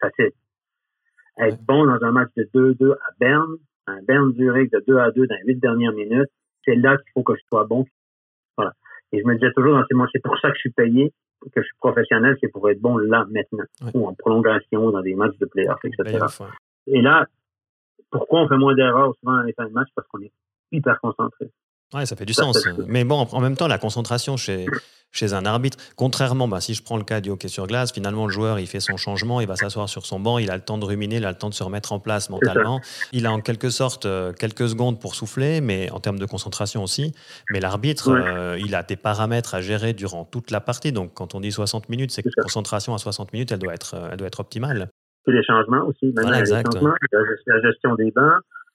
facile. 0.00 0.30
Être 1.38 1.62
bon 1.62 1.84
dans 1.84 2.02
un 2.02 2.12
match 2.12 2.30
de 2.36 2.44
2-2 2.54 2.92
à 2.92 3.10
Berne, 3.18 3.56
un 3.86 4.02
Berne 4.02 4.32
Zurich 4.34 4.72
de 4.72 4.82
2 4.86 4.96
à 4.96 5.10
2 5.10 5.26
dans 5.26 5.34
les 5.34 5.54
8 5.54 5.60
dernières 5.60 5.92
minutes, 5.92 6.30
c'est 6.64 6.76
là 6.76 6.96
qu'il 6.96 7.12
faut 7.12 7.22
que 7.22 7.34
je 7.34 7.42
sois 7.48 7.64
bon. 7.64 7.84
Voilà. 8.56 8.72
Et 9.12 9.20
je 9.20 9.26
me 9.26 9.34
disais 9.34 9.52
toujours 9.52 9.74
dans 9.74 9.84
ces 9.86 9.94
moments, 9.94 10.08
c'est 10.12 10.22
pour 10.22 10.38
ça 10.38 10.48
que 10.48 10.54
je 10.54 10.60
suis 10.60 10.72
payé 10.72 11.12
que 11.48 11.60
je 11.60 11.66
suis 11.66 11.76
professionnel, 11.78 12.36
c'est 12.40 12.48
pour 12.48 12.68
être 12.70 12.80
bon 12.80 12.98
là, 12.98 13.26
maintenant, 13.30 13.64
ou 13.94 14.06
en 14.06 14.14
prolongation, 14.14 14.90
dans 14.90 15.02
des 15.02 15.14
matchs 15.14 15.38
de 15.38 15.46
playoff, 15.46 15.78
etc. 15.84 16.24
Et 16.86 17.00
là, 17.00 17.26
pourquoi 18.10 18.42
on 18.42 18.48
fait 18.48 18.58
moins 18.58 18.74
d'erreurs 18.74 19.14
souvent 19.20 19.36
dans 19.36 19.42
les 19.42 19.52
fins 19.52 19.66
de 19.66 19.72
match? 19.72 19.88
Parce 19.94 20.06
qu'on 20.08 20.20
est 20.20 20.32
hyper 20.72 21.00
concentré. 21.00 21.50
Ouais, 21.94 22.06
ça 22.06 22.16
fait 22.16 22.24
du 22.24 22.34
sens. 22.34 22.66
Mais 22.86 23.04
bon, 23.04 23.26
en 23.30 23.40
même 23.40 23.56
temps, 23.56 23.66
la 23.66 23.78
concentration 23.78 24.36
chez, 24.36 24.66
chez 25.10 25.32
un 25.32 25.44
arbitre, 25.44 25.76
contrairement, 25.96 26.46
bah, 26.46 26.60
si 26.60 26.74
je 26.74 26.82
prends 26.82 26.96
le 26.96 27.02
cas 27.02 27.20
du 27.20 27.30
hockey 27.30 27.48
sur 27.48 27.66
glace, 27.66 27.92
finalement, 27.92 28.26
le 28.26 28.32
joueur, 28.32 28.60
il 28.60 28.68
fait 28.68 28.78
son 28.78 28.96
changement, 28.96 29.40
il 29.40 29.48
va 29.48 29.56
s'asseoir 29.56 29.88
sur 29.88 30.06
son 30.06 30.20
banc, 30.20 30.38
il 30.38 30.50
a 30.50 30.56
le 30.56 30.62
temps 30.62 30.78
de 30.78 30.84
ruminer, 30.84 31.16
il 31.16 31.24
a 31.24 31.30
le 31.30 31.36
temps 31.36 31.48
de 31.48 31.54
se 31.54 31.64
remettre 31.64 31.92
en 31.92 31.98
place 31.98 32.30
mentalement. 32.30 32.80
Il 33.12 33.26
a 33.26 33.32
en 33.32 33.40
quelque 33.40 33.70
sorte 33.70 34.06
euh, 34.06 34.32
quelques 34.32 34.68
secondes 34.68 35.00
pour 35.00 35.16
souffler, 35.16 35.60
mais 35.60 35.90
en 35.90 35.98
termes 35.98 36.18
de 36.18 36.26
concentration 36.26 36.82
aussi. 36.84 37.12
Mais 37.50 37.58
l'arbitre, 37.58 38.10
euh, 38.10 38.56
il 38.60 38.74
a 38.76 38.84
des 38.84 38.96
paramètres 38.96 39.54
à 39.54 39.60
gérer 39.60 39.92
durant 39.92 40.24
toute 40.24 40.52
la 40.52 40.60
partie. 40.60 40.92
Donc, 40.92 41.12
quand 41.14 41.34
on 41.34 41.40
dit 41.40 41.50
60 41.50 41.88
minutes, 41.88 42.12
c'est 42.12 42.22
que 42.22 42.28
la 42.36 42.44
concentration 42.44 42.94
à 42.94 42.98
60 42.98 43.32
minutes, 43.32 43.50
elle 43.50 43.58
doit 43.58 43.74
être, 43.74 43.94
euh, 43.94 44.08
elle 44.12 44.16
doit 44.16 44.28
être 44.28 44.40
optimale. 44.40 44.90
C'est 45.26 45.32
les 45.32 45.42
changements 45.42 45.86
aussi. 45.86 46.12
Voilà, 46.14 46.38
exact. 46.38 46.72
la 46.72 47.60
gestion 47.60 47.94
des 47.96 48.12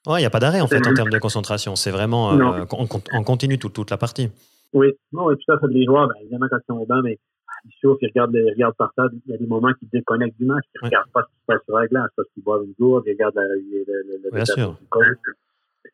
bains. 0.06 0.12
Ouais, 0.12 0.20
il 0.20 0.22
n'y 0.22 0.26
a 0.26 0.30
pas 0.30 0.38
d'arrêt 0.38 0.60
en 0.60 0.66
fait 0.66 0.86
en 0.86 0.94
termes 0.94 1.10
de 1.10 1.18
concentration. 1.18 1.76
C'est 1.76 1.90
vraiment 1.90 2.32
euh, 2.32 2.64
on, 2.72 3.22
continue 3.22 3.58
toute, 3.58 3.72
toute 3.72 3.90
la 3.90 3.98
partie. 3.98 4.30
Oui, 4.72 4.92
non, 5.12 5.28
tout 5.34 5.52
à 5.52 5.58
fait. 5.58 5.66
Les 5.68 5.84
joueurs, 5.84 6.08
ben, 6.08 6.14
évidemment, 6.20 6.46
quand 6.50 6.58
ils 6.58 6.66
sont 6.66 6.78
au 6.78 6.86
banc, 6.86 7.00
mais 7.02 7.18
ils 7.64 7.72
souffrent, 7.80 7.98
ils 8.02 8.08
regardent, 8.08 8.34
ils 8.34 8.50
regardent 8.50 8.76
par 8.76 8.92
terre. 8.94 9.08
Il 9.26 9.32
y 9.32 9.34
a 9.34 9.38
des 9.38 9.46
moments 9.46 9.72
qui 9.78 9.86
déconnectent 9.92 10.38
du 10.38 10.46
match. 10.46 10.64
Ils 10.74 10.78
ne 10.82 10.86
regardent 10.86 11.10
pas 11.10 11.22
ce 11.22 11.26
qui 11.26 11.40
se 11.40 11.46
passe 11.46 11.64
sur 11.64 11.78
la 11.78 11.86
glace 11.86 12.10
parce 12.16 12.28
qu'ils 12.34 12.42
boivent 12.42 12.64
une 12.64 12.74
gourde, 12.78 13.04
ils 13.06 13.12
regardent 13.12 13.36
la, 13.36 13.42
le, 13.42 14.20
le, 14.24 14.30
Bien 14.32 14.44
sûr. 14.44 14.76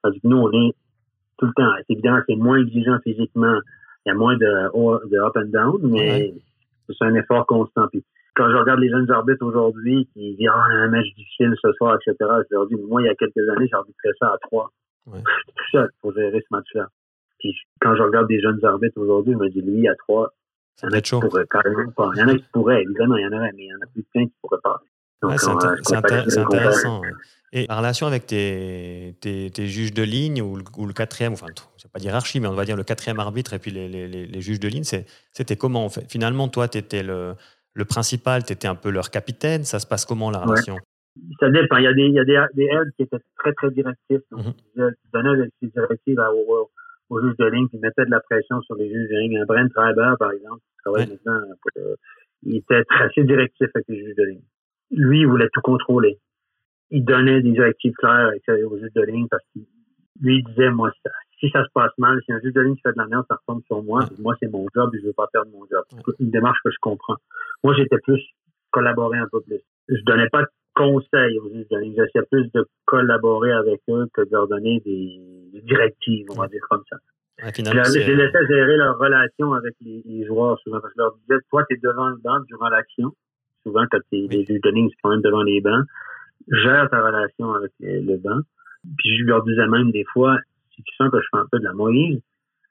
Tandis 0.03 0.21
que 0.21 0.29
nous, 0.29 0.39
on 0.39 0.51
est 0.51 0.75
tout 1.39 1.47
le 1.47 1.53
temps. 1.55 1.71
C'est 1.87 1.93
évident, 1.93 2.19
c'est 2.29 2.37
moins 2.37 2.59
exigeant 2.59 2.99
physiquement. 3.05 3.59
Il 4.05 4.09
y 4.09 4.13
a 4.13 4.15
moins 4.15 4.37
de, 4.37 5.09
de 5.09 5.19
up 5.19 5.37
and 5.37 5.51
down, 5.53 5.79
mais 5.83 6.35
c'est 6.89 7.05
un 7.05 7.15
effort 7.15 7.47
constant. 7.47 7.87
Puis 7.89 8.05
quand 8.35 8.51
je 8.51 8.57
regarde 8.57 8.81
les 8.81 8.91
jeunes 8.91 9.11
arbitres 9.11 9.45
aujourd'hui 9.45 10.09
qui 10.13 10.37
disent 10.37 10.49
ah, 10.51 10.65
un 10.71 10.89
match 10.89 11.07
difficile 11.17 11.55
ce 11.61 11.73
soir, 11.73 11.97
etc., 11.97 12.17
je 12.21 12.55
leur 12.55 12.67
dis, 12.67 12.77
moi, 12.77 13.03
il 13.03 13.07
y 13.07 13.09
a 13.09 13.15
quelques 13.15 13.49
années, 13.49 13.69
j'arbitrais 13.71 14.13
ça 14.19 14.29
à 14.29 14.39
trois. 14.43 14.71
Ouais. 15.07 15.19
tout 15.19 15.65
seul 15.73 15.91
pour 16.01 16.15
gérer 16.15 16.41
ce 16.41 16.47
match-là. 16.55 16.87
Puis 17.41 17.53
quand 17.81 17.97
je 17.97 18.03
regarde 18.03 18.29
des 18.29 18.41
jeunes 18.41 18.65
arbitres 18.65 18.99
aujourd'hui, 18.99 19.33
je 19.33 19.39
me 19.39 19.49
dis, 19.49 19.61
lui, 19.61 19.89
à 19.89 19.95
trois, 19.97 20.33
il 20.83 20.87
y 20.87 20.89
en 20.89 20.99
a 20.99 21.01
qui 21.01 21.11
pourraient 21.21 21.47
carrément 21.51 21.91
pas. 21.91 22.11
Il 22.15 22.21
y 22.21 22.23
en 22.23 22.29
a 22.29 22.35
qui 22.37 22.45
pourraient, 22.53 22.83
évidemment, 22.83 23.17
il 23.17 23.23
y 23.23 23.27
en 23.27 23.33
aurait, 23.37 23.51
mais 23.57 23.65
il 23.65 23.69
y 23.69 23.75
en 23.75 23.83
a 23.83 23.87
plus 23.93 24.03
de 24.03 24.27
qui 24.27 24.33
pourraient 24.41 24.61
pas. 24.63 24.81
Ouais, 25.23 25.37
c'est 25.39 26.39
intéressant. 26.39 27.03
Et 27.53 27.67
en 27.69 27.77
relation 27.77 28.07
avec 28.07 28.27
tes, 28.27 29.15
tes, 29.21 29.51
tes, 29.51 29.67
juges 29.67 29.93
de 29.93 30.03
ligne 30.03 30.41
ou 30.41 30.57
le, 30.57 30.65
ou 30.79 30.87
le 30.87 30.95
quatrième, 30.95 31.35
enfin, 31.35 31.47
je 31.77 31.87
pas 31.87 32.01
hiérarchie, 32.01 32.41
mais 32.41 32.49
on 32.49 32.55
va 32.55 32.65
dire 32.65 32.77
le 32.77 32.83
quatrième 32.83 33.21
arbitre 33.21 33.53
et 33.53 33.59
puis 33.59 33.71
les, 33.71 33.89
les, 33.89 34.09
les 34.09 34.41
juges 34.41 34.59
de 34.59 34.69
ligne, 34.69 34.85
c'était 34.85 35.57
comment 35.57 35.85
en 35.85 35.91
fait? 35.91 36.11
Finalement, 36.11 36.49
toi, 36.49 36.67
tu 36.67 36.79
étais 36.79 37.03
le, 37.03 37.35
le 37.75 37.85
principal, 37.85 38.45
tu 38.45 38.53
étais 38.53 38.69
un 38.69 38.75
peu 38.75 38.91
leur 38.91 39.11
capitaine. 39.11 39.65
Ça 39.65 39.79
se 39.79 39.87
passe 39.87 40.05
comment 40.05 40.31
la 40.31 40.41
relation? 40.41 40.77
Ça 41.41 41.51
dépend. 41.51 41.77
Il 41.77 41.85
y 41.85 41.87
a 41.87 41.93
des, 41.93 42.03
il 42.03 42.15
y 42.15 42.19
a 42.19 42.25
des, 42.25 42.41
des 42.55 42.65
aides 42.65 42.91
qui 42.97 43.03
étaient 43.03 43.19
très, 43.39 43.53
très 43.53 43.71
directives. 43.71 44.23
Donc, 44.31 44.55
mm 44.77 44.91
donnaient 45.13 45.49
des 45.61 45.69
directives 45.69 46.19
aux, 46.19 46.71
aux, 47.11 47.21
juges 47.21 47.37
de 47.37 47.45
ligne 47.47 47.69
qui 47.69 47.79
mettaient 47.79 48.07
de 48.07 48.11
la 48.11 48.21
pression 48.21 48.63
sur 48.63 48.75
les 48.77 48.91
juges 48.91 49.09
de 49.11 49.17
ligne. 49.17 49.39
Un 49.39 49.45
Brent 49.45 49.69
Treiber, 49.75 50.15
par 50.19 50.33
exemple, 50.33 50.61
qui 50.61 50.77
travaille 50.83 51.09
maintenant, 51.09 51.41
euh, 51.77 51.95
il 52.43 52.57
était 52.57 52.83
assez 53.01 53.25
directif 53.25 53.69
avec 53.75 53.87
les 53.89 53.99
juges 53.99 54.17
de 54.17 54.25
ligne. 54.25 54.43
Lui, 54.91 55.21
il 55.21 55.27
voulait 55.27 55.49
tout 55.53 55.61
contrôler. 55.61 56.19
Il 56.91 57.05
donnait 57.05 57.43
des 57.43 57.53
directives 57.53 57.93
claires 57.93 58.31
aux 58.67 58.79
juges 58.79 58.93
de 58.95 59.03
ligne 59.03 59.29
parce 59.31 59.45
qu'il 59.53 59.65
lui 60.21 60.39
il 60.39 60.45
disait, 60.45 60.71
moi, 60.71 60.91
si 61.41 61.51
ça 61.51 61.65
se 61.65 61.71
passe 61.75 61.93
mal, 61.99 62.21
si 62.25 62.33
un 62.33 62.41
juge 62.41 62.53
de 62.53 62.61
ligne 62.61 62.77
fait 62.83 62.93
de 62.93 62.99
la 62.99 63.07
merde, 63.07 63.25
ça 63.29 63.37
retombe 63.37 63.63
sur 63.67 63.83
moi. 63.83 64.09
Moi, 64.19 64.35
c'est 64.41 64.51
mon 64.51 64.67
job 64.75 64.95
et 64.95 65.01
je 65.01 65.07
veux 65.07 65.13
pas 65.13 65.27
perdre 65.33 65.51
mon 65.53 65.67
job. 65.71 65.85
C'est 65.91 66.21
une 66.21 66.31
démarche 66.31 66.59
que 66.65 66.71
je 66.71 66.77
comprends. 66.81 67.17
Moi, 67.65 67.75
j'étais 67.77 67.99
plus 67.99 68.21
collaborer 68.71 69.19
un 69.19 69.29
peu 69.31 69.41
plus. 69.41 69.61
Je 69.89 70.03
donnais 70.05 70.29
pas 70.29 70.43
de 70.43 70.49
conseils 70.75 71.39
aux 71.39 71.49
ligne. 71.49 71.95
J'essayais 71.97 72.27
plus 72.31 72.51
de 72.53 72.67
collaborer 72.87 73.53
avec 73.53 73.81
eux 73.89 74.07
que 74.13 74.23
de 74.23 74.31
leur 74.31 74.49
donner 74.49 74.81
des, 74.85 75.61
directives, 75.63 76.27
on 76.31 76.41
va 76.41 76.49
dire 76.49 76.63
comme 76.69 76.83
ça. 76.89 76.97
Ouais, 77.43 77.51
je, 77.55 78.11
les 78.11 78.17
laissais 78.17 78.47
gérer 78.47 78.77
leur 78.77 78.99
relation 78.99 79.53
avec 79.53 79.75
les, 79.81 80.25
joueurs 80.27 80.59
souvent. 80.61 80.81
Parce 80.81 80.93
que 80.93 80.99
je 80.99 81.03
leur 81.03 81.17
disais, 81.17 81.41
toi, 81.51 81.65
tu 81.69 81.75
es 81.75 81.79
devant 81.83 82.09
le 82.09 82.17
banc 82.17 82.41
durant 82.49 82.69
l'action. 82.69 83.13
Souvent, 83.65 83.85
quand 83.91 84.01
les 84.11 84.29
juges 84.29 84.61
de 84.61 84.71
ligne 84.71 84.89
sont 85.01 85.11
même 85.11 85.23
devant 85.23 85.43
les 85.43 85.61
bancs, 85.61 85.85
gère 86.49 86.89
ta 86.91 87.05
relation 87.05 87.53
avec 87.53 87.73
le 87.81 88.17
banc. 88.17 88.41
Puis 88.99 89.19
je 89.19 89.25
leur 89.25 89.45
disais 89.45 89.67
même 89.67 89.93
des 89.93 90.05
fois, 90.13 90.39
si 90.75 90.83
tu 90.83 90.95
sens 90.97 91.11
que 91.11 91.21
je 91.21 91.27
fais 91.31 91.39
un 91.39 91.47
peu 91.51 91.59
de 91.59 91.65
la 91.65 91.73
Moïse, 91.73 92.21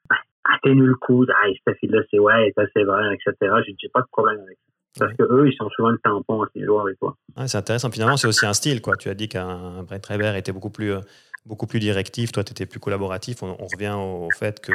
ben, 0.08 0.16
atténue 0.44 0.86
le 0.86 0.94
coup, 0.96 1.24
ah, 1.28 1.48
cette 1.66 1.78
fille-là, 1.78 2.02
c'est 2.10 2.18
ouais, 2.18 2.52
c'est 2.74 2.84
vrai, 2.84 3.14
etc. 3.14 3.54
J'ai 3.66 3.88
pas 3.88 4.02
de 4.02 4.08
problème 4.12 4.40
avec 4.40 4.58
ça. 4.58 4.72
Parce 4.98 5.12
que 5.14 5.22
eux, 5.22 5.48
ils 5.48 5.56
sont 5.56 5.68
souvent 5.70 5.90
le 5.90 5.98
tampon 5.98 6.42
à 6.42 6.48
ces 6.54 6.64
joueurs 6.64 6.82
avec 6.82 6.98
toi. 6.98 7.16
c'est 7.46 7.56
intéressant. 7.56 7.90
Finalement, 7.90 8.16
c'est 8.16 8.28
aussi 8.28 8.44
un 8.44 8.52
style. 8.52 8.82
Quoi. 8.82 8.96
Tu 8.96 9.08
as 9.08 9.14
dit 9.14 9.28
qu'un 9.28 9.82
Brett 9.84 10.04
Reber 10.04 10.36
était 10.36 10.52
beaucoup 10.52 10.68
plus, 10.68 10.92
euh, 10.92 11.00
beaucoup 11.46 11.66
plus 11.66 11.80
directif. 11.80 12.30
Toi, 12.30 12.44
tu 12.44 12.52
étais 12.52 12.66
plus 12.66 12.78
collaboratif. 12.78 13.42
On, 13.42 13.54
revient 13.54 13.96
au, 13.96 14.28
fait 14.38 14.60
que 14.60 14.72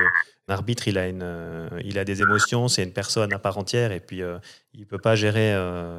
l'arbitre, 0.48 0.88
il, 0.88 0.98
a 0.98 1.08
une, 1.08 1.22
euh, 1.22 1.70
il 1.86 2.00
a 2.00 2.04
des 2.04 2.24
émotions. 2.24 2.68
C'est 2.68 2.84
une 2.84 2.94
personne 2.94 3.32
à 3.32 3.38
part 3.38 3.60
entière. 3.60 3.92
Et 3.92 4.00
puis, 4.00 4.24
euh, 4.24 4.40
il 4.74 4.82
ne 4.82 4.86
peut 4.86 4.98
pas 4.98 5.14
gérer 5.14 5.56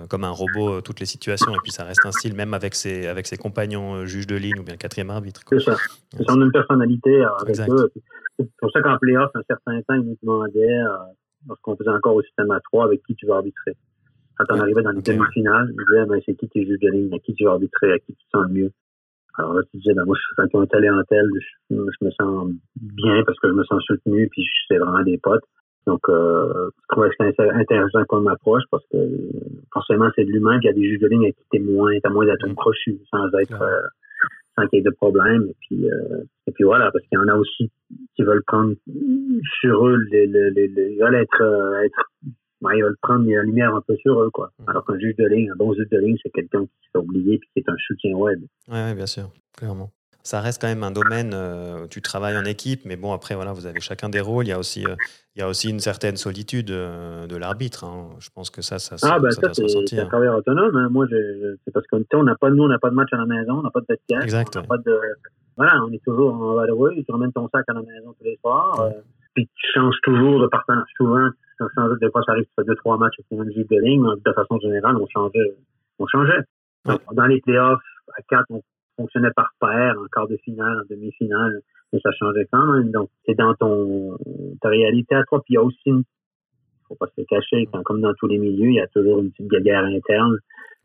comme 0.09 0.25
un 0.25 0.31
robot 0.31 0.81
toutes 0.81 0.99
les 0.99 1.07
situations. 1.07 1.55
Et 1.55 1.59
puis, 1.63 1.71
ça 1.71 1.85
reste 1.85 2.05
un 2.05 2.13
style, 2.13 2.35
même 2.35 2.55
avec 2.55 2.75
ses, 2.75 3.07
avec 3.07 3.29
ses 3.29 3.37
compagnons 3.37 4.05
juges 4.05 4.27
de 4.27 4.37
ligne 4.37 4.59
ou 4.59 4.65
bien 4.65 4.77
quatrième 4.77 5.11
arbitre. 5.11 5.43
C'est 5.49 5.61
ça. 5.61 5.77
C'est 6.17 6.29
une 6.29 6.51
personnalité 6.51 7.25
avec 7.41 7.61
eux. 7.71 7.93
C'est 8.37 8.51
pour 8.59 8.71
ça 8.73 8.81
qu'en 8.83 8.99
playoff, 8.99 9.31
un 9.35 9.43
certain 9.49 9.81
temps, 9.83 9.95
ils 9.95 10.03
nous 10.03 10.19
demandaient, 10.23 10.79
lorsqu'on 11.49 11.77
faisait 11.77 11.91
encore 11.91 12.15
au 12.15 12.23
système 12.23 12.51
à 12.51 12.61
3, 12.61 12.85
avec 12.85 13.03
qui 13.05 13.15
tu 13.15 13.27
vas 13.27 13.37
arbitrer. 13.37 13.77
Quand 14.39 14.57
on 14.57 14.61
arrivait 14.61 14.83
dans 14.83 14.93
les 14.93 15.03
demi-finales, 15.03 15.71
ils 15.71 15.85
disaient, 15.85 16.07
ben, 16.07 16.21
c'est 16.25 16.35
qui 16.35 16.49
tes 16.49 16.65
juges 16.65 16.79
de 16.81 16.91
ligne, 16.91 17.15
à 17.15 17.19
qui 17.19 17.35
tu 17.35 17.45
vas 17.45 17.53
arbitrer, 17.53 17.93
à 17.93 17.99
qui 17.99 18.15
tu 18.15 18.25
te 18.25 18.31
sens 18.33 18.47
le 18.49 18.55
mieux? 18.55 18.71
Alors 19.37 19.55
là, 19.55 19.63
tu 19.71 19.79
disais, 19.79 19.95
ben, 19.95 20.05
moi, 20.05 20.17
je 20.17 20.21
suis 20.21 20.51
quand 20.51 20.59
on 20.59 20.63
est 20.63 20.75
allé 20.75 20.91
en 20.91 21.03
tel, 21.09 21.27
je, 21.35 21.77
je, 21.77 22.05
me 22.05 22.11
sens 22.13 22.51
bien 22.77 23.23
parce 23.25 23.39
que 23.41 23.49
je 23.49 23.55
me 23.55 23.65
sens 23.65 23.83
soutenu, 23.85 24.29
puis 24.31 24.45
c'est 24.69 24.79
vraiment 24.79 25.03
des 25.03 25.19
potes. 25.19 25.45
Donc, 25.87 26.01
euh, 26.09 26.71
je 26.77 26.95
trouvais 26.95 27.09
que 27.09 27.15
c'était 27.19 27.51
intéressant 27.51 28.05
comme 28.09 28.29
approche 28.29 28.65
parce 28.71 28.85
que 28.93 28.99
forcément, 29.73 30.11
c'est 30.15 30.25
de 30.25 30.31
l'humain, 30.31 30.59
puis 30.59 30.69
il 30.69 30.71
y 30.71 30.71
a 30.71 30.75
des 30.75 30.89
juges 30.89 31.01
de 31.01 31.09
ligne 31.09 31.27
à 31.27 31.31
qui 31.31 31.45
t'es 31.51 31.61
moins, 31.61 31.93
t'as 32.03 32.11
moins 32.11 32.27
d'atomes 32.27 32.55
crochus, 32.55 32.99
sans 33.11 33.27
être, 33.39 33.63
euh, 33.63 33.81
sans 34.57 34.67
qu'il 34.67 34.79
y 34.79 34.81
ait 34.81 34.85
de 34.85 34.95
problème. 34.95 35.47
Et 35.49 35.57
puis, 35.61 35.91
euh, 35.91 36.25
et 36.47 36.53
puis 36.53 36.65
voilà, 36.65 36.91
parce 36.93 37.05
qu'il 37.07 37.19
y 37.19 37.23
en 37.23 37.29
a 37.29 37.37
aussi 37.37 37.71
qui 38.17 38.23
veulent 38.23 38.45
prendre 38.47 38.75
sur 39.61 39.87
eux, 39.87 39.97
les, 40.11 40.27
les, 40.27 40.51
les, 40.51 40.93
ils 40.93 40.99
veulent 41.01 41.15
être, 41.15 41.43
euh, 41.43 41.83
être 41.85 42.11
ben, 42.61 42.71
il 42.75 42.83
va 42.83 42.89
le 42.89 42.97
prendre 43.01 43.29
la 43.29 43.43
lumière 43.43 43.75
un 43.75 43.81
peu 43.81 43.97
sur 43.97 44.21
eux, 44.21 44.31
quoi. 44.31 44.51
Mm. 44.59 44.71
Alors 44.71 44.85
qu'un 44.85 44.99
juge 44.99 45.17
de 45.17 45.27
ligne, 45.27 45.51
un 45.51 45.57
bon 45.57 45.73
juge 45.75 45.89
de 45.91 45.99
ligne, 45.99 46.17
c'est 46.23 46.31
quelqu'un 46.31 46.65
qui 46.65 46.89
s'est 46.93 46.99
oublié 46.99 47.35
et 47.35 47.39
qui 47.41 47.47
est 47.57 47.69
un 47.69 47.77
soutien 47.87 48.15
web. 48.17 48.41
Oui, 48.69 48.75
ouais, 48.75 48.95
bien 48.95 49.07
sûr, 49.07 49.31
clairement. 49.57 49.91
Ça 50.29 50.43
reste 50.43 50.61
quand 50.61 50.69
même 50.69 50.83
un 50.83 50.91
domaine 50.91 51.31
euh, 51.33 51.85
où 51.85 51.89
tu 51.89 52.03
travailles 52.03 52.37
en 52.37 52.45
équipe, 52.45 52.83
mais 52.85 52.97
bon, 52.97 53.15
après, 53.15 53.35
voilà, 53.35 53.55
vous 53.55 53.67
avez 53.67 53.81
chacun 53.81 54.11
des 54.11 54.21
rôles. 54.21 54.45
Il 54.45 54.51
y 54.51 54.53
a 54.53 54.59
aussi, 54.59 54.85
euh, 54.85 54.95
il 55.35 55.41
y 55.41 55.43
a 55.43 55.49
aussi 55.49 55.71
une 55.71 55.81
certaine 55.81 56.17
solitude 56.17 56.71
euh, 56.71 57.27
de 57.27 57.35
l'arbitre. 57.37 57.85
Hein. 57.85 58.11
Je 58.19 58.29
pense 58.35 58.51
que 58.51 58.61
ça, 58.61 58.79
ça, 58.79 58.97
ah, 59.05 59.19
ben, 59.21 59.31
ça, 59.31 59.55
c'est 59.55 59.99
un 59.99 60.05
travailleur 60.05 60.37
autonome. 60.37 60.77
Hein. 60.77 60.89
Moi, 60.91 61.07
c'est 61.65 61.73
parce 61.73 61.87
qu'on 61.87 62.05
on 62.13 62.25
n'a 62.25 62.35
pas, 62.35 62.51
nous, 62.51 62.63
on 62.63 62.69
n'a 62.69 62.79
pas 62.79 62.91
de 62.91 62.95
match 62.95 63.09
à 63.13 63.17
la 63.17 63.25
maison, 63.25 63.61
on 63.61 63.63
n'a 63.63 63.71
pas 63.71 63.81
de 63.81 63.87
vestiaire. 63.89 64.23
Exact. 64.23 64.59
On 64.59 64.65
pas 64.65 64.77
de, 64.77 65.01
voilà, 65.57 65.83
on 65.83 65.93
est 65.93 66.05
toujours 66.05 66.35
en 66.35 66.55
vadrouille. 66.57 67.03
Tu 67.05 67.13
ramènes 67.13 67.33
ton 67.33 67.49
sac 67.49 67.65
à 67.69 67.73
la 67.73 67.81
maison 67.81 68.15
tous 68.19 68.25
les 68.25 68.37
soirs. 68.43 68.91
puis 69.33 69.47
tu 69.47 69.67
changes 69.73 69.97
toujours 70.03 70.43
de 70.43 70.47
partenaire. 70.49 70.85
Souvent, 70.99 71.31
des 72.01 72.11
fois, 72.11 72.23
ça 72.25 72.33
arrive, 72.33 72.45
tu 72.45 72.53
fais 72.57 72.65
deux, 72.65 72.75
trois 72.77 72.97
matchs 72.99 73.17
avec 73.31 73.47
le 73.47 73.65
de 73.65 73.81
ligne. 73.81 74.05
De 74.25 74.33
façon 74.33 74.59
générale, 74.59 74.97
on 74.97 75.07
changeait. 75.07 75.57
On 75.99 76.07
changeait. 76.07 76.43
dans 76.85 77.27
les 77.27 77.41
playoffs, 77.41 77.83
à 78.17 78.23
quatre, 78.23 78.47
on 78.51 78.63
fonctionnait 78.97 79.33
par 79.35 79.53
paire, 79.61 79.97
en 79.99 80.07
quart 80.13 80.29
de 80.29 80.37
finale, 80.39 80.79
en 80.79 80.95
demi-finale, 80.95 81.61
mais 81.93 82.01
ça 82.01 82.11
changeait 82.13 82.49
quand 82.51 82.73
même. 82.73 82.91
Donc, 82.91 83.11
c'est 83.27 83.35
dans 83.35 83.55
ton, 83.55 84.17
ta 84.61 84.69
réalité 84.69 85.15
à 85.15 85.25
toi. 85.25 85.41
Puis 85.45 85.55
il 85.55 85.55
y 85.55 85.59
a 85.59 85.63
aussi 85.63 85.79
une, 85.87 86.03
faut 86.89 86.97
pas 86.97 87.09
se 87.17 87.23
cacher, 87.23 87.69
comme 87.85 88.01
dans 88.01 88.15
tous 88.15 88.27
les 88.27 88.39
milieux, 88.39 88.71
il 88.71 88.75
y 88.75 88.81
a 88.81 88.87
toujours 88.89 89.21
une 89.21 89.31
petite 89.31 89.51
guerre 89.63 89.85
interne 89.85 90.39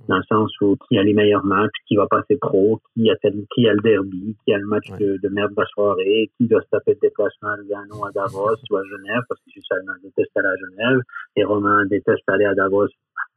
dans 0.07 0.17
le 0.17 0.23
sens 0.23 0.51
où 0.61 0.75
qui 0.87 0.97
a 0.97 1.03
les 1.03 1.13
meilleurs 1.13 1.45
matchs, 1.45 1.75
qui 1.87 1.95
va 1.95 2.07
passer 2.07 2.37
pro, 2.37 2.81
qui 2.93 3.09
a, 3.09 3.15
qui 3.15 3.67
a 3.67 3.73
le 3.73 3.81
derby, 3.81 4.35
qui 4.43 4.53
a 4.53 4.57
le 4.57 4.65
match 4.67 4.89
de, 4.99 5.17
de, 5.21 5.29
merde 5.29 5.51
de 5.51 5.61
la 5.61 5.67
soirée, 5.67 6.31
qui 6.37 6.47
doit 6.47 6.61
se 6.61 6.67
taper 6.71 6.93
le 6.93 6.99
déplacement 7.01 7.49
à 7.49 7.57
Lugano 7.57 8.05
à 8.05 8.11
Davos 8.11 8.57
ou 8.69 8.77
à 8.77 8.83
Genève, 8.83 9.23
parce 9.29 9.39
que 9.41 9.61
seulement 9.61 9.93
déteste 10.03 10.35
aller 10.35 10.47
à 10.47 10.55
Genève, 10.57 10.99
et 11.35 11.43
Romain 11.43 11.85
déteste 11.85 12.23
aller 12.27 12.45
à 12.45 12.53
Davos 12.53 12.87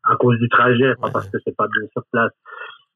à 0.04 0.16
cause 0.16 0.38
du 0.38 0.48
trajet, 0.48 0.94
pas 1.00 1.10
parce 1.10 1.28
que 1.28 1.38
c'est 1.44 1.56
pas 1.56 1.66
bien 1.66 1.88
sur 1.92 2.02
place. 2.12 2.32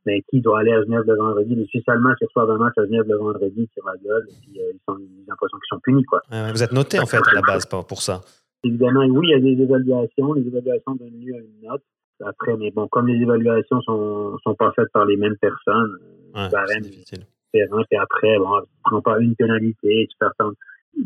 Mais 0.07 0.23
qui 0.31 0.41
doit 0.41 0.61
aller 0.61 0.73
à 0.73 0.83
Genève 0.83 1.03
le 1.07 1.15
vendredi? 1.15 1.55
Les 1.55 1.67
Suisses 1.67 1.89
allemands 1.89 2.15
qui 2.19 2.25
reçoivent 2.25 2.51
un 2.51 2.57
match 2.57 2.73
à 2.79 2.85
Genève 2.87 3.05
le 3.07 3.17
vendredi, 3.17 3.69
qui 3.69 3.81
la 3.85 3.97
gueule, 4.03 4.27
et 4.29 4.35
puis 4.41 4.61
euh, 4.61 4.73
ils 4.73 4.93
ont 4.93 4.97
l'impression 5.29 5.59
qu'ils 5.59 5.77
sont 5.77 5.81
punis, 5.81 6.05
quoi. 6.05 6.23
vous 6.31 6.63
êtes 6.63 6.73
noté, 6.73 6.99
en 6.99 7.07
fait, 7.07 7.19
à 7.19 7.35
la 7.35 7.43
base, 7.43 7.67
pour 7.67 8.01
ça. 8.01 8.23
Évidemment, 8.65 9.05
oui, 9.05 9.29
il 9.29 9.31
y 9.31 9.35
a 9.35 9.41
des 9.41 9.63
évaluations. 9.63 10.35
Les 10.35 10.47
évaluations 10.47 10.95
donnent 10.95 11.21
lieu 11.21 11.35
à 11.35 11.39
une 11.39 11.69
note 11.69 11.83
après, 12.27 12.57
mais 12.57 12.71
bon, 12.71 12.89
comme 12.89 13.09
les 13.09 13.21
évaluations 13.21 13.81
sont, 13.83 14.39
sont 14.45 14.55
pas 14.55 14.73
faites 14.77 14.91
par 14.93 15.05
les 15.05 15.17
mêmes 15.17 15.37
personnes, 15.37 15.97
ouais, 16.35 16.49
c'est 16.67 16.81
difficile. 16.81 17.27
Différent, 17.53 17.83
et 17.91 17.97
après, 17.97 18.39
bon, 18.39 18.61
tu 18.61 18.69
prends 18.85 19.03
pas 19.03 19.19
une 19.19 19.35
pénalité, 19.35 20.07
tu 20.09 20.17
perds 20.19 20.33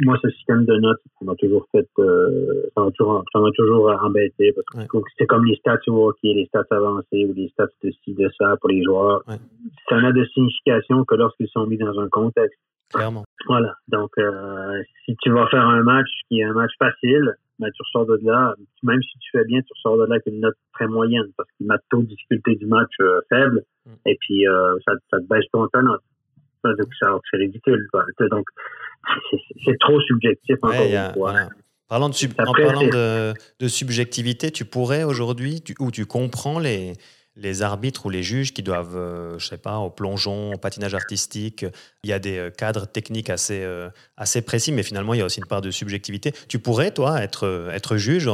moi, 0.01 0.19
ce 0.23 0.31
système 0.31 0.65
de 0.65 0.75
notes, 0.77 1.01
ça 1.19 1.25
m'a 1.25 1.35
toujours 1.37 1.67
fait, 1.71 1.87
euh, 1.99 2.63
ça 2.75 2.83
m'a 2.83 2.91
toujours, 2.93 3.25
ça 3.33 3.39
m'a 3.39 3.51
toujours 3.55 3.91
embêté 4.03 4.53
parce 4.53 4.87
que 4.89 4.99
c'est 5.19 5.27
comme 5.27 5.45
les 5.45 5.57
stats 5.57 5.79
au 5.89 6.09
hockey, 6.09 6.33
les 6.35 6.47
stats 6.47 6.65
avancées 6.71 7.27
ou 7.27 7.33
les 7.35 7.49
stats 7.51 7.67
de 7.83 7.91
ci, 7.91 8.15
de 8.15 8.31
ça 8.39 8.57
pour 8.61 8.71
les 8.71 8.83
joueurs. 8.83 9.23
Ça 9.89 10.01
n'a 10.01 10.13
de 10.13 10.25
signification 10.27 11.05
que 11.05 11.15
lorsqu'ils 11.15 11.49
sont 11.49 11.67
mis 11.67 11.77
dans 11.77 11.99
un 12.01 12.09
contexte. 12.09 12.59
Clairement. 12.93 13.25
Voilà. 13.47 13.75
Donc, 13.89 14.11
euh, 14.19 14.83
si 15.05 15.17
tu 15.21 15.31
vas 15.31 15.47
faire 15.49 15.67
un 15.67 15.83
match 15.83 16.09
qui 16.29 16.41
est 16.41 16.45
un 16.45 16.55
match 16.55 16.73
facile, 16.79 17.35
ben, 17.59 17.69
tu 17.75 17.83
ressors 17.83 18.07
de 18.07 18.19
là, 18.25 18.55
même 18.83 19.01
si 19.03 19.19
tu 19.19 19.31
fais 19.33 19.45
bien, 19.45 19.61
tu 19.61 19.73
ressors 19.77 19.99
de 19.99 20.05
là 20.05 20.15
avec 20.15 20.27
une 20.27 20.41
note 20.41 20.57
très 20.73 20.87
moyenne 20.87 21.27
parce 21.37 21.49
qu'il 21.57 21.67
m'a 21.67 21.77
taux 21.91 22.03
de 22.03 22.07
difficulté 22.07 22.57
du 22.57 22.67
match 22.67 22.91
euh, 23.01 23.21
faible 23.29 23.65
mm. 23.87 23.93
et 24.07 24.17
puis 24.21 24.47
euh, 24.47 24.77
ça, 24.87 24.93
ça, 25.11 25.19
te 25.19 25.27
baisse 25.27 25.45
ton 25.53 25.63
note. 25.63 26.03
C'est 26.65 27.37
ridicule. 27.37 27.87
Quoi. 27.93 28.05
Donc, 28.31 28.47
c'est 29.65 29.79
trop 29.81 30.01
subjectif 30.01 30.57
encore 30.63 30.81
une 30.81 31.13
fois. 31.13 31.35
Parlant 31.87 32.09
de 32.09 32.15
en 32.41 32.53
parlant 32.55 32.87
de, 32.89 33.35
de, 33.61 33.69
subjectivité, 33.69 34.51
tu 34.51 34.65
pourrais 34.65 35.05
aujourd'hui, 35.05 35.63
où 35.79 35.91
tu 35.91 36.07
comprends 36.07 36.59
les, 36.59 36.95
les 37.37 37.63
arbitres 37.63 38.07
ou 38.07 38.11
les 38.11 38.23
juges 38.23 38.53
qui 38.53 38.63
doivent, 38.63 38.97
euh, 38.97 39.39
je 39.39 39.47
sais 39.47 39.59
pas, 39.59 39.79
au 39.79 39.91
plongeon, 39.91 40.53
au 40.53 40.59
patinage 40.59 40.95
artistique, 40.95 41.67
il 42.05 42.11
y 42.11 42.13
a 42.13 42.19
des 42.19 42.39
euh, 42.39 42.51
cadres 42.51 42.87
techniques 42.87 43.31
assez, 43.31 43.65
euh, 43.65 43.89
assez 44.17 44.43
précis, 44.43 44.73
mais 44.73 44.83
finalement, 44.83 45.15
il 45.15 45.19
y 45.19 45.23
a 45.23 45.25
aussi 45.25 45.41
une 45.41 45.47
part 45.47 45.61
de 45.61 45.71
subjectivité. 45.71 46.33
Tu 46.49 46.59
pourrais, 46.59 46.93
toi, 46.93 47.21
être, 47.21 47.69
être 47.73 47.97
juge 47.97 48.31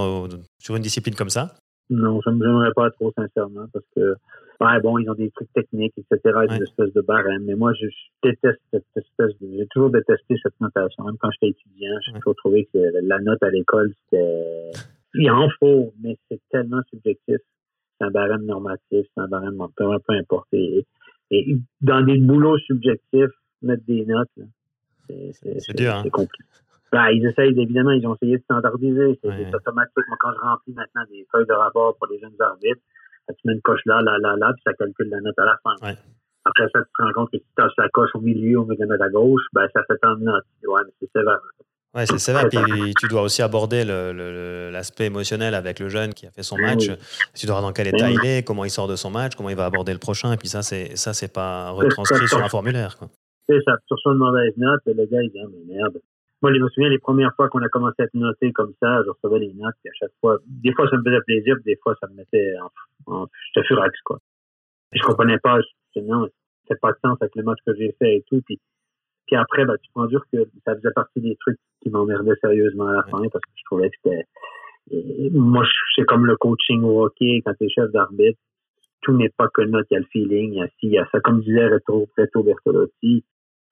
sur 0.59 0.77
une 0.77 0.83
discipline 0.83 1.15
comme 1.15 1.31
ça? 1.31 1.55
Non, 1.89 2.21
je 2.25 2.31
n'aimerais 2.31 2.73
pas 2.75 2.91
trop, 2.91 3.13
sincèrement, 3.17 3.67
parce 3.73 3.87
que, 3.97 4.15
ouais, 4.61 4.81
bon, 4.83 4.99
ils 4.99 5.09
ont 5.09 5.15
des 5.15 5.31
trucs 5.31 5.53
techniques, 5.55 5.95
etc., 5.97 6.37
ouais. 6.37 6.57
une 6.57 6.63
espèce 6.63 6.93
de 6.93 7.01
barème, 7.01 7.45
mais 7.47 7.55
moi, 7.55 7.73
je, 7.73 7.87
déteste 8.23 8.61
cette 8.71 8.85
espèce 8.97 9.33
de... 9.41 9.49
J'ai 9.57 9.67
toujours 9.69 9.91
détesté 9.91 10.37
cette 10.43 10.61
notation. 10.61 11.05
Même 11.05 11.17
quand 11.19 11.31
j'étais 11.33 11.59
étudiant, 11.59 11.97
j'ai 12.05 12.13
toujours 12.13 12.37
trouvé 12.37 12.69
que 12.73 12.79
la 13.03 13.19
note 13.19 13.43
à 13.43 13.49
l'école, 13.49 13.93
c'était... 14.05 14.71
Il 15.15 15.29
en 15.31 15.49
faut, 15.59 15.93
mais 16.01 16.17
c'est 16.31 16.39
tellement 16.51 16.83
subjectif 16.91 17.39
c'est 18.01 18.07
un 18.07 18.11
barème 18.11 18.45
normatif, 18.47 18.81
c'est 18.91 19.21
un 19.21 19.29
barème 19.29 19.59
peu, 19.77 19.85
peu 20.07 20.15
importe. 20.15 20.49
Et, 20.53 20.87
dans 21.81 22.03
des 22.03 22.19
boulots 22.19 22.59
subjectifs, 22.59 23.31
mettre 23.63 23.85
des 23.87 24.05
notes, 24.05 24.29
c'est 25.09 25.77
dur. 25.77 25.95
Hein? 25.95 26.03
compliqué. 26.11 26.45
Ben, 26.93 27.09
ils 27.11 27.25
essayent, 27.25 27.57
évidemment, 27.57 27.93
ils 27.93 28.05
ont 28.07 28.17
essayé 28.17 28.39
de 28.39 28.43
standardiser. 28.43 29.19
C'est 29.23 29.55
automatique. 29.55 30.09
Moi, 30.09 30.17
quand 30.19 30.33
je 30.35 30.41
remplis 30.41 30.73
maintenant 30.73 31.03
des 31.09 31.25
feuilles 31.31 31.47
de 31.47 31.53
rapport 31.53 31.97
pour 31.97 32.09
les 32.09 32.19
jeunes 32.19 32.35
arbitres, 32.41 32.81
tu 33.29 33.47
mets 33.47 33.53
une 33.53 33.61
coche 33.61 33.83
là, 33.87 34.03
là, 34.03 34.19
là, 34.19 34.35
là, 34.37 34.53
puis 34.53 34.63
ça 34.67 34.73
calcule 34.75 35.09
la 35.09 35.21
note 35.21 35.39
à 35.39 35.45
la 35.45 35.57
fin. 35.63 35.95
Après 36.45 36.67
ça, 36.73 36.83
tu 36.83 36.91
te 36.97 37.03
rends 37.03 37.13
compte 37.13 37.31
que 37.31 37.39
si 37.39 37.45
tu 37.45 37.55
tasses 37.55 37.77
la 37.79 37.89
coche 37.91 38.11
au 38.15 38.21
milieu, 38.21 38.61
au 38.61 38.65
milieu 38.65 38.87
de 38.87 38.95
la 38.95 39.05
à 39.05 39.09
gauche, 39.09 39.43
ben, 39.53 39.69
ça 39.73 39.85
fait 39.85 39.99
tant 39.99 40.17
de 40.17 40.25
notes. 40.25 40.45
Ouais, 40.65 40.81
mais 40.85 40.93
c'est 40.99 41.11
sévère. 41.13 41.39
Ouais, 41.95 42.07
c'est 42.07 42.19
sévère. 42.19 42.49
Puis 42.49 42.95
tu 43.01 43.09
dois 43.09 43.23
aussi 43.23 43.43
aborder 43.43 43.85
l'aspect 43.85 45.07
émotionnel 45.07 45.55
avec 45.55 45.81
le 45.81 45.89
jeune 45.89 46.15
qui 46.15 46.27
a 46.27 46.31
fait 46.31 46.43
son 46.43 46.57
match. 46.57 46.89
Tu 47.35 47.47
dois 47.47 47.57
voir 47.57 47.63
dans 47.63 47.73
quel 47.73 47.89
état 47.89 48.11
il 48.11 48.25
est, 48.25 48.47
comment 48.47 48.65
il 48.65 48.71
sort 48.71 48.87
de 48.89 48.97
son 48.97 49.11
match, 49.11 49.35
comment 49.35 49.51
il 49.51 49.57
va 49.57 49.67
aborder 49.67 49.93
le 49.93 49.99
prochain. 49.99 50.33
Et 50.33 50.37
puis 50.37 50.49
ça, 50.49 50.63
c'est 50.63 50.97
ça, 50.97 51.13
c'est 51.13 51.33
pas 51.33 51.71
retranscrit 51.71 52.29
sur 52.29 52.43
un 52.43 52.49
formulaire. 52.49 52.97
C'est 53.49 53.61
ça. 53.65 53.77
Sur 53.89 53.99
son 53.99 54.15
mauvaise 54.15 54.53
note, 54.57 54.81
le 54.87 55.07
gars, 55.07 55.23
il 55.23 55.31
dit 55.31 55.41
ah, 55.43 55.49
mais 55.51 55.75
merde. 55.75 55.99
moi, 56.41 56.55
je 56.55 56.61
me 56.61 56.69
souviens 56.69 56.89
les 56.89 57.01
premières 57.01 57.35
fois 57.35 57.49
qu'on 57.49 57.63
a 57.63 57.69
commencé 57.69 57.97
à 57.99 58.05
être 58.05 58.15
noté 58.15 58.53
comme 58.53 58.73
ça, 58.81 59.03
je 59.05 59.11
recevais 59.11 59.41
les 59.41 59.53
notes, 59.55 59.75
et 59.85 59.89
à 59.89 59.93
chaque 59.99 60.13
fois, 60.21 60.39
des 60.47 60.73
fois 60.73 60.89
ça 60.89 60.97
me 60.97 61.03
faisait 61.03 61.21
plaisir, 61.27 61.57
des 61.65 61.77
fois 61.83 61.97
ça 62.01 62.07
me 62.07 62.15
mettait 62.15 62.55
en, 63.07 63.13
en 63.13 63.27
j'étais 63.53 63.67
furax, 63.67 63.93
quoi. 64.05 64.19
Je 64.93 65.03
comprenais 65.03 65.39
pas, 65.39 65.59
je, 65.97 66.01
non, 66.01 66.29
c'est 66.69 66.81
pas 66.81 66.93
de 66.93 66.99
sens 67.05 67.19
avec 67.21 67.35
le 67.35 67.43
match 67.43 67.59
que 67.67 67.75
j'ai 67.75 67.93
fait 67.99 68.17
et 68.17 68.25
tout, 68.29 68.41
puis, 68.47 68.61
puis 69.31 69.37
après, 69.37 69.65
bah, 69.65 69.75
tu 69.81 69.89
prends 69.95 70.07
dur 70.07 70.25
que 70.33 70.39
ça 70.67 70.75
faisait 70.75 70.91
partie 70.93 71.21
des 71.21 71.37
trucs 71.37 71.57
qui 71.81 71.89
m'emmerdaient 71.89 72.35
sérieusement 72.41 72.89
à 72.89 72.95
la 72.95 73.03
fin, 73.05 73.21
parce 73.33 73.45
que 73.45 73.51
je 73.55 73.65
trouvais 73.65 73.89
que 73.89 73.97
c'était, 74.03 74.27
moi, 75.31 75.65
c'est 75.95 76.05
comme 76.05 76.27
le 76.27 76.37
coaching 76.37 76.83
au 76.83 77.05
hockey, 77.05 77.41
quand 77.47 77.55
tu 77.55 77.67
es 77.67 77.69
chef 77.69 77.93
d'arbitre, 77.93 78.41
tout 79.03 79.13
n'est 79.17 79.29
pas 79.29 79.47
que 79.55 79.63
note, 79.63 79.87
il 79.93 79.95
y 79.95 79.97
a 79.99 80.01
le 80.01 80.07
feeling, 80.07 80.53
il 80.53 80.59
y 80.59 80.63
a, 80.63 80.69
il 80.83 80.91
y 80.91 80.99
a 80.99 81.09
ça, 81.13 81.21
comme 81.21 81.43
disait 81.43 81.69
Reto, 81.69 82.09
Reto 82.19 82.43
Bertolotti, 82.43 83.25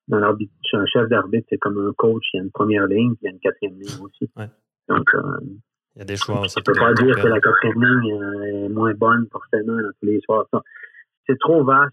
dans 0.07 0.21
l'arbitre, 0.21 0.53
un 0.75 0.87
chef 0.87 1.09
d'arbitre, 1.09 1.49
c'est 1.51 1.59
comme 1.59 1.77
un 1.79 1.93
coach, 1.93 2.23
il 2.33 2.37
y 2.37 2.41
a 2.41 2.45
une 2.45 2.53
première 2.53 2.87
ligne, 2.87 3.15
il 3.21 3.25
y 3.25 3.29
a 3.29 3.33
une 3.33 3.41
quatrième 3.41 3.81
ligne 3.81 4.01
aussi. 4.01 4.31
Ouais. 4.37 4.47
Donc, 4.89 5.13
euh, 5.15 5.41
il 5.97 5.99
y 5.99 6.03
a 6.03 6.05
des 6.05 6.17
choix 6.17 6.41
aussi. 6.41 6.55
Tu 6.55 6.63
peux 6.63 6.79
pas 6.79 6.95
dire 6.95 7.17
que 7.21 7.27
la 7.27 7.41
quatrième 7.41 7.83
ligne 7.83 8.13
euh, 8.13 8.67
est 8.67 8.69
moins 8.69 8.95
bonne 8.95 9.27
forcément 9.33 9.75
dans 9.75 9.91
tous 10.01 10.07
les 10.07 10.21
soirs. 10.21 10.47
C'est 11.27 11.39
trop 11.41 11.65
vaste 11.65 11.93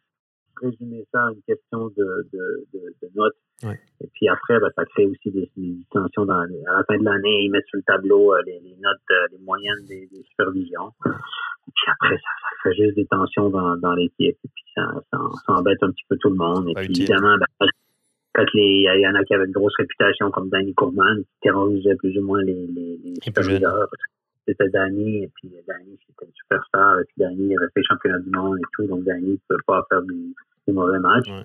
résumer 0.62 1.06
ça 1.12 1.28
à 1.28 1.32
une 1.32 1.42
question 1.48 1.88
de, 1.98 2.28
de, 2.34 2.66
de, 2.74 2.80
de 3.02 3.10
notes. 3.16 3.36
Ouais. 3.64 3.80
Et 4.02 4.08
puis 4.14 4.28
après, 4.28 4.60
ben, 4.60 4.70
ça 4.76 4.86
crée 4.86 5.06
aussi 5.06 5.32
des, 5.32 5.50
des 5.56 5.74
distensions. 5.74 6.26
Dans, 6.26 6.42
à 6.42 6.48
la 6.48 6.84
fin 6.88 6.98
de 6.98 7.04
l'année, 7.04 7.44
ils 7.44 7.50
mettent 7.50 7.68
sur 7.68 7.78
le 7.78 7.84
tableau 7.84 8.34
euh, 8.34 8.42
les, 8.46 8.60
les, 8.60 8.76
notes, 8.80 8.98
euh, 9.12 9.28
les 9.32 9.40
moyennes 9.40 9.86
des, 9.88 10.08
des 10.08 10.24
supervisions. 10.24 10.92
Et 11.06 11.72
puis 11.74 11.92
après, 11.92 12.16
ça, 12.18 12.30
ça 12.42 12.70
fait 12.70 12.76
juste 12.76 12.96
des 12.96 13.06
tensions 13.06 13.50
dans, 13.50 13.78
dans 13.78 13.94
l'équipe. 13.94 14.38
Et 14.44 14.50
puis 14.54 14.64
ça, 14.76 14.84
ça, 15.12 15.18
ça, 15.46 15.54
embête 15.54 15.82
un 15.82 15.92
petit 15.92 16.06
peu 16.10 16.18
tout 16.18 16.30
le 16.30 16.38
monde. 16.38 16.70
Et 16.70 16.74
puis 16.74 16.86
utile. 16.86 17.04
évidemment, 17.04 17.38
ben, 17.38 17.68
quand 18.34 18.46
les, 18.54 18.86
il 18.96 19.02
y 19.02 19.08
en 19.08 19.16
a 19.16 19.24
qui 19.24 19.34
avaient 19.34 19.46
une 19.46 19.52
grosse 19.52 19.76
réputation 19.78 20.30
comme 20.32 20.50
Danny 20.50 20.74
Courman, 20.74 21.20
qui 21.20 21.40
terrorisait 21.42 21.96
plus 21.96 22.18
ou 22.18 22.22
moins 22.22 22.42
les, 22.42 22.68
les, 22.68 23.00
les 23.04 23.14
superviseurs. 23.22 23.88
Parce 24.46 24.58
C'était 24.58 24.70
Danny, 24.70 25.24
et 25.24 25.32
puis 25.36 25.52
Danny, 25.68 25.98
c'était 26.08 26.26
une 26.26 26.34
superstar, 26.34 27.00
et 27.00 27.04
puis 27.06 27.16
Danny, 27.18 27.48
il 27.50 27.58
avait 27.58 27.72
fait 27.74 27.84
championnat 27.84 28.20
du 28.20 28.30
monde 28.32 28.58
et 28.58 28.68
tout, 28.74 28.86
donc 28.88 29.04
Danny 29.04 29.32
ne 29.32 29.38
pouvait 29.48 29.64
pas 29.68 29.86
faire 29.90 30.02
des, 30.04 30.34
des 30.68 30.74
mauvais 30.74 31.00
matchs. 31.00 31.28
Ouais. 31.30 31.44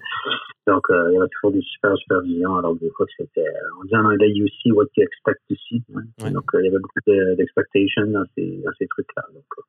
Donc, 0.67 0.85
euh, 0.91 1.09
il 1.11 1.15
y 1.15 1.17
avait 1.19 1.29
toujours 1.33 1.53
des 1.53 1.63
super 1.63 1.97
supervisions, 1.97 2.57
alors 2.57 2.77
des 2.77 2.91
fois, 2.91 3.07
c'était, 3.17 3.45
on 3.81 3.85
dit 3.85 3.97
en 3.97 4.05
anglais, 4.05 4.31
you 4.31 4.47
see 4.63 4.71
what 4.73 4.87
you 4.97 5.03
expect 5.05 5.41
to 5.49 5.55
see. 5.57 5.83
hein. 5.95 6.03
Ouais. 6.23 6.31
Donc, 6.31 6.45
euh, 6.55 6.61
il 6.61 6.67
y 6.67 6.69
avait 6.69 6.79
beaucoup 6.79 7.01
de- 7.07 7.35
d'expectations 7.37 8.07
dans 8.07 8.25
ces, 8.37 8.61
dans 8.65 8.73
ces 8.79 8.87
trucs-là. 8.87 9.25
Donc, 9.35 9.45
euh, 9.59 9.63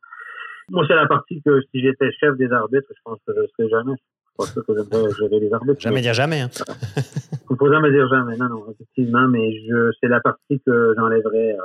moi, 0.70 0.86
c'est 0.88 0.96
la 0.96 1.08
partie 1.08 1.42
que 1.42 1.62
si 1.72 1.82
j'étais 1.82 2.12
chef 2.14 2.38
des 2.38 2.52
arbitres, 2.52 2.88
je 2.90 3.02
pense 3.04 3.20
que 3.26 3.34
je 3.34 3.42
ne 3.42 3.48
serais 3.48 3.70
jamais. 3.70 3.96
Pas 4.38 4.46
que 4.46 4.62
j'aimerais 4.68 5.14
gérer 5.20 5.40
les 5.42 5.52
arbitres. 5.54 5.82
Jamais 5.82 6.02
dire 6.02 6.14
jamais. 6.14 6.42
Hein. 6.42 6.50
Il 7.50 7.58
faut 7.58 7.72
jamais 7.72 7.92
dire 7.92 8.08
jamais. 8.08 8.38
Non, 8.38 8.48
non, 8.48 8.72
effectivement, 8.72 9.28
mais 9.28 9.52
je, 9.68 9.92
c'est 10.00 10.08
la 10.08 10.22
partie 10.22 10.62
que 10.66 10.94
j'enlèverais, 10.98 11.52
euh, 11.54 11.60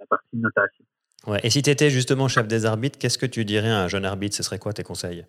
la 0.00 0.06
partie 0.06 0.36
de 0.36 0.40
notation. 0.42 0.84
Ouais. 1.26 1.38
Et 1.42 1.50
si 1.50 1.62
tu 1.62 1.70
étais 1.70 1.90
justement 1.90 2.28
chef 2.28 2.48
des 2.48 2.64
arbitres, 2.66 2.98
qu'est-ce 2.98 3.18
que 3.18 3.26
tu 3.26 3.44
dirais 3.44 3.70
à 3.70 3.84
un 3.84 3.88
jeune 3.88 4.04
arbitre? 4.04 4.36
Ce 4.36 4.42
serait 4.42 4.58
quoi 4.58 4.72
tes 4.72 4.82
conseils? 4.82 5.24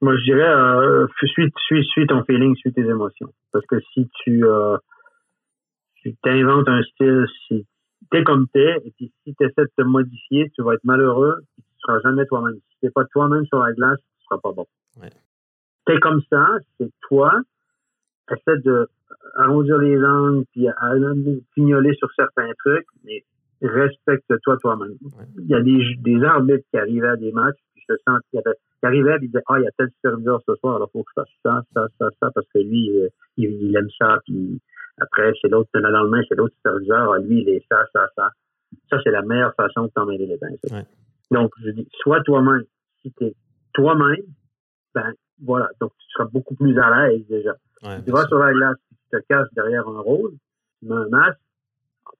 Moi, 0.00 0.16
je 0.16 0.22
dirais, 0.24 0.48
euh, 0.48 1.06
suis, 1.24 1.50
suis, 1.66 1.84
suis 1.84 2.06
ton 2.06 2.22
feeling, 2.24 2.54
suis 2.56 2.72
tes 2.72 2.82
émotions. 2.82 3.32
Parce 3.52 3.64
que 3.66 3.80
si 3.92 4.08
tu, 4.22 4.44
euh, 4.44 4.76
t'inventes 6.22 6.68
un 6.68 6.82
style, 6.82 7.26
si 7.48 7.66
t'es 8.10 8.22
comme 8.22 8.46
t'es, 8.52 8.76
et 8.84 8.92
puis 8.96 9.12
si 9.24 9.34
tu 9.34 9.44
essaies 9.44 9.62
de 9.62 9.70
te 9.76 9.82
modifier, 9.82 10.50
tu 10.54 10.62
vas 10.62 10.74
être 10.74 10.84
malheureux, 10.84 11.36
et 11.58 11.62
tu 11.62 11.68
seras 11.80 12.00
jamais 12.00 12.26
toi-même. 12.26 12.56
Si 12.70 12.76
t'es 12.82 12.90
pas 12.90 13.04
toi-même 13.06 13.46
sur 13.46 13.58
la 13.58 13.72
glace, 13.72 13.98
tu 14.18 14.24
seras 14.24 14.40
pas 14.40 14.52
bon. 14.52 14.66
Ouais. 15.00 15.10
T'es 15.86 15.98
comme 16.00 16.22
ça, 16.30 16.46
c'est 16.78 16.90
toi. 17.08 17.40
Essaie 18.30 18.58
de 18.58 18.88
arrondir 19.36 19.78
les 19.78 20.02
angles, 20.02 20.44
puis 20.52 20.68
à, 20.68 20.74
à 20.78 20.94
pignoler 21.54 21.94
sur 21.94 22.08
certains 22.14 22.50
trucs, 22.58 22.86
mais 23.04 23.24
respecte-toi 23.68 24.56
toi-même. 24.58 24.94
Il 25.38 25.46
y 25.46 25.54
a 25.54 25.60
des, 25.62 25.82
des 25.98 26.22
arbitres 26.24 26.64
qui 26.70 26.78
arrivaient 26.78 27.08
à 27.08 27.16
des 27.16 27.32
matchs, 27.32 27.58
puis 27.74 27.82
je 27.88 27.94
sens 28.06 28.20
qu'il 28.30 28.38
y 28.38 28.42
avait, 28.46 28.56
qui 28.56 28.86
arrivaient, 28.86 29.16
ils 29.22 29.26
disaient, 29.28 29.42
ah, 29.48 29.58
il 29.58 29.64
y 29.64 29.66
a 29.66 29.70
tel 29.76 29.88
superviseur 29.96 30.40
ce 30.46 30.54
soir, 30.56 30.76
alors 30.76 30.90
faut 30.92 31.02
que 31.02 31.10
je 31.16 31.22
fasse 31.22 31.30
ça, 31.42 31.62
ça, 31.74 31.86
ça, 31.98 32.08
ça, 32.20 32.30
parce 32.34 32.46
que 32.54 32.58
lui, 32.58 32.90
euh, 33.00 33.08
il, 33.36 33.50
il 33.50 33.76
aime 33.76 33.88
ça, 33.98 34.18
puis 34.24 34.60
après, 35.00 35.32
c'est 35.40 35.48
l'autre, 35.48 35.70
le 35.74 35.80
lendemain, 35.90 36.22
c'est 36.28 36.34
l'autre 36.36 36.54
superviseur, 36.56 37.12
ah, 37.12 37.18
lui, 37.18 37.42
il 37.42 37.48
est 37.48 37.64
ça, 37.68 37.84
ça, 37.92 38.06
ça. 38.16 38.30
Ça, 38.90 38.98
c'est 39.04 39.10
la 39.10 39.22
meilleure 39.22 39.54
façon 39.54 39.84
de 39.84 39.88
t'emmêler 39.88 40.26
les 40.26 40.36
bains. 40.36 40.48
ça. 40.64 40.76
Ouais. 40.76 40.84
Donc, 41.30 41.52
je 41.64 41.70
dis, 41.70 41.88
sois 42.02 42.20
toi-même. 42.22 42.64
Si 43.02 43.12
t'es 43.12 43.34
toi-même, 43.72 44.22
ben, 44.94 45.12
voilà. 45.42 45.68
Donc, 45.80 45.92
tu 45.98 46.06
seras 46.10 46.24
beaucoup 46.32 46.54
plus 46.54 46.76
à 46.78 47.08
l'aise 47.08 47.26
déjà. 47.28 47.54
Ouais, 47.82 48.02
Tu 48.04 48.10
vas 48.10 48.24
sur 48.26 48.38
la 48.38 48.52
glace, 48.52 48.76
tu 48.88 48.96
te 49.10 49.16
caches 49.28 49.48
derrière 49.54 49.86
un 49.88 50.00
rôle, 50.00 50.32
tu 50.80 50.86
mets 50.88 50.94
un 50.94 51.08
masque, 51.08 51.38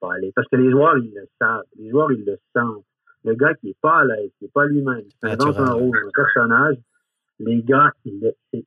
pas 0.06 0.14
aller. 0.14 0.32
Parce 0.34 0.48
que 0.48 0.56
les 0.56 0.70
joueurs, 0.70 0.98
ils 0.98 1.12
le 1.14 1.26
savent. 1.40 1.62
Les 1.78 1.90
joueurs, 1.90 2.12
ils 2.12 2.24
le 2.24 2.38
sentent. 2.54 2.84
Le 3.24 3.34
gars 3.34 3.54
qui 3.54 3.70
est 3.70 3.76
pas 3.80 4.00
à 4.00 4.04
l'aise, 4.04 4.30
qui 4.38 4.44
est 4.46 4.52
pas 4.52 4.66
lui-même, 4.66 5.02
qui 5.04 5.16
invente 5.22 5.56
un 5.56 5.72
rôle, 5.72 5.96
un 5.96 6.10
personnage, 6.14 6.76
les 7.38 7.62
gars, 7.62 7.90
ils 8.04 8.20
le, 8.20 8.60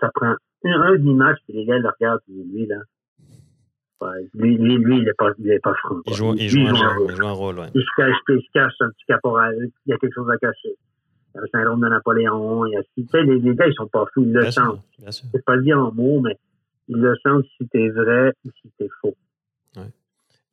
ça 0.00 0.08
prend 0.14 0.34
un, 0.64 0.70
un 0.70 0.96
d'image, 0.96 1.36
puis 1.44 1.56
les 1.58 1.64
gars, 1.64 1.76
ils 1.76 1.82
le 1.82 1.88
regardent, 1.88 2.20
puis 2.24 2.34
lui, 2.44 2.66
là, 2.66 2.76
ouais, 4.00 4.28
lui, 4.34 4.56
lui, 4.56 4.76
lui, 4.76 4.98
il 5.00 5.08
est 5.08 5.14
pas, 5.18 5.30
il 5.38 5.50
est 5.50 5.58
pas 5.58 5.74
franc. 5.74 5.96
Il 6.06 6.14
joue, 6.14 6.34
il 6.34 6.42
Lui, 6.42 6.66
joue 6.66 6.76
un 6.76 6.94
rôle. 6.94 7.10
Il 7.10 7.16
joue 7.16 7.26
un 7.26 7.32
rôle, 7.32 7.58
ouais. 7.58 7.66
Il 7.74 7.82
se 7.82 7.88
cache, 7.96 8.16
il 8.28 8.40
se 8.40 8.50
cache 8.54 8.74
un 8.80 8.90
petit 8.90 9.04
caporal, 9.08 9.56
il 9.86 9.90
y 9.90 9.92
a 9.92 9.98
quelque 9.98 10.14
chose 10.14 10.30
à 10.30 10.38
cacher. 10.38 10.74
Il 11.34 11.36
y 11.36 11.38
a 11.38 11.40
le 11.42 11.48
syndrome 11.48 11.80
de 11.80 11.88
Napoléon, 11.88 12.66
il 12.66 12.72
y 12.72 12.76
a, 12.76 12.82
tu 12.94 13.04
sais, 13.08 13.22
les, 13.24 13.38
les 13.40 13.54
gars, 13.56 13.66
ils 13.66 13.74
sont 13.74 13.88
pas 13.88 14.04
fous, 14.14 14.22
ils 14.22 14.32
le 14.32 14.42
Bien 14.42 14.50
sentent. 14.52 14.80
sûr. 15.00 15.12
C'est 15.32 15.44
pas 15.44 15.58
dit 15.58 15.74
en 15.74 15.92
mots, 15.92 16.20
mais 16.20 16.36
ils 16.86 16.96
le 16.98 17.16
sentent 17.22 17.44
si 17.56 17.68
t'es 17.68 17.88
vrai 17.88 18.32
ou 18.44 18.50
si 18.62 18.70
t'es 18.78 18.88
faux. 19.00 19.16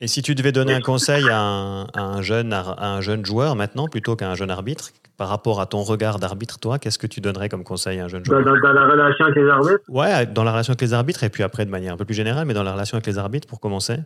Et 0.06 0.08
si 0.08 0.22
tu 0.22 0.36
devais 0.36 0.52
donner 0.52 0.76
un 0.76 0.82
conseil 0.82 1.28
à 1.32 1.42
un, 1.42 1.86
à 1.96 2.04
un 2.04 2.22
jeune, 2.22 2.54
à 2.54 2.94
un 2.96 3.02
jeune 3.02 3.26
joueur 3.26 3.56
maintenant, 3.56 3.88
plutôt 3.88 4.16
qu'à 4.16 4.30
un 4.30 4.36
jeune 4.36 4.52
arbitre, 4.52 4.92
par 5.18 5.28
rapport 5.30 5.60
à 5.60 5.66
ton 5.66 5.82
regard 5.82 6.20
d'arbitre, 6.20 6.60
toi, 6.60 6.78
qu'est-ce 6.78 7.00
que 7.00 7.08
tu 7.08 7.22
donnerais 7.22 7.50
comme 7.50 7.64
conseil 7.64 8.00
à 8.00 8.06
un 8.06 8.08
jeune 8.08 8.24
joueur? 8.24 8.46
Dans, 8.46 8.56
dans 8.56 8.72
la 8.72 8.86
relation 8.86 9.26
avec 9.26 9.38
les 9.38 9.50
arbitres, 9.50 9.84
Ouais, 9.90 10.28
dans 10.28 10.44
la 10.44 10.52
relation 10.52 10.74
avec 10.74 10.82
les 10.82 10.94
arbitres, 10.94 11.24
et 11.24 11.30
puis 11.32 11.42
après 11.42 11.66
de 11.66 11.72
manière 11.72 11.96
un 11.96 11.98
peu 11.98 12.06
plus 12.06 12.14
générale, 12.14 12.46
mais 12.46 12.54
dans 12.54 12.62
la 12.62 12.74
relation 12.74 12.98
avec 12.98 13.08
les 13.08 13.18
arbitres, 13.18 13.48
pour 13.48 13.60
commencer? 13.60 13.98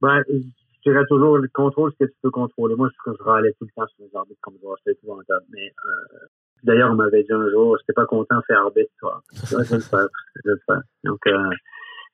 Ben, 0.00 0.20
je 0.28 0.90
dirais 0.90 1.04
toujours, 1.08 1.38
le 1.38 1.48
contrôle 1.54 1.92
ce 1.92 2.04
que 2.04 2.10
tu 2.10 2.16
peux 2.24 2.32
contrôler. 2.32 2.74
Moi, 2.74 2.88
je, 3.06 3.12
je 3.16 3.22
râlais 3.22 3.52
tout 3.60 3.66
le 3.66 3.70
temps 3.76 3.86
sur 3.86 4.04
les 4.04 4.16
arbitres 4.16 4.40
comme 4.40 4.54
ça, 4.60 4.68
c'était 4.78 4.98
épouvantable. 4.98 5.46
Mais, 5.50 5.68
euh, 5.68 6.26
d'ailleurs, 6.64 6.90
on 6.90 6.96
m'avait 6.96 7.22
dit 7.22 7.32
un 7.32 7.48
jour, 7.50 7.76
j'étais 7.78 7.92
pas 7.92 8.06
content 8.06 8.38
de 8.38 8.42
faire 8.48 8.62
arbitre, 8.62 8.90
toi. 8.98 9.22
Je 9.32 9.56
vais 9.58 9.76
le 9.76 9.80
faire, 9.80 10.08
je 10.44 10.50
vais 10.50 10.56
le 10.56 10.60
faire. 10.66 10.82
Donc, 11.04 11.20
euh, 11.28 11.50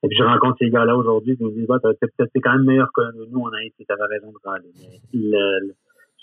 et 0.02 0.08
puis 0.08 0.16
je 0.18 0.22
rencontre 0.24 0.56
ces 0.58 0.70
gars-là 0.70 0.96
aujourd'hui, 0.96 1.36
ils 1.38 1.46
me 1.46 1.52
disent, 1.52 1.66
bah, 1.66 1.78
t'es 1.82 2.40
quand 2.40 2.52
même 2.54 2.64
meilleur 2.64 2.90
que 2.92 3.02
nous, 3.30 3.38
on 3.40 3.48
a 3.52 3.62
été, 3.64 3.84
t'avais 3.84 4.06
raison 4.06 4.32
de 4.32 4.38
râler. 4.44 4.70
Mais 5.14 5.74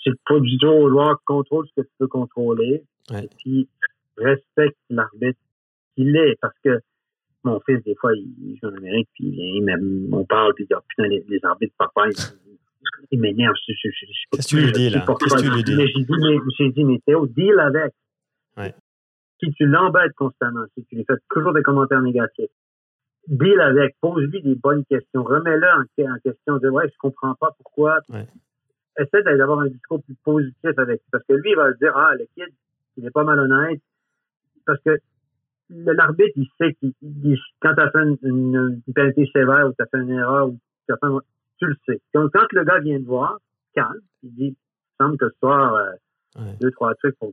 c'est 0.04 0.18
pas 0.26 0.38
du 0.40 0.58
tout 0.58 0.66
au 0.66 0.88
joueur, 0.90 1.18
contrôle 1.24 1.66
ce 1.68 1.80
que 1.82 1.86
tu 1.86 1.92
peux 1.98 2.08
contrôler, 2.08 2.82
Ouais. 3.10 3.24
et 3.24 3.28
puis 3.38 3.68
respecte 4.16 4.78
l'arbitre 4.88 5.38
qu'il 5.96 6.14
est, 6.16 6.38
parce 6.40 6.54
que 6.64 6.78
mon 7.42 7.58
fils, 7.60 7.82
des 7.84 7.94
fois, 7.96 8.12
il, 8.14 8.32
il 8.40 8.58
joue 8.62 8.68
en 8.68 8.76
Amérique, 8.76 9.08
puis 9.14 9.24
il 9.28 9.64
vient, 9.64 9.76
il 9.78 10.08
on 10.14 10.24
parle, 10.24 10.52
puis 10.54 10.64
il 10.64 10.66
dit, 10.74 10.80
putain, 10.88 11.08
les, 11.08 11.24
les 11.28 11.40
arbitres, 11.42 11.74
papa, 11.78 12.02
ils, 12.08 12.14
ils 13.10 13.18
m'énervent. 13.20 13.56
Je, 13.66 13.72
je, 13.72 13.88
je, 13.88 14.06
je 14.06 14.12
peux 14.30 14.36
Qu'est-ce 14.36 14.54
que 14.54 14.60
tu 14.60 14.64
lui 14.66 14.72
dis, 14.72 14.90
là? 14.90 15.00
supporte 15.00 15.22
Qu'est-ce 15.22 15.34
que 15.36 15.40
pas. 15.40 15.48
tu 15.48 15.54
lui 15.56 15.64
dis? 15.64 15.74
Mais 15.76 15.86
j'ai 15.88 16.04
dit, 16.04 16.12
mais, 16.22 16.36
j'ai 16.58 16.70
dit, 16.70 16.84
mais 16.84 16.98
Théo, 17.06 17.26
deal 17.26 17.58
avec. 17.58 17.92
Ouais. 18.58 18.74
Si 19.42 19.50
tu 19.52 19.64
l'embêtes 19.66 20.12
constamment, 20.16 20.64
si 20.76 20.84
tu 20.84 20.96
lui 20.96 21.04
fais 21.04 21.14
toujours 21.30 21.52
des 21.54 21.62
commentaires 21.62 22.02
négatifs, 22.02 22.50
deal 23.28 23.60
avec, 23.60 23.96
pose-lui 24.00 24.42
des 24.42 24.54
bonnes 24.54 24.84
questions, 24.84 25.22
remets-le 25.22 25.66
en, 25.66 26.12
en 26.14 26.18
question, 26.18 26.56
dis, 26.58 26.68
ouais, 26.68 26.88
je 26.88 26.96
comprends 26.98 27.34
pas 27.34 27.50
pourquoi. 27.58 27.98
Ouais. 28.08 28.26
Essaie 28.98 29.22
d'avoir 29.22 29.60
un 29.60 29.68
discours 29.68 30.02
plus 30.02 30.16
positif 30.24 30.78
avec, 30.78 31.00
parce 31.12 31.24
que 31.24 31.34
lui, 31.34 31.50
il 31.50 31.56
va 31.56 31.72
se 31.72 31.78
dire, 31.78 31.96
ah, 31.96 32.14
le 32.14 32.26
kid, 32.34 32.52
il 32.96 33.06
est 33.06 33.10
pas 33.10 33.24
malhonnête, 33.24 33.80
parce 34.66 34.80
que 34.82 34.98
l'arbitre, 35.70 36.32
il 36.36 36.48
sait 36.58 36.74
qu'il, 36.74 36.92
il- 37.02 37.38
quand 37.60 37.74
tu 37.74 37.80
as 37.80 37.90
fait 37.90 38.02
une, 38.02 38.16
une, 38.22 38.82
une 38.86 38.92
pénalité 38.94 39.30
sévère 39.32 39.68
ou 39.68 39.72
tu 39.72 39.82
as 39.82 39.86
fait 39.86 39.98
une 40.02 40.10
erreur, 40.10 40.48
ou 40.48 40.58
t'as 40.88 40.96
fait 40.96 41.06
un- 41.06 41.20
tu 41.58 41.66
le 41.66 41.76
sais. 41.86 42.00
Donc, 42.14 42.32
quand 42.32 42.46
le 42.52 42.64
gars 42.64 42.80
vient 42.80 42.98
te 42.98 43.04
voir, 43.06 43.38
calme, 43.74 44.00
il 44.22 44.34
dit, 44.34 44.46
il 44.48 44.56
semble 44.98 45.16
que 45.18 45.28
ce 45.28 45.38
soir, 45.38 45.74
euh, 45.76 45.92
Ouais. 46.36 46.56
deux, 46.60 46.70
trois 46.72 46.94
trucs 46.94 47.16
pour. 47.18 47.32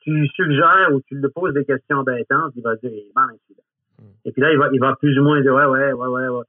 Tu 0.00 0.26
suggères 0.28 0.90
ou 0.92 1.00
tu 1.02 1.16
lui 1.16 1.28
poses 1.34 1.54
des 1.54 1.64
questions 1.64 1.98
embêtantes, 1.98 2.52
il 2.54 2.62
va 2.62 2.76
dire, 2.76 2.90
il 2.92 2.98
est 2.98 3.12
malin, 3.16 3.34
celui-là. 3.48 3.62
Hmm. 4.00 4.12
Et 4.24 4.32
puis 4.32 4.42
là, 4.42 4.52
il 4.52 4.58
va, 4.58 4.68
il 4.72 4.80
va 4.80 4.96
plus 4.96 5.18
ou 5.18 5.22
moins 5.22 5.40
dire, 5.40 5.54
ouais, 5.54 5.66
ouais, 5.66 5.92
ouais, 5.92 6.08
ouais, 6.08 6.28
ouais. 6.28 6.44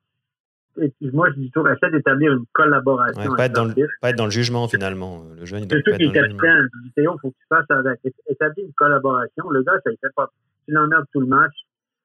Et 0.80 0.90
puis 0.90 1.12
moi, 1.12 1.30
je 1.32 1.40
dis 1.40 1.52
toujours, 1.52 1.70
essaie 1.70 1.92
d'établir 1.92 2.32
une 2.32 2.46
collaboration. 2.54 3.32
Ouais, 3.32 3.38
pas, 3.38 3.46
être 3.46 3.54
dans 3.54 3.66
le, 3.66 3.74
pas 4.02 4.10
être 4.10 4.18
dans 4.18 4.26
le 4.26 4.32
jugement, 4.32 4.68
finalement. 4.70 5.24
Le 5.38 5.46
jeune, 5.46 5.64
il 5.64 5.68
doit 5.68 5.80
pas 5.84 5.92
être 5.92 6.00
dans 6.00 6.22
le 6.22 6.30
jugement. 6.30 6.68
dis, 6.84 6.92
Théo, 6.96 7.18
faut 7.22 7.32
que 7.32 7.36
tu 7.36 7.46
fasses 7.50 7.70
avec. 7.70 8.00
Établis 8.30 8.64
une 8.64 8.74
collaboration. 8.74 9.50
Le 9.50 9.64
gars, 9.64 9.74
ça, 9.84 9.92
il 9.92 9.98
fait 10.00 10.14
pas. 10.16 10.32
Tu 10.66 10.74
l'emmerdes 10.74 11.06
tout 11.12 11.20
le 11.20 11.28
match. 11.28 11.54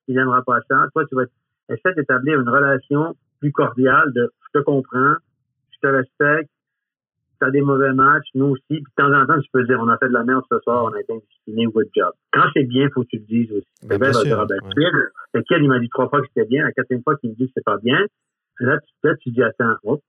Il 0.09 0.17
n'aimera 0.17 0.43
pas 0.43 0.59
ça. 0.69 0.89
Toi, 0.93 1.05
tu 1.07 1.15
vas 1.15 1.25
essayer 1.69 1.95
d'établir 1.95 2.41
une 2.41 2.49
relation 2.49 3.17
plus 3.41 3.53
cordiale 3.53 4.13
de 4.13 4.33
je 4.47 4.59
te 4.59 4.65
comprends, 4.65 5.15
je 5.71 5.79
te 5.81 5.87
respecte, 5.87 6.51
tu 7.41 7.47
as 7.47 7.51
des 7.51 7.61
mauvais 7.61 7.93
matchs, 7.93 8.29
nous 8.35 8.47
aussi. 8.47 8.63
Puis 8.69 8.81
de 8.81 8.87
temps 8.97 9.13
en 9.13 9.27
temps, 9.27 9.41
tu 9.41 9.49
peux 9.53 9.65
dire 9.65 9.79
on 9.81 9.89
a 9.89 9.99
fait 9.99 10.09
de 10.09 10.13
la 10.13 10.25
merde 10.25 10.43
ce 10.51 10.59
soir, 10.61 10.85
on 10.85 10.93
a 10.95 11.01
été 11.01 11.13
indiscipliné, 11.13 11.67
good 11.67 11.89
job. 11.95 12.13
Quand 12.33 12.45
c'est 12.55 12.65
bien, 12.65 12.89
faut 12.95 13.03
que 13.03 13.09
tu 13.09 13.19
le 13.19 13.25
dises 13.25 13.53
aussi. 13.53 13.67
Ben, 13.83 13.99
bien 13.99 14.13
sûr, 14.13 14.47
ben, 14.47 14.59
ouais. 14.63 14.71
Kid, 15.43 15.49
le 15.51 15.57
kid, 15.57 15.65
il 15.65 15.69
m'a 15.69 15.79
dit 15.79 15.89
trois 15.89 16.09
fois 16.09 16.21
que 16.21 16.27
c'était 16.29 16.49
bien. 16.49 16.65
La 16.65 16.73
quatrième 16.73 17.03
fois 17.03 17.17
qu'il 17.17 17.31
me 17.31 17.35
dit 17.35 17.47
que 17.47 17.53
c'est 17.55 17.65
pas 17.65 17.79
bien. 17.79 17.99
Là, 18.61 18.79
tu, 18.81 18.93
là, 19.03 19.15
tu 19.17 19.31
dis, 19.31 19.43
attends, 19.43 19.75
oh, 19.85 20.01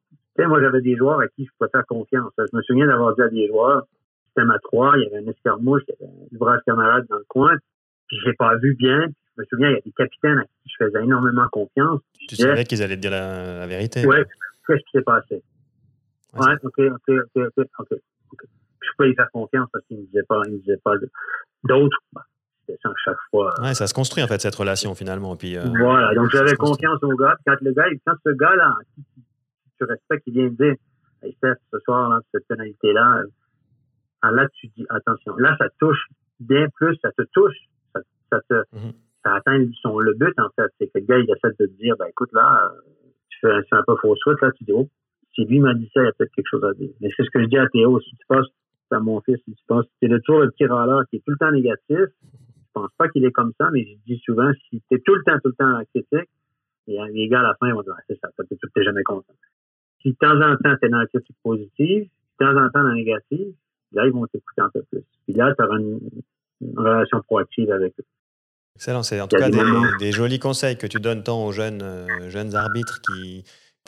moi, 0.45 0.61
j'avais 0.61 0.81
des 0.81 0.95
joueurs 0.95 1.19
à 1.19 1.27
qui 1.27 1.45
je 1.45 1.49
pouvais 1.57 1.69
faire 1.71 1.85
confiance. 1.87 2.31
Je 2.37 2.55
me 2.55 2.61
souviens 2.61 2.85
d'avoir 2.85 3.15
dit 3.15 3.21
à 3.21 3.29
des 3.29 3.47
joueurs, 3.47 3.83
c'était 4.27 4.45
ma 4.45 4.59
trois, 4.59 4.93
il 4.97 5.03
y 5.03 5.07
avait 5.07 5.25
un 5.25 5.31
escarmouche, 5.31 5.81
il 5.87 5.95
y 5.99 6.03
avait 6.03 6.13
un 6.13 6.37
bras 6.37 6.59
camarade 6.65 7.05
dans 7.09 7.17
le 7.17 7.25
coin, 7.27 7.57
puis 8.07 8.17
je 8.19 8.27
l'ai 8.27 8.35
pas 8.35 8.55
vu 8.57 8.75
bien. 8.75 9.07
Je 9.35 9.41
me 9.41 9.45
souviens, 9.45 9.69
il 9.69 9.73
y 9.73 9.77
a 9.77 9.81
des 9.81 9.91
capitaines 9.91 10.39
à 10.39 10.43
qui 10.43 10.69
je 10.69 10.85
faisais 10.85 11.03
énormément 11.03 11.47
confiance. 11.51 12.01
Tu 12.27 12.35
savais 12.35 12.63
qu'ils 12.65 12.83
allaient 12.83 12.95
te 12.95 13.01
dire 13.01 13.11
la, 13.11 13.65
vérité. 13.67 14.05
Ouais, 14.05 14.25
qu'est-ce 14.67 14.79
qui 14.79 14.97
s'est 14.97 15.01
passé? 15.01 15.43
Ouais, 16.33 16.53
ok, 16.63 16.79
ok, 16.79 17.15
ok, 17.35 17.47
ok, 17.57 17.67
ok. 17.79 17.97
Je 18.81 18.89
peux 18.97 19.09
y 19.09 19.15
faire 19.15 19.29
confiance 19.31 19.67
parce 19.71 19.85
qu'il 19.85 19.97
ne 19.97 20.03
disait 20.03 20.23
pas, 20.27 20.41
il 20.45 20.53
me 20.53 20.57
disait 20.59 20.79
pas 20.83 20.93
d'autres. 21.63 21.97
Bah, 22.13 22.23
ça 22.81 22.89
chaque 23.03 23.17
fois. 23.31 23.53
Ouais, 23.61 23.73
ça 23.73 23.87
se 23.87 23.93
construit 23.93 24.23
en 24.23 24.27
fait 24.27 24.39
cette 24.39 24.55
relation 24.55 24.93
finalement. 24.95 25.35
Puis, 25.35 25.57
euh, 25.57 25.63
voilà, 25.77 26.13
donc 26.13 26.29
j'avais 26.31 26.55
confiance 26.55 27.01
au 27.01 27.15
gars. 27.15 27.35
Quand 27.45 27.55
le 27.61 27.71
gars, 27.71 27.85
quand 28.05 28.15
ce 28.25 28.31
gars-là, 28.31 28.75
qui, 28.95 29.03
tu 29.77 29.83
respectes, 29.83 30.23
il 30.27 30.33
vient 30.33 30.43
me 30.43 30.49
dire, 30.49 30.75
hey 31.23 31.33
Steph, 31.37 31.55
ce 31.71 31.79
soir, 31.79 32.09
là, 32.09 32.19
cette 32.31 32.47
pénalité-là, 32.47 33.23
ah, 34.21 34.31
là, 34.31 34.47
tu 34.55 34.67
dis, 34.75 34.85
attention, 34.89 35.35
là, 35.37 35.55
ça 35.59 35.67
touche 35.79 36.07
bien 36.39 36.67
plus, 36.75 36.97
ça 37.01 37.11
te 37.11 37.23
touche, 37.33 37.55
ça, 37.93 38.01
ça 38.31 38.39
te, 38.49 38.63
ça 39.23 39.35
atteint 39.35 39.63
son, 39.81 39.99
le 39.99 40.13
but, 40.13 40.37
en 40.39 40.49
fait. 40.55 40.71
C'est 40.79 40.87
que 40.87 40.99
le 40.99 41.05
gars, 41.05 41.19
il 41.19 41.29
essaie 41.29 41.55
de 41.59 41.65
te 41.65 41.71
dire, 41.77 41.95
ben, 41.97 42.07
écoute, 42.07 42.31
là, 42.33 42.71
tu 43.29 43.39
fais, 43.41 43.53
un 43.71 43.83
peu 43.85 43.95
fausse 44.01 44.23
route, 44.25 44.41
là, 44.41 44.51
tu 44.51 44.63
dis, 44.63 44.73
oh, 44.73 44.87
si 45.33 45.45
lui 45.45 45.59
m'a 45.59 45.73
dit 45.73 45.89
ça, 45.93 46.01
il 46.01 46.05
y 46.05 46.07
a 46.07 46.11
peut-être 46.13 46.31
quelque 46.33 46.49
chose 46.49 46.63
à 46.63 46.73
dire. 46.73 46.89
Mais 46.99 47.09
c'est 47.15 47.23
ce 47.23 47.29
que 47.29 47.41
je 47.41 47.47
dis 47.47 47.57
à 47.57 47.67
Théo, 47.69 47.99
si 47.99 48.09
tu 48.09 48.25
penses 48.27 48.47
à 48.91 48.99
mon 48.99 49.21
fils, 49.21 49.37
si 49.45 49.53
tu 49.53 49.63
penses, 49.67 49.85
c'est 50.01 50.07
le 50.07 50.19
toujours 50.21 50.41
le 50.41 50.51
petit 50.51 50.65
râleur 50.65 51.03
qui 51.09 51.17
est 51.17 51.19
tout 51.19 51.31
le 51.31 51.37
temps 51.37 51.51
négatif, 51.51 52.07
pense 52.79 52.91
pas 52.97 53.09
qu'il 53.09 53.25
est 53.25 53.31
comme 53.31 53.53
ça, 53.59 53.69
mais 53.71 53.85
je 53.85 53.93
dis 54.05 54.21
souvent, 54.23 54.51
si 54.69 54.81
tu 54.89 54.95
es 54.95 54.99
tout 54.99 55.15
le 55.15 55.23
temps, 55.23 55.37
tout 55.43 55.49
le 55.49 55.55
temps 55.55 55.81
critique, 55.93 56.29
et 56.87 56.97
les 57.11 57.27
gars, 57.27 57.39
à 57.39 57.43
la 57.43 57.55
fin, 57.59 57.67
ils 57.67 57.73
vont 57.73 57.81
dire, 57.81 57.93
ah, 57.97 58.01
c'est 58.07 58.19
ça, 58.19 58.29
tu 58.37 58.55
n'es 58.75 58.83
jamais 58.83 59.03
content. 59.03 59.33
Si 60.01 60.11
de 60.11 60.15
temps 60.15 60.39
en 60.39 60.55
temps, 60.57 60.75
tu 60.79 60.87
es 60.87 60.89
dans 60.89 60.99
la 60.99 61.07
critique 61.07 61.35
positive, 61.43 62.03
de 62.03 62.45
temps 62.45 62.55
en 62.55 62.69
temps 62.69 62.83
dans 62.83 62.89
la 62.89 62.95
négative, 62.95 63.53
là, 63.91 64.05
ils 64.05 64.13
vont 64.13 64.25
t'écouter 64.27 64.61
un 64.61 64.69
peu 64.69 64.83
plus. 64.83 65.03
Puis 65.25 65.33
là, 65.33 65.53
tu 65.57 65.63
auras 65.63 65.77
une, 65.77 65.99
relation 66.75 67.21
proactive 67.21 67.71
avec 67.71 67.93
eux. 67.99 68.05
Excellent, 68.75 69.03
c'est 69.03 69.19
en 69.19 69.27
tout 69.27 69.37
cas 69.37 69.49
des, 69.99 70.11
jolis 70.11 70.39
conseils 70.39 70.77
que 70.77 70.87
tu 70.87 70.99
donnes 70.99 71.23
tant 71.23 71.45
aux 71.45 71.51
jeunes, 71.51 71.81
euh, 71.81 72.29
jeunes 72.29 72.55
arbitres 72.55 73.01
qui, 73.01 73.43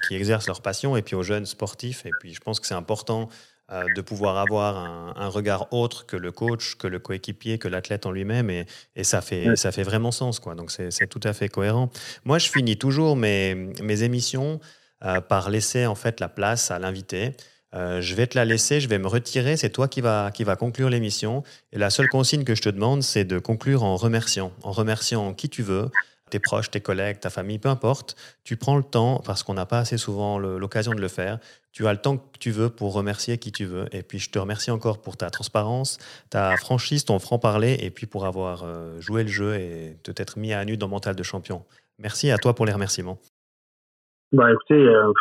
qui 0.07 0.15
exercent 0.15 0.47
leur 0.47 0.61
passion 0.61 0.97
et 0.97 1.01
puis 1.01 1.15
aux 1.15 1.23
jeunes 1.23 1.45
sportifs. 1.45 2.05
Et 2.05 2.11
puis 2.19 2.33
je 2.33 2.41
pense 2.41 2.59
que 2.59 2.67
c'est 2.67 2.75
important 2.75 3.29
de 3.69 4.01
pouvoir 4.01 4.37
avoir 4.37 4.77
un, 5.15 5.27
regard 5.29 5.71
autre 5.71 6.05
que 6.05 6.17
le 6.17 6.31
coach, 6.31 6.75
que 6.75 6.87
le 6.87 6.99
coéquipier, 6.99 7.59
que 7.59 7.67
l'athlète 7.67 8.05
en 8.05 8.11
lui-même. 8.11 8.49
Et, 8.49 8.65
et, 8.95 9.03
ça, 9.03 9.21
fait, 9.21 9.55
ça 9.55 9.71
fait 9.71 9.83
vraiment 9.83 10.11
sens. 10.11 10.39
Quoi. 10.39 10.55
Donc 10.55 10.71
c'est 10.71 11.07
tout 11.07 11.19
à 11.23 11.33
fait 11.33 11.49
cohérent. 11.49 11.91
Moi, 12.25 12.39
je 12.39 12.49
finis 12.49 12.77
toujours 12.77 13.15
mes, 13.15 13.55
mes 13.81 14.03
émissions 14.03 14.59
euh, 15.05 15.21
par 15.21 15.49
laisser 15.49 15.85
en 15.85 15.95
fait 15.95 16.19
la 16.19 16.27
place 16.27 16.71
à 16.71 16.79
l'invité. 16.79 17.31
Euh, 17.73 18.01
je 18.01 18.15
vais 18.15 18.27
te 18.27 18.37
la 18.37 18.43
laisser, 18.43 18.81
je 18.81 18.89
vais 18.89 18.97
me 18.97 19.07
retirer, 19.07 19.55
c'est 19.55 19.69
toi 19.69 19.87
qui 19.87 20.01
va, 20.01 20.29
qui 20.33 20.43
va 20.43 20.57
conclure 20.57 20.89
l'émission. 20.89 21.43
Et 21.71 21.77
la 21.77 21.89
seule 21.89 22.09
consigne 22.09 22.43
que 22.43 22.53
je 22.53 22.61
te 22.61 22.67
demande, 22.69 23.01
c'est 23.01 23.23
de 23.23 23.39
conclure 23.39 23.83
en 23.83 23.95
remerciant, 23.95 24.51
en 24.61 24.73
remerciant 24.73 25.33
qui 25.33 25.47
tu 25.47 25.63
veux, 25.63 25.89
tes 26.29 26.39
proches, 26.39 26.71
tes 26.71 26.81
collègues, 26.81 27.19
ta 27.19 27.29
famille, 27.29 27.59
peu 27.59 27.69
importe. 27.69 28.15
Tu 28.43 28.57
prends 28.57 28.77
le 28.77 28.83
temps, 28.83 29.21
parce 29.25 29.43
qu'on 29.43 29.53
n'a 29.53 29.65
pas 29.65 29.79
assez 29.79 29.97
souvent 29.97 30.39
l'occasion 30.39 30.93
de 30.93 31.01
le 31.01 31.07
faire, 31.07 31.39
tu 31.71 31.87
as 31.87 31.93
le 31.93 31.99
temps 31.99 32.17
que 32.17 32.37
tu 32.39 32.51
veux 32.51 32.69
pour 32.69 32.93
remercier 32.93 33.37
qui 33.37 33.51
tu 33.51 33.65
veux. 33.65 33.85
Et 33.91 34.03
puis 34.03 34.19
je 34.19 34.29
te 34.29 34.39
remercie 34.39 34.71
encore 34.71 35.01
pour 35.01 35.17
ta 35.17 35.29
transparence, 35.29 35.97
ta 36.29 36.55
franchise, 36.57 37.05
ton 37.05 37.19
franc-parler, 37.19 37.77
et 37.81 37.89
puis 37.91 38.07
pour 38.07 38.25
avoir 38.25 38.63
euh, 38.63 38.99
joué 38.99 39.23
le 39.23 39.29
jeu 39.29 39.55
et 39.55 39.97
de 40.03 40.11
t'être 40.11 40.37
mis 40.37 40.53
à 40.53 40.63
nu 40.65 40.77
dans 40.77 40.87
Mental 40.87 41.15
de 41.15 41.23
champion. 41.23 41.63
Merci 41.99 42.31
à 42.31 42.37
toi 42.37 42.53
pour 42.53 42.65
les 42.65 42.73
remerciements. 42.73 43.17
Bah 44.31 44.51
écoutez, 44.51 44.87
euh, 44.87 45.11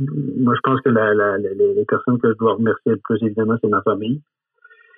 moi, 0.00 0.54
je 0.54 0.60
pense 0.62 0.80
que 0.80 0.90
les, 0.90 1.84
personnes 1.86 2.18
que 2.18 2.32
je 2.32 2.38
dois 2.38 2.54
remercier 2.54 2.92
le 2.92 3.00
plus, 3.02 3.22
évidemment, 3.22 3.56
c'est 3.60 3.68
ma 3.68 3.82
famille. 3.82 4.22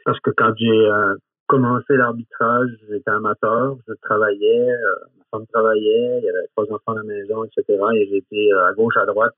Parce 0.05 0.19
que 0.21 0.31
quand 0.31 0.53
j'ai 0.57 0.67
euh, 0.67 1.15
commencé 1.47 1.97
l'arbitrage, 1.97 2.71
j'étais 2.89 3.11
amateur, 3.11 3.77
je 3.87 3.95
travaillais, 4.03 4.69
femme 5.31 5.45
il 5.77 6.21
y 6.23 6.29
avait 6.29 6.47
trois 6.55 6.65
enfants 6.73 6.93
à 6.93 6.97
la 6.97 7.03
maison, 7.03 7.45
etc. 7.45 7.65
Et 7.95 8.09
j'étais 8.11 8.53
euh, 8.53 8.67
à 8.67 8.73
gauche, 8.73 8.97
à 8.97 9.07
droite. 9.07 9.35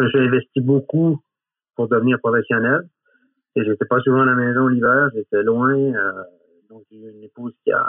J'ai 0.00 0.18
investi 0.18 0.60
beaucoup 0.60 1.20
pour 1.76 1.88
devenir 1.88 2.18
professionnel. 2.18 2.88
Et 3.54 3.64
j'étais 3.64 3.84
pas 3.84 4.00
souvent 4.00 4.22
à 4.22 4.26
la 4.26 4.34
maison 4.34 4.66
l'hiver, 4.66 5.10
j'étais 5.14 5.42
loin. 5.42 5.76
donc, 6.70 6.82
j'ai 6.90 6.96
eu 6.96 7.10
une 7.10 7.22
épouse 7.22 7.52
qui 7.62 7.70
a, 7.70 7.84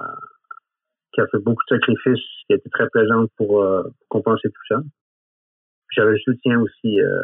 qui 1.13 1.21
a 1.21 1.27
fait 1.27 1.39
beaucoup 1.39 1.63
de 1.69 1.75
sacrifices, 1.75 2.25
qui 2.45 2.53
a 2.53 2.55
été 2.57 2.69
très 2.69 2.89
présente 2.89 3.31
pour, 3.37 3.63
pour 3.63 4.07
compenser 4.09 4.49
tout 4.49 4.67
ça 4.67 4.81
j'avais 5.95 6.11
le 6.11 6.19
soutien 6.19 6.59
aussi 6.59 7.01
euh, 7.01 7.15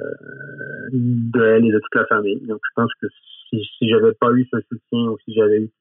de 0.91 1.43
elle 1.43 1.65
et 1.65 1.71
de 1.71 1.79
toute 1.79 1.95
la 1.95 2.05
famille. 2.05 2.39
Donc, 2.47 2.59
je 2.63 2.73
pense 2.75 2.91
que 3.01 3.07
si, 3.49 3.63
si 3.77 3.89
j'avais 3.89 4.13
pas 4.13 4.31
eu 4.31 4.47
ce 4.51 4.59
soutien 4.61 5.09
ou 5.09 5.17
si 5.25 5.33
j'avais 5.33 5.61
eu 5.61 5.71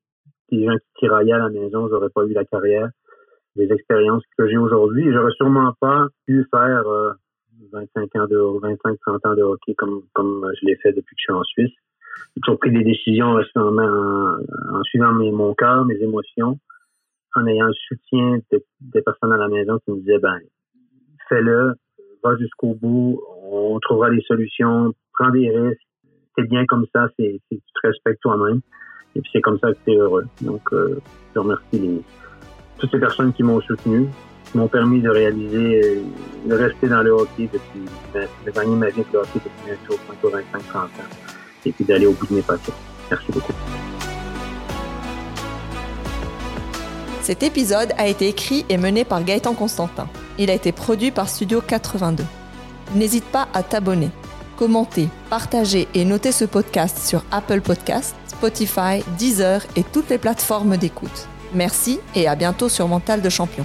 des 0.50 0.64
gens 0.64 0.76
qui 0.76 1.00
tiraillaient 1.00 1.32
à 1.32 1.38
la 1.38 1.48
maison, 1.50 1.88
j'aurais 1.88 2.10
pas 2.10 2.24
eu 2.24 2.32
la 2.32 2.44
carrière, 2.44 2.88
les 3.58 3.72
expériences 3.72 4.22
que 4.36 4.48
j'ai 4.48 4.56
aujourd'hui. 4.56 5.12
J'aurais 5.12 5.32
sûrement 5.32 5.72
pas 5.80 6.06
pu 6.26 6.46
faire 6.50 6.84
25 7.72 8.16
euh, 8.16 8.20
ans 8.20 8.26
de 8.26 8.60
25, 8.60 8.96
30 9.06 9.26
ans 9.26 9.34
de 9.34 9.42
hockey 9.42 9.74
comme 9.74 10.02
comme 10.14 10.50
je 10.60 10.66
l'ai 10.66 10.76
fait 10.76 10.92
depuis 10.92 11.14
que 11.14 11.20
je 11.20 11.24
suis 11.24 11.32
en 11.32 11.44
Suisse. 11.44 11.72
J'ai 12.34 12.40
toujours 12.42 12.58
pris 12.58 12.70
des 12.70 12.84
décisions 12.84 13.36
en, 13.54 14.82
suivant 14.84 15.12
mes, 15.12 15.30
mon 15.30 15.54
cœur, 15.54 15.84
mes 15.84 15.96
émotions, 15.96 16.58
en 17.34 17.46
ayant 17.46 17.66
le 17.66 17.74
soutien 17.88 18.38
des 18.80 19.02
personnes 19.02 19.32
à 19.32 19.36
la 19.36 19.48
maison 19.48 19.78
qui 19.84 19.90
me 19.90 19.98
disaient 19.98 20.18
ben 20.18 20.38
fais-le, 21.28 21.74
va 22.22 22.36
jusqu'au 22.36 22.74
bout, 22.74 23.20
on 23.42 23.78
trouvera 23.80 24.10
des 24.10 24.22
solutions, 24.22 24.92
prends 25.12 25.30
des 25.30 25.50
risques, 25.50 25.80
t'es 26.36 26.44
bien 26.44 26.64
comme 26.66 26.86
ça, 26.94 27.08
c'est, 27.18 27.40
tu 27.50 27.58
te 27.58 27.86
respectes 27.86 28.22
toi-même. 28.22 28.60
Et 29.14 29.20
puis 29.20 29.30
c'est 29.32 29.40
comme 29.40 29.58
ça 29.58 29.72
que 29.72 29.78
tu 29.84 29.92
es 29.92 29.96
heureux. 29.96 30.26
Donc, 30.42 30.62
euh, 30.72 31.00
je 31.34 31.40
remercie 31.40 32.02
toutes 32.78 32.90
ces 32.90 32.98
personnes 32.98 33.32
qui 33.32 33.42
m'ont 33.42 33.60
soutenu, 33.60 34.08
qui 34.50 34.58
m'ont 34.58 34.68
permis 34.68 35.00
de 35.00 35.10
réaliser, 35.10 35.82
euh, 35.84 36.02
de 36.46 36.54
rester 36.54 36.88
dans 36.88 37.02
le 37.02 37.10
hockey 37.10 37.48
depuis, 37.52 37.82
de 38.14 38.50
gagner 38.50 38.76
ma 38.76 38.86
le 38.86 38.92
hockey 39.00 39.34
depuis 39.34 39.50
bientôt 39.66 39.98
25-30 40.24 40.76
ans. 40.76 40.88
Et 41.66 41.72
puis 41.72 41.84
d'aller 41.84 42.06
au 42.06 42.12
bout 42.12 42.26
de 42.26 42.34
mes 42.34 42.42
passions. 42.42 42.72
Merci 43.10 43.26
beaucoup. 43.32 43.52
Cet 47.22 47.42
épisode 47.42 47.92
a 47.98 48.08
été 48.08 48.28
écrit 48.28 48.64
et 48.70 48.78
mené 48.78 49.04
par 49.04 49.22
Gaëtan 49.22 49.52
Constantin. 49.52 50.08
Il 50.38 50.48
a 50.48 50.54
été 50.54 50.72
produit 50.72 51.10
par 51.10 51.28
Studio 51.28 51.60
82. 51.60 52.24
N'hésite 52.94 53.24
pas 53.24 53.48
à 53.52 53.62
t'abonner, 53.62 54.08
commenter, 54.56 55.08
partager 55.28 55.88
et 55.92 56.06
noter 56.06 56.32
ce 56.32 56.46
podcast 56.46 56.96
sur 56.98 57.22
Apple 57.30 57.60
Podcasts, 57.60 58.16
Spotify, 58.28 59.04
Deezer 59.18 59.60
et 59.76 59.82
toutes 59.82 60.08
les 60.08 60.16
plateformes 60.16 60.78
d'écoute. 60.78 61.28
Merci 61.54 62.00
et 62.14 62.28
à 62.28 62.34
bientôt 62.34 62.68
sur 62.68 62.88
Mental 62.88 63.22
de 63.22 63.28
Champion. 63.28 63.64